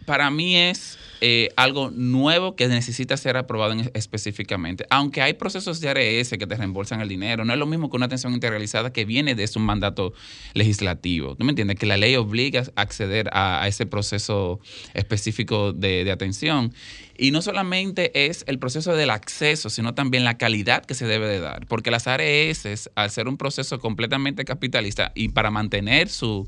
para 0.05 0.31
mí 0.31 0.55
es 0.55 0.97
eh, 1.21 1.49
algo 1.57 1.91
nuevo 1.91 2.55
que 2.55 2.67
necesita 2.67 3.17
ser 3.17 3.35
aprobado 3.35 3.73
en, 3.73 3.91
específicamente. 3.93 4.85
Aunque 4.89 5.21
hay 5.21 5.33
procesos 5.33 5.81
de 5.81 5.89
ARS 5.89 6.29
que 6.29 6.47
te 6.47 6.55
reembolsan 6.55 7.01
el 7.01 7.09
dinero, 7.09 7.43
no 7.43 7.51
es 7.51 7.59
lo 7.59 7.65
mismo 7.65 7.89
que 7.89 7.97
una 7.97 8.05
atención 8.05 8.33
integralizada 8.33 8.93
que 8.93 9.03
viene 9.03 9.35
de 9.35 9.49
un 9.55 9.63
mandato 9.63 10.13
legislativo. 10.53 11.35
¿Tú 11.35 11.43
me 11.43 11.51
entiendes? 11.51 11.77
Que 11.77 11.85
la 11.85 11.97
ley 11.97 12.15
obliga 12.15 12.63
a 12.75 12.81
acceder 12.81 13.29
a, 13.33 13.67
ese 13.67 13.85
proceso 13.85 14.59
específico 14.93 15.73
de, 15.73 16.03
de, 16.03 16.11
atención. 16.11 16.73
Y 17.17 17.31
no 17.31 17.41
solamente 17.41 18.27
es 18.27 18.45
el 18.47 18.59
proceso 18.59 18.95
del 18.95 19.09
acceso, 19.09 19.69
sino 19.69 19.93
también 19.93 20.23
la 20.23 20.37
calidad 20.37 20.85
que 20.85 20.93
se 20.93 21.05
debe 21.05 21.27
de 21.27 21.39
dar. 21.39 21.65
Porque 21.67 21.91
las 21.91 22.07
ARS, 22.07 22.89
al 22.95 23.11
ser 23.11 23.27
un 23.27 23.37
proceso 23.37 23.79
completamente 23.79 24.45
capitalista 24.45 25.11
y 25.15 25.29
para 25.29 25.51
mantener 25.51 26.07
su, 26.09 26.47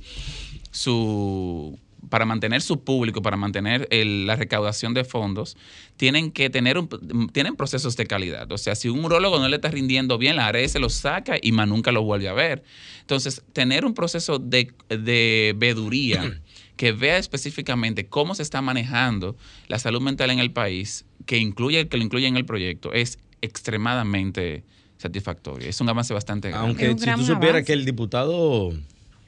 su 0.71 1.77
para 2.09 2.25
mantener 2.25 2.61
su 2.61 2.83
público, 2.83 3.21
para 3.21 3.37
mantener 3.37 3.87
el, 3.91 4.25
la 4.25 4.35
recaudación 4.35 4.93
de 4.93 5.03
fondos, 5.03 5.57
tienen 5.97 6.31
que 6.31 6.49
tener 6.49 6.77
un, 6.77 7.29
tienen 7.31 7.55
procesos 7.55 7.95
de 7.97 8.05
calidad. 8.05 8.51
O 8.51 8.57
sea, 8.57 8.75
si 8.75 8.89
un 8.89 9.03
urólogo 9.05 9.39
no 9.39 9.47
le 9.47 9.57
está 9.57 9.69
rindiendo 9.69 10.17
bien, 10.17 10.35
la 10.35 10.47
ARS 10.47 10.75
lo 10.75 10.89
saca 10.89 11.35
y 11.41 11.51
más 11.51 11.67
nunca 11.67 11.91
lo 11.91 12.03
vuelve 12.03 12.27
a 12.27 12.33
ver. 12.33 12.63
Entonces, 13.01 13.43
tener 13.53 13.85
un 13.85 13.93
proceso 13.93 14.39
de, 14.39 14.73
de 14.89 15.53
veduría 15.57 16.41
que 16.75 16.91
vea 16.91 17.17
específicamente 17.17 18.07
cómo 18.07 18.33
se 18.35 18.43
está 18.43 18.61
manejando 18.61 19.35
la 19.67 19.77
salud 19.79 20.01
mental 20.01 20.31
en 20.31 20.39
el 20.39 20.51
país, 20.51 21.05
que 21.25 21.37
incluye 21.37 21.87
que 21.87 21.97
lo 21.97 22.03
incluye 22.03 22.27
en 22.27 22.37
el 22.37 22.45
proyecto, 22.45 22.93
es 22.93 23.19
extremadamente 23.41 24.63
satisfactorio. 24.97 25.67
Es 25.67 25.81
un 25.81 25.89
avance 25.89 26.13
bastante 26.13 26.49
grande. 26.49 26.67
Aunque 26.67 26.97
si 26.97 27.15
tú 27.15 27.25
supieras 27.25 27.63
que 27.63 27.73
el 27.73 27.85
diputado 27.85 28.71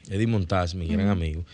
Eddie 0.10 0.28
Montaz, 0.28 0.76
mi 0.76 0.88
gran 0.88 1.10
amigo, 1.10 1.46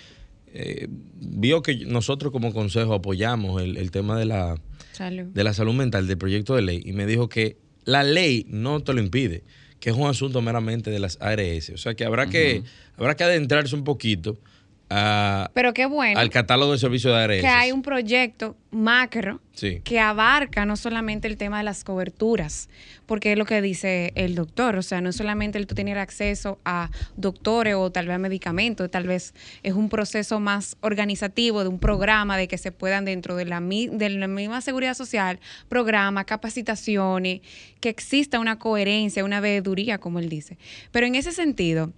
eh, 0.53 0.87
vio 0.89 1.61
que 1.61 1.85
nosotros 1.85 2.31
como 2.31 2.53
consejo 2.53 2.93
apoyamos 2.93 3.61
el, 3.61 3.77
el 3.77 3.91
tema 3.91 4.17
de 4.17 4.25
la, 4.25 4.61
salud. 4.91 5.25
de 5.25 5.43
la 5.43 5.53
salud 5.53 5.73
mental 5.73 6.07
del 6.07 6.17
proyecto 6.17 6.55
de 6.55 6.61
ley 6.61 6.81
y 6.85 6.93
me 6.93 7.05
dijo 7.05 7.29
que 7.29 7.57
la 7.85 8.03
ley 8.03 8.45
no 8.49 8.81
te 8.81 8.93
lo 8.93 8.99
impide, 8.99 9.43
que 9.79 9.89
es 9.89 9.95
un 9.95 10.07
asunto 10.07 10.41
meramente 10.41 10.91
de 10.91 10.99
las 10.99 11.17
ARS. 11.21 11.69
O 11.71 11.77
sea 11.77 11.95
que 11.95 12.05
habrá, 12.05 12.23
uh 12.23 12.27
-huh. 12.27 12.31
que, 12.31 12.63
habrá 12.97 13.15
que 13.15 13.23
adentrarse 13.23 13.75
un 13.75 13.83
poquito 13.83 14.39
a, 14.89 15.51
Pero 15.53 15.73
qué 15.73 15.85
bueno. 15.85 16.19
al 16.19 16.29
catálogo 16.29 16.71
de 16.71 16.77
servicios 16.79 17.13
de 17.13 17.23
ARS. 17.23 17.41
Que 17.41 17.47
hay 17.47 17.71
un 17.71 17.81
proyecto 17.81 18.55
macro 18.71 19.39
sí. 19.53 19.81
que 19.83 19.99
abarca 19.99 20.65
no 20.65 20.75
solamente 20.75 21.27
el 21.27 21.37
tema 21.37 21.59
de 21.59 21.63
las 21.63 21.83
coberturas, 21.83 22.69
porque 23.05 23.31
es 23.31 23.37
lo 23.37 23.45
que 23.45 23.61
dice 23.61 24.11
el 24.15 24.35
doctor, 24.35 24.75
o 24.75 24.81
sea, 24.81 25.01
no 25.01 25.11
solamente 25.11 25.57
el 25.57 25.67
tú 25.67 25.75
tener 25.75 25.97
acceso 25.97 26.59
a 26.65 26.89
doctores 27.17 27.75
o 27.75 27.91
tal 27.91 28.07
vez 28.07 28.15
a 28.15 28.19
medicamentos, 28.19 28.89
tal 28.89 29.07
vez 29.07 29.33
es 29.63 29.73
un 29.73 29.89
proceso 29.89 30.39
más 30.39 30.77
organizativo 30.81 31.63
de 31.63 31.69
un 31.69 31.79
programa 31.79 32.37
de 32.37 32.47
que 32.47 32.57
se 32.57 32.71
puedan 32.71 33.05
dentro 33.05 33.35
de 33.35 33.45
la, 33.45 33.59
de 33.61 34.09
la 34.09 34.27
misma 34.27 34.61
seguridad 34.61 34.93
social, 34.93 35.39
programa, 35.67 36.25
capacitaciones, 36.25 37.41
que 37.79 37.89
exista 37.89 38.39
una 38.39 38.59
coherencia, 38.59 39.23
una 39.23 39.39
veeduría, 39.39 39.97
como 39.99 40.19
él 40.19 40.29
dice. 40.29 40.57
Pero 40.91 41.05
en 41.07 41.15
ese 41.15 41.31
sentido, 41.31 41.91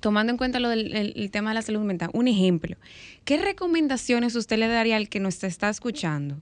tomando 0.00 0.30
en 0.30 0.36
cuenta 0.36 0.60
lo 0.60 0.68
del 0.68 0.94
el, 0.94 1.12
el 1.16 1.30
tema 1.30 1.50
de 1.50 1.54
la 1.54 1.62
salud 1.62 1.82
mental, 1.82 2.10
un 2.12 2.28
ejemplo, 2.28 2.76
¿qué 3.24 3.38
recomendaciones 3.38 4.34
usted 4.34 4.58
le 4.58 4.68
daría 4.68 4.96
al 4.96 5.08
que 5.08 5.20
nos 5.20 5.42
está 5.44 5.68
escuchando? 5.68 6.40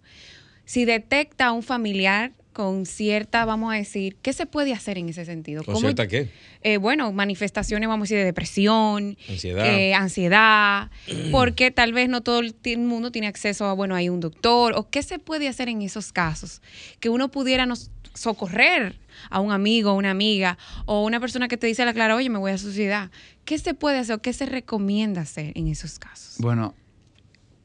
Si 0.64 0.84
detecta 0.84 1.46
a 1.46 1.52
un 1.52 1.62
familiar 1.62 2.32
con 2.54 2.86
cierta, 2.86 3.44
vamos 3.44 3.74
a 3.74 3.76
decir, 3.76 4.16
¿qué 4.22 4.32
se 4.32 4.46
puede 4.46 4.72
hacer 4.72 4.96
en 4.96 5.08
ese 5.08 5.24
sentido? 5.26 5.64
¿Con 5.64 5.76
cierta 5.76 6.06
qué? 6.06 6.30
Eh, 6.62 6.78
bueno, 6.78 7.12
manifestaciones, 7.12 7.88
vamos 7.88 8.04
a 8.04 8.06
decir, 8.06 8.18
de 8.18 8.24
depresión, 8.24 9.18
ansiedad, 9.28 9.66
eh, 9.66 9.92
ansiedad 9.92 10.90
porque 11.32 11.72
tal 11.72 11.92
vez 11.92 12.08
no 12.08 12.22
todo 12.22 12.40
el 12.40 12.78
mundo 12.78 13.10
tiene 13.10 13.26
acceso 13.26 13.66
a, 13.66 13.74
bueno, 13.74 13.96
hay 13.96 14.08
un 14.08 14.20
doctor, 14.20 14.72
o 14.76 14.88
qué 14.88 15.02
se 15.02 15.18
puede 15.18 15.48
hacer 15.48 15.68
en 15.68 15.82
esos 15.82 16.12
casos, 16.12 16.62
que 17.00 17.08
uno 17.08 17.30
pudiera 17.30 17.66
nos 17.66 17.90
socorrer 18.14 18.98
a 19.30 19.40
un 19.40 19.52
amigo, 19.52 19.92
una 19.94 20.10
amiga, 20.10 20.56
o 20.86 21.04
una 21.04 21.20
persona 21.20 21.48
que 21.48 21.56
te 21.56 21.66
dice 21.66 21.82
a 21.82 21.86
la 21.86 21.92
clara, 21.92 22.14
oye, 22.14 22.30
me 22.30 22.38
voy 22.38 22.52
a 22.52 22.58
suicidar. 22.58 23.10
¿Qué 23.44 23.58
se 23.58 23.74
puede 23.74 23.98
hacer 23.98 24.16
o 24.16 24.22
qué 24.22 24.32
se 24.32 24.46
recomienda 24.46 25.22
hacer 25.22 25.52
en 25.56 25.68
esos 25.68 25.98
casos? 25.98 26.36
Bueno, 26.38 26.74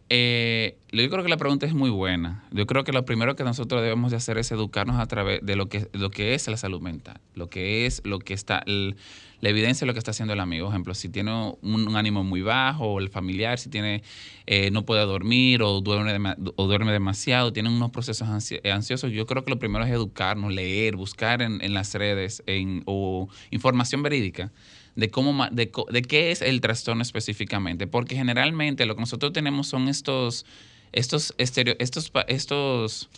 eh, 0.10 0.79
yo 0.92 1.10
creo 1.10 1.24
que 1.24 1.30
la 1.30 1.38
pregunta 1.38 1.66
es 1.66 1.74
muy 1.74 1.90
buena. 1.90 2.44
Yo 2.52 2.66
creo 2.66 2.84
que 2.84 2.92
lo 2.92 3.06
primero 3.06 3.36
que 3.36 3.44
nosotros 3.44 3.82
debemos 3.82 4.12
de 4.12 4.18
hacer 4.18 4.38
es 4.38 4.52
educarnos 4.52 5.00
a 5.00 5.06
través 5.06 5.46
de 5.46 5.56
lo 5.56 5.70
que, 5.70 5.88
lo 5.94 6.10
que 6.10 6.34
es 6.34 6.48
la 6.48 6.58
salud 6.58 6.82
mental, 6.82 7.20
lo 7.36 7.50
que 7.50 7.86
es 7.86 8.02
lo 8.06 8.20
que 8.20 8.34
está, 8.34 8.64
la 8.66 9.50
evidencia 9.50 9.86
de 9.86 9.88
lo 9.88 9.94
que 9.94 10.00
está 10.00 10.12
haciendo 10.12 10.34
el 10.34 10.40
amigo. 10.40 10.66
Por 10.66 10.74
ejemplo, 10.74 10.94
si 10.96 11.10
tiene 11.10 11.54
un, 11.62 11.96
ánimo 11.96 12.24
muy 12.24 12.42
bajo, 12.42 12.86
o 12.86 13.00
el 13.00 13.10
familiar, 13.10 13.60
si 13.60 13.70
tiene, 13.70 14.02
eh, 14.48 14.72
no 14.72 14.86
puede 14.86 15.06
dormir 15.06 15.62
o 15.62 15.80
duerme, 15.82 16.36
o 16.56 16.68
duerme 16.68 16.92
demasiado, 16.92 17.54
tiene 17.54 17.70
unos 17.70 17.92
procesos 17.92 18.28
ansiosos, 18.28 19.12
yo 19.12 19.26
creo 19.28 19.44
que 19.44 19.52
lo 19.52 19.60
primero 19.60 19.86
es 19.86 19.92
educarnos, 19.92 20.52
leer, 20.52 20.96
buscar 20.96 21.42
en, 21.42 21.62
en 21.64 21.74
las 21.74 21.94
redes 21.94 22.42
en, 22.48 22.82
o 22.86 23.30
información 23.52 24.02
verídica 24.02 24.52
de 24.96 25.10
cómo 25.10 25.48
de, 25.52 25.72
de, 25.92 26.02
qué 26.02 26.32
es 26.32 26.42
el 26.42 26.62
trastorno 26.62 27.02
específicamente, 27.02 27.88
porque 27.88 28.16
generalmente 28.16 28.86
lo 28.86 28.96
que 28.96 29.02
nosotros 29.02 29.32
tenemos 29.32 29.68
son 29.68 29.88
estos 29.88 30.46
estos 30.92 31.34
estos 31.38 32.12
estos 32.28 33.10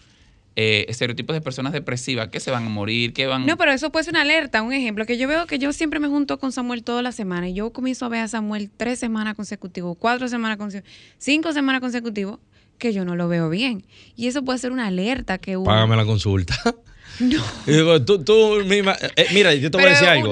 eh, 0.55 0.85
estereotipos 0.89 1.33
de 1.33 1.41
personas 1.41 1.71
depresivas 1.71 2.27
que 2.27 2.41
se 2.41 2.51
van 2.51 2.65
a 2.65 2.69
morir, 2.69 3.13
que 3.13 3.25
van... 3.25 3.45
No, 3.45 3.57
pero 3.57 3.71
eso 3.71 3.89
puede 3.89 4.03
ser 4.03 4.13
una 4.13 4.21
alerta, 4.21 4.61
un 4.61 4.73
ejemplo, 4.73 5.05
que 5.05 5.17
yo 5.17 5.27
veo 5.27 5.45
que 5.45 5.59
yo 5.59 5.71
siempre 5.71 5.99
me 6.01 6.09
junto 6.09 6.39
con 6.39 6.51
Samuel 6.51 6.83
toda 6.83 7.01
la 7.01 7.13
semana 7.13 7.47
y 7.47 7.53
yo 7.53 7.71
comienzo 7.71 8.05
a 8.05 8.09
ver 8.09 8.19
a 8.21 8.27
Samuel 8.27 8.69
tres 8.75 8.99
semanas 8.99 9.35
consecutivas, 9.35 9.95
cuatro 9.97 10.27
semanas 10.27 10.57
consecutivas, 10.57 10.97
cinco 11.17 11.53
semanas 11.53 11.79
consecutivas, 11.79 12.37
que 12.77 12.91
yo 12.91 13.05
no 13.05 13.15
lo 13.15 13.29
veo 13.29 13.49
bien. 13.49 13.85
Y 14.17 14.27
eso 14.27 14.43
puede 14.43 14.59
ser 14.59 14.73
una 14.73 14.87
alerta 14.87 15.37
que 15.37 15.55
uno... 15.55 15.65
Págame 15.65 15.95
la 15.95 16.05
consulta. 16.05 16.55
No. 17.19 17.43
Y 17.67 17.71
digo, 17.71 18.03
tú, 18.03 18.23
tú 18.23 18.63
misma, 18.65 18.95
eh, 19.15 19.27
mira, 19.33 19.53
yo 19.53 19.69
te 19.69 19.77
voy 19.77 19.87
a 19.87 19.89
decir 19.89 20.07
algo. 20.07 20.29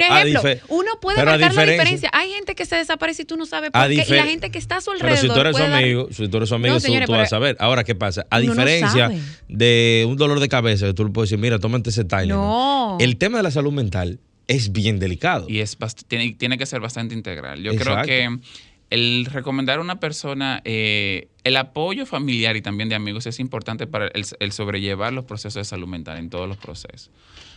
uno 0.70 1.00
puede 1.00 1.24
marcar 1.24 1.54
la 1.54 1.66
diferencia. 1.66 2.10
Hay 2.14 2.32
gente 2.32 2.56
que 2.56 2.66
se 2.66 2.76
desaparece 2.76 3.24
y 3.24 3.26
tú 3.26 3.38
no 3.38 3.46
sabes 3.46 3.72
por 3.72 3.88
qué. 3.88 3.94
Y 3.94 4.12
la 4.12 4.26
gente 4.26 4.50
que 4.52 4.58
está 4.58 4.78
a 4.78 4.82
su 4.82 4.92
alrededor. 4.92 5.20
Pero 5.20 5.34
si 5.34 5.40
tú 5.40 5.42
eres 5.42 5.58
su 5.58 5.64
amigo, 5.64 6.08
si 6.12 6.28
tú 6.28 6.38
eres 6.38 6.50
su 6.50 6.56
amigo, 6.56 6.80
tú, 7.06 7.12
vas 7.12 7.22
a 7.22 7.26
saber. 7.28 7.58
Ahora, 7.60 7.84
¿qué 7.84 7.96
pasa? 7.96 8.26
A 8.30 8.40
diferencia 8.40 9.12
de 9.48 10.06
un 10.08 10.18
dolor 10.18 10.40
de 10.40 10.50
cabeza, 10.50 10.88
que 10.88 10.94
tú 10.94 11.06
le 11.06 11.12
puedes 11.12 11.30
decir, 11.30 11.40
mira, 11.40 11.60
tómate 11.60 11.90
ese 11.90 12.06
Tylenol. 12.06 12.38
No. 12.38 12.98
El 13.00 13.18
tema 13.18 13.38
de 13.38 13.44
la 13.44 13.52
salud 13.52 13.72
mental 13.72 14.20
es 14.48 14.72
bien 14.72 15.00
delicado. 15.00 15.46
Y 15.48 15.60
es 15.60 15.78
tiene, 16.08 16.34
tiene 16.34 16.58
que 16.58 16.66
ser 16.66 16.82
bastante 16.82 17.14
integral. 17.14 17.62
Yo 17.62 17.76
creo 17.76 18.02
que 18.04 18.30
el 18.90 19.26
recomendar 19.26 19.78
a 19.78 19.82
una 19.82 20.00
persona 20.00 20.62
eh, 20.66 21.28
el 21.50 21.58
apoyo 21.58 22.06
familiar 22.06 22.56
y 22.56 22.62
también 22.62 22.90
de 22.90 22.96
amigos 22.96 23.26
es 23.26 23.40
importante 23.40 23.88
para 23.88 24.08
el, 24.08 24.52
sobrellevar 24.52 25.14
los 25.14 25.26
procesos 25.26 25.56
de 25.56 25.66
salud 25.66 25.88
mental 25.88 26.18
en 26.18 26.30
todos 26.30 26.48
los 26.48 26.58
procesos. 26.58 27.12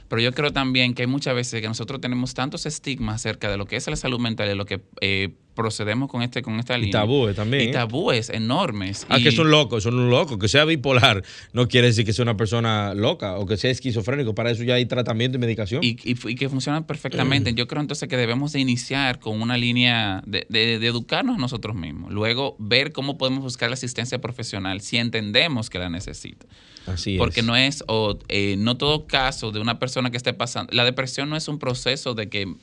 Pero 0.08 0.20
yo 0.20 0.32
creo 0.32 0.52
también 0.52 0.94
que 0.94 1.02
hay 1.02 1.06
muchas 1.06 1.34
veces 1.34 1.60
que 1.60 1.68
nosotros 1.68 2.00
tenemos 2.00 2.34
tantos 2.34 2.66
estigmas 2.66 3.16
acerca 3.16 3.50
de 3.50 3.56
lo 3.56 3.66
que 3.66 3.76
es 3.76 3.86
la 3.86 3.96
salud 3.96 4.18
mental 4.20 4.50
y 4.50 4.54
lo 4.54 4.66
que 4.66 4.82
eh, 5.00 5.30
procedemos 5.54 6.10
con 6.10 6.22
este 6.22 6.42
con 6.42 6.58
esta 6.58 6.76
línea. 6.76 6.88
Y 6.88 6.92
tabúes 6.92 7.36
también. 7.36 7.68
Y 7.68 7.72
tabúes 7.72 8.30
enormes. 8.30 9.06
Ah, 9.08 9.18
que 9.18 9.28
es 9.28 9.38
un 9.38 9.50
loco, 9.50 9.80
son 9.80 9.98
un 9.98 10.10
loco. 10.10 10.38
Que 10.38 10.48
sea 10.48 10.64
bipolar 10.64 11.22
no 11.52 11.68
quiere 11.68 11.88
decir 11.88 12.04
que 12.04 12.12
sea 12.12 12.22
una 12.24 12.36
persona 12.36 12.94
loca 12.94 13.38
o 13.38 13.46
que 13.46 13.56
sea 13.56 13.70
esquizofrénico. 13.70 14.34
Para 14.34 14.50
eso 14.50 14.64
ya 14.64 14.74
hay 14.74 14.86
tratamiento 14.86 15.38
y 15.38 15.40
medicación. 15.40 15.80
Y, 15.82 15.94
que 15.94 16.48
funciona 16.48 16.86
perfectamente. 16.86 17.54
Yo 17.54 17.66
creo 17.66 17.80
entonces 17.80 18.08
que 18.08 18.16
debemos 18.16 18.52
de 18.52 18.60
iniciar 18.60 19.18
con 19.18 19.40
una 19.40 19.56
línea 19.56 20.22
de, 20.26 20.46
de, 20.48 20.74
educarnos 20.74 21.36
a 21.36 21.38
nosotros 21.38 21.76
mismos. 21.76 22.12
Luego 22.12 22.56
ver 22.58 22.92
cómo 22.92 23.18
podemos 23.18 23.42
buscar 23.42 23.70
la 23.70 23.76
asistencia 23.86 24.20
profesional 24.20 24.80
si 24.80 24.96
entendemos 24.96 25.70
que 25.70 25.78
la 25.78 25.88
necesita. 25.88 26.46
Así 26.86 27.16
Porque 27.16 27.42
no 27.42 27.56
es, 27.56 27.84
o 27.88 28.18
eh, 28.28 28.56
no 28.58 28.76
todo 28.76 29.06
caso 29.06 29.52
de 29.52 29.60
una 29.60 29.78
persona 29.78 30.10
que 30.10 30.16
esté 30.16 30.32
pasando. 30.32 30.72
La 30.72 30.84
depresión 30.84 31.28
no 31.28 31.36
es 31.36 31.48
un 31.48 31.58
proceso 31.58 32.14
de 32.14 32.28
que, 32.28 32.54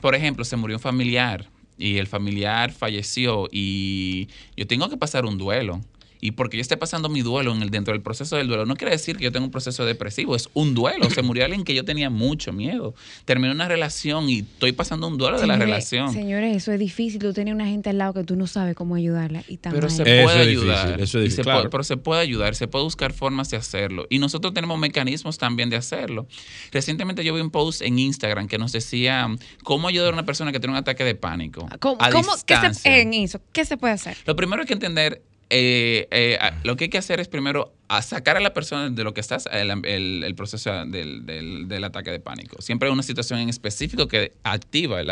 por 0.00 0.14
ejemplo, 0.14 0.44
se 0.44 0.56
murió 0.56 0.76
un 0.76 0.80
familiar 0.80 1.48
y 1.78 1.98
el 1.98 2.06
familiar 2.06 2.72
falleció 2.72 3.48
y 3.50 4.28
yo 4.56 4.66
tengo 4.66 4.88
que 4.88 4.96
pasar 4.96 5.24
un 5.26 5.38
duelo. 5.38 5.80
Y 6.26 6.32
porque 6.32 6.56
yo 6.56 6.60
esté 6.60 6.76
pasando 6.76 7.08
mi 7.08 7.22
duelo 7.22 7.54
en 7.54 7.62
el, 7.62 7.70
dentro 7.70 7.92
del 7.92 8.02
proceso 8.02 8.34
del 8.34 8.48
duelo, 8.48 8.66
no 8.66 8.74
quiere 8.74 8.90
decir 8.90 9.16
que 9.16 9.22
yo 9.22 9.30
tenga 9.30 9.44
un 9.44 9.52
proceso 9.52 9.84
depresivo, 9.84 10.34
es 10.34 10.48
un 10.54 10.74
duelo. 10.74 11.08
Se 11.08 11.22
murió 11.22 11.44
alguien 11.44 11.62
que 11.62 11.72
yo 11.72 11.84
tenía 11.84 12.10
mucho 12.10 12.52
miedo. 12.52 12.96
Terminé 13.24 13.52
una 13.52 13.68
relación 13.68 14.28
y 14.28 14.40
estoy 14.40 14.72
pasando 14.72 15.06
un 15.06 15.18
duelo 15.18 15.40
de 15.40 15.46
la 15.46 15.56
relación. 15.56 16.12
Señores, 16.12 16.56
eso 16.56 16.72
es 16.72 16.80
difícil. 16.80 17.20
Tú 17.20 17.32
tienes 17.32 17.54
una 17.54 17.66
gente 17.66 17.90
al 17.90 17.98
lado 17.98 18.12
que 18.14 18.24
tú 18.24 18.34
no 18.34 18.48
sabes 18.48 18.74
cómo 18.74 18.96
ayudarla. 18.96 19.44
Y 19.46 19.58
pero 19.58 19.88
se 19.88 20.02
puede 20.02 20.40
ayudar. 20.40 21.00
eso 21.00 21.20
es 21.20 21.36
pero 21.70 21.84
se 21.84 21.96
puede 21.96 22.22
ayudar, 22.22 22.56
se 22.56 22.66
puede 22.66 22.82
buscar 22.82 23.12
formas 23.12 23.48
de 23.50 23.56
hacerlo. 23.56 24.08
Y 24.10 24.18
nosotros 24.18 24.52
tenemos 24.52 24.80
mecanismos 24.80 25.38
también 25.38 25.70
de 25.70 25.76
hacerlo. 25.76 26.26
Recientemente 26.72 27.22
yo 27.22 27.34
vi 27.34 27.40
un 27.40 27.52
post 27.52 27.82
en 27.82 28.00
Instagram 28.00 28.48
que 28.48 28.58
nos 28.58 28.72
decía 28.72 29.28
cómo 29.62 29.86
ayudar 29.86 30.10
a 30.10 30.12
una 30.14 30.26
persona 30.26 30.50
que 30.50 30.58
tiene 30.58 30.72
un 30.72 30.78
ataque 30.78 31.04
de 31.04 31.14
pánico. 31.14 31.68
¿Cómo, 31.78 31.98
¿qué 32.44 32.56
se, 32.74 33.00
en 33.00 33.14
eso? 33.14 33.40
¿Qué 33.52 33.64
se 33.64 33.76
puede 33.76 33.94
hacer? 33.94 34.16
Lo 34.26 34.34
primero 34.34 34.62
hay 34.62 34.66
que 34.66 34.74
entender 34.74 35.22
eh, 35.48 36.08
eh, 36.10 36.38
lo 36.64 36.76
que 36.76 36.84
hay 36.84 36.90
que 36.90 36.98
hacer 36.98 37.20
es 37.20 37.28
primero 37.28 37.72
sacar 38.02 38.36
a 38.36 38.40
la 38.40 38.52
persona 38.52 38.90
de 38.90 39.04
lo 39.04 39.14
que 39.14 39.20
estás, 39.20 39.48
el, 39.52 40.34
proceso 40.34 40.84
del, 40.86 41.84
ataque 41.84 42.10
de 42.10 42.18
pánico. 42.18 42.60
Siempre 42.60 42.88
hay 42.88 42.92
una 42.92 43.04
situación 43.04 43.38
en 43.38 43.48
específico 43.48 44.08
que 44.08 44.32
activa 44.42 45.00
el, 45.00 45.10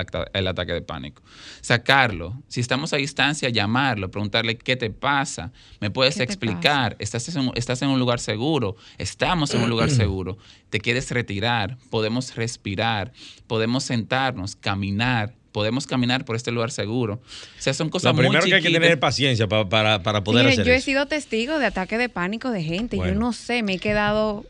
ataque 0.49 0.73
de 0.73 0.83
pánico. 0.83 1.23
Sacarlo. 1.61 2.43
Si 2.49 2.61
estamos 2.61 2.93
a 2.93 2.97
distancia, 2.97 3.49
llamarlo, 3.49 4.11
preguntarle 4.11 4.59
qué 4.59 4.75
te 4.75 4.91
pasa, 4.91 5.53
me 5.81 5.91
puedes 5.91 6.19
explicar, 6.19 6.97
¿Estás, 6.99 7.35
en, 7.37 7.53
estás 7.55 7.83
en 7.83 7.91
un 7.91 8.01
lugar 8.01 8.19
seguro, 8.19 8.77
estamos 8.99 9.55
en 9.55 9.63
un 9.63 9.71
lugar 9.71 9.91
seguro, 9.91 10.37
te 10.71 10.81
quieres 10.81 11.11
retirar, 11.13 11.79
podemos 11.91 12.35
respirar, 12.35 13.13
podemos 13.47 13.85
sentarnos, 13.85 14.57
caminar 14.57 15.33
podemos 15.55 15.87
caminar 15.87 16.25
por 16.25 16.35
este 16.35 16.51
lugar 16.51 16.73
seguro. 16.73 17.15
O 17.15 17.63
sea, 17.63 17.73
son 17.75 17.89
cosas 17.89 18.13
Lo 18.13 18.19
primero 18.19 18.45
que 18.45 18.57
hay 18.57 18.61
que 18.61 18.73
tener 18.73 18.99
paciencia 18.99 19.47
para, 19.47 20.03
para, 20.03 20.25
poder 20.25 20.49
hacer 20.49 20.67
Yo 20.67 20.73
he 20.73 20.81
sido 20.81 21.07
testigo 21.07 21.61
de 21.61 21.67
ataque 21.67 21.97
de 21.97 22.09
pánico 22.09 22.51
de 22.51 22.65
gente. 22.65 22.97
Yo 22.97 23.15
no 23.15 23.33
sé, 23.33 23.63
me 23.63 23.75
he 23.75 23.79
quedado... 23.79 24.45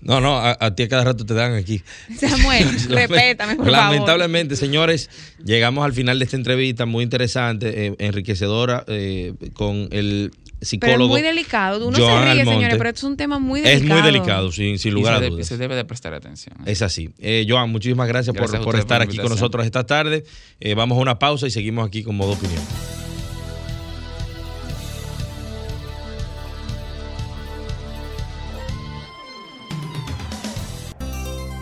No, 0.00 0.20
no, 0.20 0.38
a, 0.38 0.74
ti 0.76 0.84
a 0.84 0.88
cada 0.88 1.02
rato 1.04 1.26
te 1.26 1.34
dan 1.34 1.54
aquí. 1.54 1.82
Samuel, 2.16 2.68
respétame, 2.88 3.56
por 3.56 3.68
Lamentablemente, 3.68 4.54
señores, 4.54 5.10
llegamos 5.44 5.84
al 5.84 5.94
final 5.94 6.20
de 6.20 6.26
esta 6.26 6.36
entrevista 6.36 6.86
muy 6.86 7.02
interesante, 7.02 7.86
eh, 7.86 7.96
enriquecedora, 7.98 8.84
eh, 8.86 9.32
con 9.54 9.88
el 9.90 10.30
psicólogo. 10.64 10.96
Pero 10.96 11.04
es 11.04 11.10
muy 11.10 11.22
delicado. 11.22 11.86
Uno 11.86 11.96
se 11.96 12.32
ríe, 12.32 12.44
señores, 12.44 12.76
pero 12.76 12.88
esto 12.88 13.00
es 13.00 13.04
un 13.04 13.16
tema 13.16 13.38
muy 13.38 13.60
delicado. 13.60 13.84
Es 13.84 14.02
muy 14.02 14.12
delicado, 14.12 14.52
sin, 14.52 14.78
sin 14.78 14.94
lugar 14.94 15.14
a 15.14 15.20
dudas. 15.20 15.46
Se 15.46 15.56
debe 15.56 15.74
de 15.74 15.84
prestar 15.84 16.14
atención. 16.14 16.56
Es 16.66 16.82
así. 16.82 17.10
Eh, 17.18 17.46
Joan, 17.48 17.70
muchísimas 17.70 18.08
gracias, 18.08 18.34
por, 18.36 18.76
estar 18.76 19.02
aquí 19.02 19.16
con 19.16 19.28
nosotros 19.28 19.64
esta 19.64 19.84
tarde. 19.84 20.24
Eh, 20.60 20.74
vamos 20.74 20.98
a 20.98 21.00
una 21.00 21.18
pausa 21.18 21.46
y 21.46 21.50
seguimos 21.50 21.86
aquí 21.86 22.02
con 22.02 22.16
Modo 22.16 22.32
Opinión. 22.32 22.62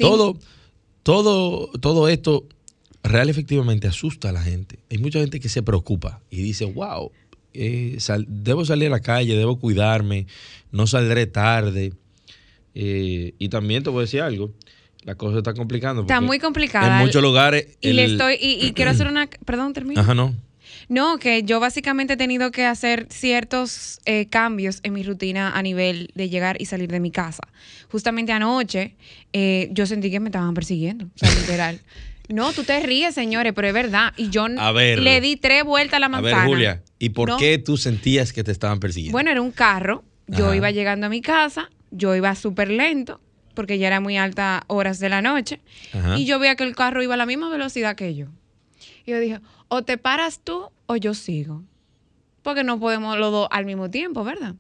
Todo, 0.00 0.36
todo, 1.04 1.70
todo 1.78 2.08
esto 2.08 2.48
real 3.04 3.28
efectivamente 3.28 3.86
asusta 3.86 4.30
a 4.30 4.32
la 4.32 4.42
gente. 4.42 4.80
Hay 4.90 4.98
mucha 4.98 5.20
gente 5.20 5.38
que 5.38 5.48
se 5.48 5.62
preocupa 5.62 6.20
y 6.28 6.42
dice, 6.42 6.64
wow, 6.64 7.12
eh, 7.54 7.96
debo 8.26 8.64
salir 8.64 8.88
a 8.88 8.90
la 8.90 8.98
calle, 8.98 9.36
debo 9.36 9.60
cuidarme, 9.60 10.26
no 10.72 10.88
saldré 10.88 11.28
tarde. 11.28 11.92
Eh, 12.74 13.34
y 13.38 13.48
también 13.50 13.84
te 13.84 13.90
voy 13.90 14.00
a 14.00 14.02
decir 14.02 14.22
algo. 14.22 14.52
La 15.06 15.14
cosa 15.14 15.38
está 15.38 15.54
complicando. 15.54 16.02
Está 16.02 16.20
muy 16.20 16.38
complicada. 16.38 16.98
En 17.00 17.06
muchos 17.06 17.22
lugares. 17.22 17.78
Y 17.80 17.92
le 17.94 18.04
estoy, 18.04 18.34
y, 18.40 18.66
y 18.66 18.72
quiero 18.72 18.90
hacer 18.90 19.06
una, 19.06 19.26
perdón, 19.46 19.72
termino. 19.72 20.00
Ajá, 20.00 20.14
no. 20.14 20.34
No, 20.88 21.18
que 21.18 21.42
yo 21.42 21.58
básicamente 21.58 22.12
he 22.14 22.16
tenido 22.16 22.50
que 22.50 22.64
hacer 22.64 23.06
ciertos 23.10 24.00
eh, 24.04 24.26
cambios 24.28 24.80
en 24.82 24.92
mi 24.92 25.02
rutina 25.02 25.56
a 25.56 25.62
nivel 25.62 26.10
de 26.14 26.28
llegar 26.28 26.60
y 26.60 26.66
salir 26.66 26.90
de 26.90 27.00
mi 27.00 27.10
casa. 27.10 27.42
Justamente 27.90 28.32
anoche 28.32 28.96
eh, 29.32 29.68
yo 29.72 29.86
sentí 29.86 30.10
que 30.10 30.20
me 30.20 30.28
estaban 30.28 30.54
persiguiendo, 30.54 31.06
o 31.06 31.18
sea, 31.18 31.30
literal. 31.30 31.80
No, 32.28 32.52
tú 32.52 32.64
te 32.64 32.80
ríes, 32.80 33.14
señores, 33.14 33.52
pero 33.54 33.68
es 33.68 33.72
verdad. 33.72 34.12
Y 34.16 34.30
yo 34.30 34.46
A 34.58 34.72
ver. 34.72 34.98
le 34.98 35.20
di 35.20 35.36
tres 35.36 35.62
vueltas 35.62 35.98
a 35.98 36.00
la 36.00 36.06
A 36.06 36.08
manzana. 36.08 36.38
ver, 36.38 36.46
Julia, 36.48 36.82
¿y 36.98 37.10
por 37.10 37.28
No. 37.28 37.36
qué 37.36 37.56
tú 37.58 37.76
sentías 37.76 38.32
que 38.32 38.42
te 38.42 38.50
estaban 38.50 38.80
persiguiendo? 38.80 39.12
Bueno, 39.12 39.30
era 39.30 39.40
un 39.40 39.52
carro. 39.52 40.02
Yo 40.26 40.46
Ajá. 40.46 40.56
iba 40.56 40.70
llegando 40.72 41.06
a 41.06 41.08
mi 41.08 41.20
casa, 41.20 41.70
yo 41.92 42.16
iba 42.16 42.34
súper 42.34 42.68
lento, 42.68 43.20
porque 43.56 43.78
ya 43.78 43.88
era 43.88 43.98
muy 43.98 44.16
alta 44.16 44.62
horas 44.68 45.00
de 45.00 45.08
la 45.08 45.20
noche. 45.22 45.58
Ajá. 45.92 46.16
Y 46.16 46.26
yo 46.26 46.38
veía 46.38 46.54
que 46.54 46.62
el 46.62 46.76
carro 46.76 47.02
iba 47.02 47.14
a 47.14 47.16
la 47.16 47.26
misma 47.26 47.48
velocidad 47.50 47.96
que 47.96 48.14
yo. 48.14 48.26
Y 49.04 49.10
yo 49.10 49.18
dije, 49.18 49.40
o 49.66 49.82
te 49.82 49.98
paras 49.98 50.40
tú 50.44 50.68
o 50.86 50.94
yo 50.94 51.14
sigo. 51.14 51.64
Porque 52.42 52.62
no 52.62 52.78
podemos 52.78 53.18
los 53.18 53.32
dos 53.32 53.48
al 53.50 53.64
mismo 53.64 53.90
tiempo, 53.90 54.22
¿verdad? 54.22 54.54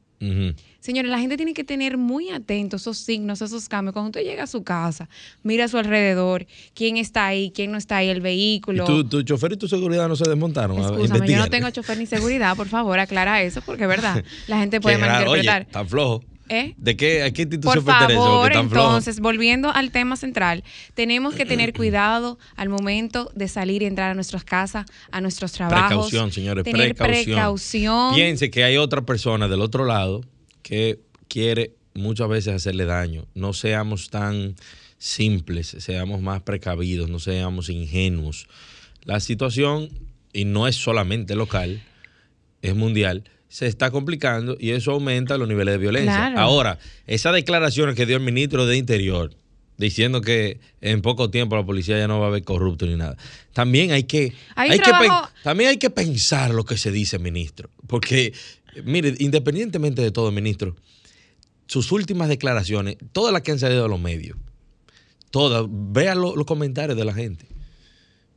Señores, 0.80 1.10
la 1.10 1.18
gente 1.18 1.36
tiene 1.36 1.52
que 1.52 1.62
tener 1.62 1.98
muy 1.98 2.30
atento 2.30 2.76
esos 2.76 2.96
signos, 2.96 3.42
esos 3.42 3.68
cambios. 3.68 3.92
Cuando 3.92 4.08
usted 4.08 4.22
llega 4.22 4.44
a 4.44 4.46
su 4.46 4.64
casa, 4.64 5.08
mira 5.42 5.66
a 5.66 5.68
su 5.68 5.76
alrededor, 5.78 6.46
quién 6.74 6.96
está 6.96 7.26
ahí, 7.26 7.52
quién 7.54 7.70
no 7.70 7.78
está 7.78 7.98
ahí, 7.98 8.08
el 8.08 8.18
¿Y 8.18 8.20
vehículo. 8.20 8.84
tu, 8.84 9.04
tu 9.04 9.22
chofer 9.22 9.52
y 9.52 9.56
tu 9.56 9.68
seguridad 9.68 10.08
no 10.08 10.16
se 10.16 10.28
desmontaron? 10.28 10.78
Escúchame, 10.78 11.28
yo 11.28 11.36
no 11.38 11.48
tengo 11.48 11.70
chofer 11.70 11.98
ni 11.98 12.06
seguridad, 12.06 12.56
por 12.56 12.68
favor, 12.68 12.98
aclara 12.98 13.42
eso, 13.42 13.60
porque 13.60 13.82
es 13.82 13.88
verdad, 13.88 14.24
la 14.46 14.58
gente 14.58 14.80
puede 14.80 14.96
raro. 14.98 15.30
Oye, 15.30 15.42
malinterpretar. 15.42 15.66
tan 15.66 15.88
flojo. 15.88 16.24
¿Eh? 16.48 16.74
¿De 16.76 16.96
qué, 16.96 17.22
a 17.22 17.32
qué 17.32 17.46
Por 17.46 17.54
institución 17.54 17.84
pertenece? 17.84 18.14
favor, 18.14 18.52
entonces, 18.52 19.20
volviendo 19.20 19.70
al 19.70 19.90
tema 19.90 20.16
central, 20.16 20.62
tenemos 20.94 21.34
que 21.34 21.44
tener 21.44 21.72
cuidado 21.76 22.38
al 22.54 22.68
momento 22.68 23.30
de 23.34 23.48
salir 23.48 23.82
y 23.82 23.86
entrar 23.86 24.12
a 24.12 24.14
nuestras 24.14 24.44
casas, 24.44 24.86
a 25.10 25.20
nuestros 25.20 25.52
trabajos. 25.52 25.88
Precaución, 25.88 26.32
señores, 26.32 26.64
tener 26.64 26.94
precaución. 26.94 27.36
precaución. 27.36 28.14
Piense 28.14 28.50
que 28.50 28.64
hay 28.64 28.76
otra 28.76 29.02
persona 29.02 29.48
del 29.48 29.60
otro 29.60 29.84
lado 29.84 30.22
que 30.62 31.00
quiere 31.28 31.74
muchas 31.94 32.28
veces 32.28 32.54
hacerle 32.54 32.84
daño. 32.84 33.26
No 33.34 33.52
seamos 33.52 34.10
tan 34.10 34.54
simples, 34.98 35.76
seamos 35.78 36.20
más 36.20 36.42
precavidos, 36.42 37.10
no 37.10 37.18
seamos 37.18 37.68
ingenuos. 37.68 38.46
La 39.04 39.20
situación, 39.20 39.88
y 40.32 40.44
no 40.44 40.66
es 40.66 40.76
solamente 40.76 41.34
local, 41.34 41.82
es 42.62 42.74
mundial, 42.74 43.24
se 43.48 43.66
está 43.66 43.90
complicando 43.90 44.56
y 44.58 44.70
eso 44.70 44.92
aumenta 44.92 45.38
los 45.38 45.48
niveles 45.48 45.72
de 45.74 45.78
violencia. 45.78 46.14
Claro. 46.14 46.40
Ahora, 46.40 46.78
esas 47.06 47.32
declaraciones 47.34 47.94
que 47.94 48.06
dio 48.06 48.16
el 48.16 48.22
ministro 48.22 48.66
de 48.66 48.76
Interior, 48.76 49.34
diciendo 49.78 50.20
que 50.22 50.58
en 50.80 51.02
poco 51.02 51.30
tiempo 51.30 51.54
la 51.56 51.64
policía 51.64 51.98
ya 51.98 52.08
no 52.08 52.18
va 52.18 52.26
a 52.26 52.28
haber 52.28 52.42
corrupto 52.44 52.86
ni 52.86 52.96
nada. 52.96 53.16
También 53.52 53.92
hay 53.92 54.04
que, 54.04 54.32
Hay 54.54 54.70
hay 54.70 54.78
que 54.78 54.84
trabajo- 54.84 55.26
pen- 55.32 55.42
también 55.44 55.70
hay 55.70 55.76
que 55.76 55.90
pensar 55.90 56.52
lo 56.54 56.64
que 56.64 56.76
se 56.76 56.90
dice, 56.90 57.18
ministro. 57.18 57.70
Porque, 57.86 58.32
mire, 58.84 59.14
independientemente 59.18 60.00
de 60.02 60.10
todo, 60.10 60.30
ministro, 60.32 60.74
sus 61.66 61.92
últimas 61.92 62.28
declaraciones, 62.28 62.96
todas 63.12 63.32
las 63.32 63.42
que 63.42 63.52
han 63.52 63.58
salido 63.58 63.82
de 63.82 63.88
los 63.88 64.00
medios, 64.00 64.38
todas, 65.30 65.64
vea 65.68 66.14
lo- 66.14 66.34
los 66.36 66.46
comentarios 66.46 66.96
de 66.96 67.04
la 67.04 67.12
gente. 67.12 67.46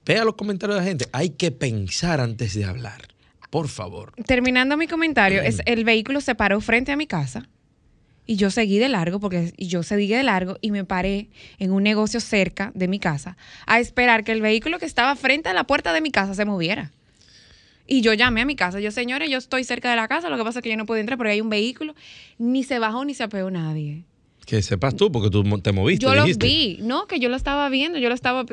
Vea 0.05 0.25
los 0.25 0.35
comentarios 0.35 0.77
de 0.79 0.81
la 0.83 0.87
gente. 0.87 1.07
Hay 1.11 1.29
que 1.31 1.51
pensar 1.51 2.19
antes 2.19 2.53
de 2.53 2.65
hablar. 2.65 3.07
Por 3.49 3.67
favor. 3.67 4.13
Terminando 4.25 4.77
mi 4.77 4.87
comentario, 4.87 5.41
es 5.41 5.61
el 5.65 5.83
vehículo 5.83 6.21
se 6.21 6.35
paró 6.35 6.61
frente 6.61 6.91
a 6.91 6.97
mi 6.97 7.07
casa 7.07 7.49
y 8.29 8.35
yo 8.35 8.51
seguí 8.51 8.77
de 8.77 8.89
largo, 8.89 9.19
porque 9.19 9.53
yo 9.57 9.81
seguí 9.81 10.07
de 10.07 10.21
largo 10.21 10.57
y 10.61 10.69
me 10.69 10.85
paré 10.85 11.29
en 11.57 11.71
un 11.71 11.81
negocio 11.81 12.19
cerca 12.19 12.71
de 12.75 12.87
mi 12.87 12.99
casa 12.99 13.37
a 13.65 13.79
esperar 13.79 14.23
que 14.23 14.31
el 14.31 14.41
vehículo 14.41 14.77
que 14.77 14.85
estaba 14.85 15.15
frente 15.15 15.49
a 15.49 15.53
la 15.53 15.63
puerta 15.63 15.93
de 15.93 16.01
mi 16.01 16.11
casa 16.11 16.35
se 16.35 16.45
moviera. 16.45 16.91
Y 17.87 18.01
yo 18.01 18.13
llamé 18.13 18.41
a 18.41 18.45
mi 18.45 18.55
casa. 18.55 18.79
Yo, 18.79 18.91
señores, 18.91 19.31
yo 19.31 19.39
estoy 19.39 19.63
cerca 19.63 19.89
de 19.89 19.95
la 19.95 20.07
casa. 20.07 20.29
Lo 20.29 20.37
que 20.37 20.43
pasa 20.43 20.59
es 20.59 20.63
que 20.63 20.69
yo 20.69 20.77
no 20.77 20.85
puedo 20.85 20.99
entrar 20.99 21.17
porque 21.17 21.31
hay 21.31 21.41
un 21.41 21.49
vehículo. 21.49 21.95
Ni 22.37 22.63
se 22.63 22.77
bajó 22.77 23.03
ni 23.03 23.15
se 23.15 23.23
apeó 23.23 23.49
nadie. 23.49 24.03
Que 24.45 24.61
sepas 24.61 24.95
tú, 24.95 25.11
porque 25.11 25.31
tú 25.31 25.43
te 25.59 25.71
moviste. 25.71 26.05
Yo 26.05 26.13
los 26.13 26.25
dijiste. 26.25 26.45
vi. 26.45 26.77
No, 26.81 27.07
que 27.07 27.19
yo 27.19 27.29
lo 27.29 27.35
estaba 27.35 27.67
viendo. 27.69 27.97
Yo 27.97 28.09
lo 28.09 28.15
estaba. 28.15 28.45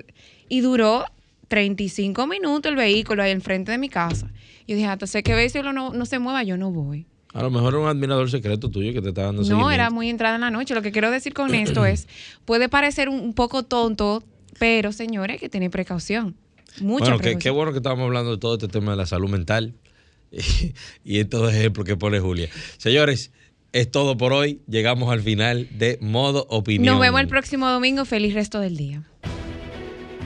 Y 0.49 0.61
duró 0.61 1.05
35 1.49 2.26
minutos 2.26 2.70
el 2.70 2.76
vehículo 2.76 3.22
ahí 3.22 3.30
enfrente 3.30 3.72
de 3.72 3.78
mi 3.78 3.88
casa. 3.88 4.30
Yo 4.66 4.74
dije, 4.74 4.86
hasta 4.86 5.07
sé 5.07 5.22
que 5.22 5.32
el 5.32 5.36
vehículo 5.36 5.72
no, 5.72 5.92
no 5.92 6.07
se 6.07 6.18
mueva, 6.18 6.42
yo 6.42 6.57
no 6.57 6.70
voy. 6.70 7.07
A 7.32 7.42
lo 7.42 7.51
mejor 7.51 7.74
era 7.74 7.82
un 7.82 7.88
admirador 7.88 8.30
secreto 8.30 8.70
tuyo 8.70 8.94
que 8.94 9.03
te 9.03 9.11
está 9.11 9.24
dando 9.24 9.42
No, 9.42 9.70
era 9.70 9.90
muy 9.90 10.09
entrada 10.09 10.36
en 10.36 10.40
la 10.40 10.51
noche. 10.51 10.74
Lo 10.74 10.80
que 10.80 10.90
quiero 10.90 11.11
decir 11.11 11.34
con 11.34 11.55
esto 11.55 11.84
es, 11.84 12.09
puede 12.47 12.68
parecer 12.68 13.09
un, 13.09 13.34
poco 13.34 13.62
tonto, 13.62 14.24
pero 14.59 14.90
señores, 14.90 15.34
hay 15.34 15.38
que 15.38 15.49
tener 15.51 15.70
precaución. 15.70 16.34
Mucha 16.80 17.05
bueno, 17.05 17.16
qué, 17.18 17.22
precaución. 17.22 17.38
qué 17.40 17.51
bueno 17.51 17.72
que 17.72 17.78
estábamos 17.78 18.07
hablando 18.07 18.32
de 18.32 18.38
todo 18.38 18.55
este 18.55 18.68
tema 18.68 18.92
de 18.92 18.97
la 18.97 19.07
salud 19.07 19.28
mental 19.28 19.74
y 21.05 21.18
estos 21.18 21.53
ejemplos 21.53 21.84
que 21.84 21.97
pone 21.97 22.20
Julia. 22.20 22.49
Señores, 22.78 23.32
es 23.72 23.90
todo 23.90 24.16
por 24.16 24.32
hoy. 24.32 24.62
Llegamos 24.66 25.12
al 25.12 25.20
final 25.20 25.68
de 25.72 25.99
Modo 26.01 26.47
Opinión. 26.49 26.94
Nos 26.94 27.01
vemos 27.03 27.20
el 27.20 27.28
próximo 27.28 27.68
domingo. 27.68 28.07
Feliz 28.07 28.32
resto 28.32 28.61
del 28.61 28.78
día. 28.78 29.03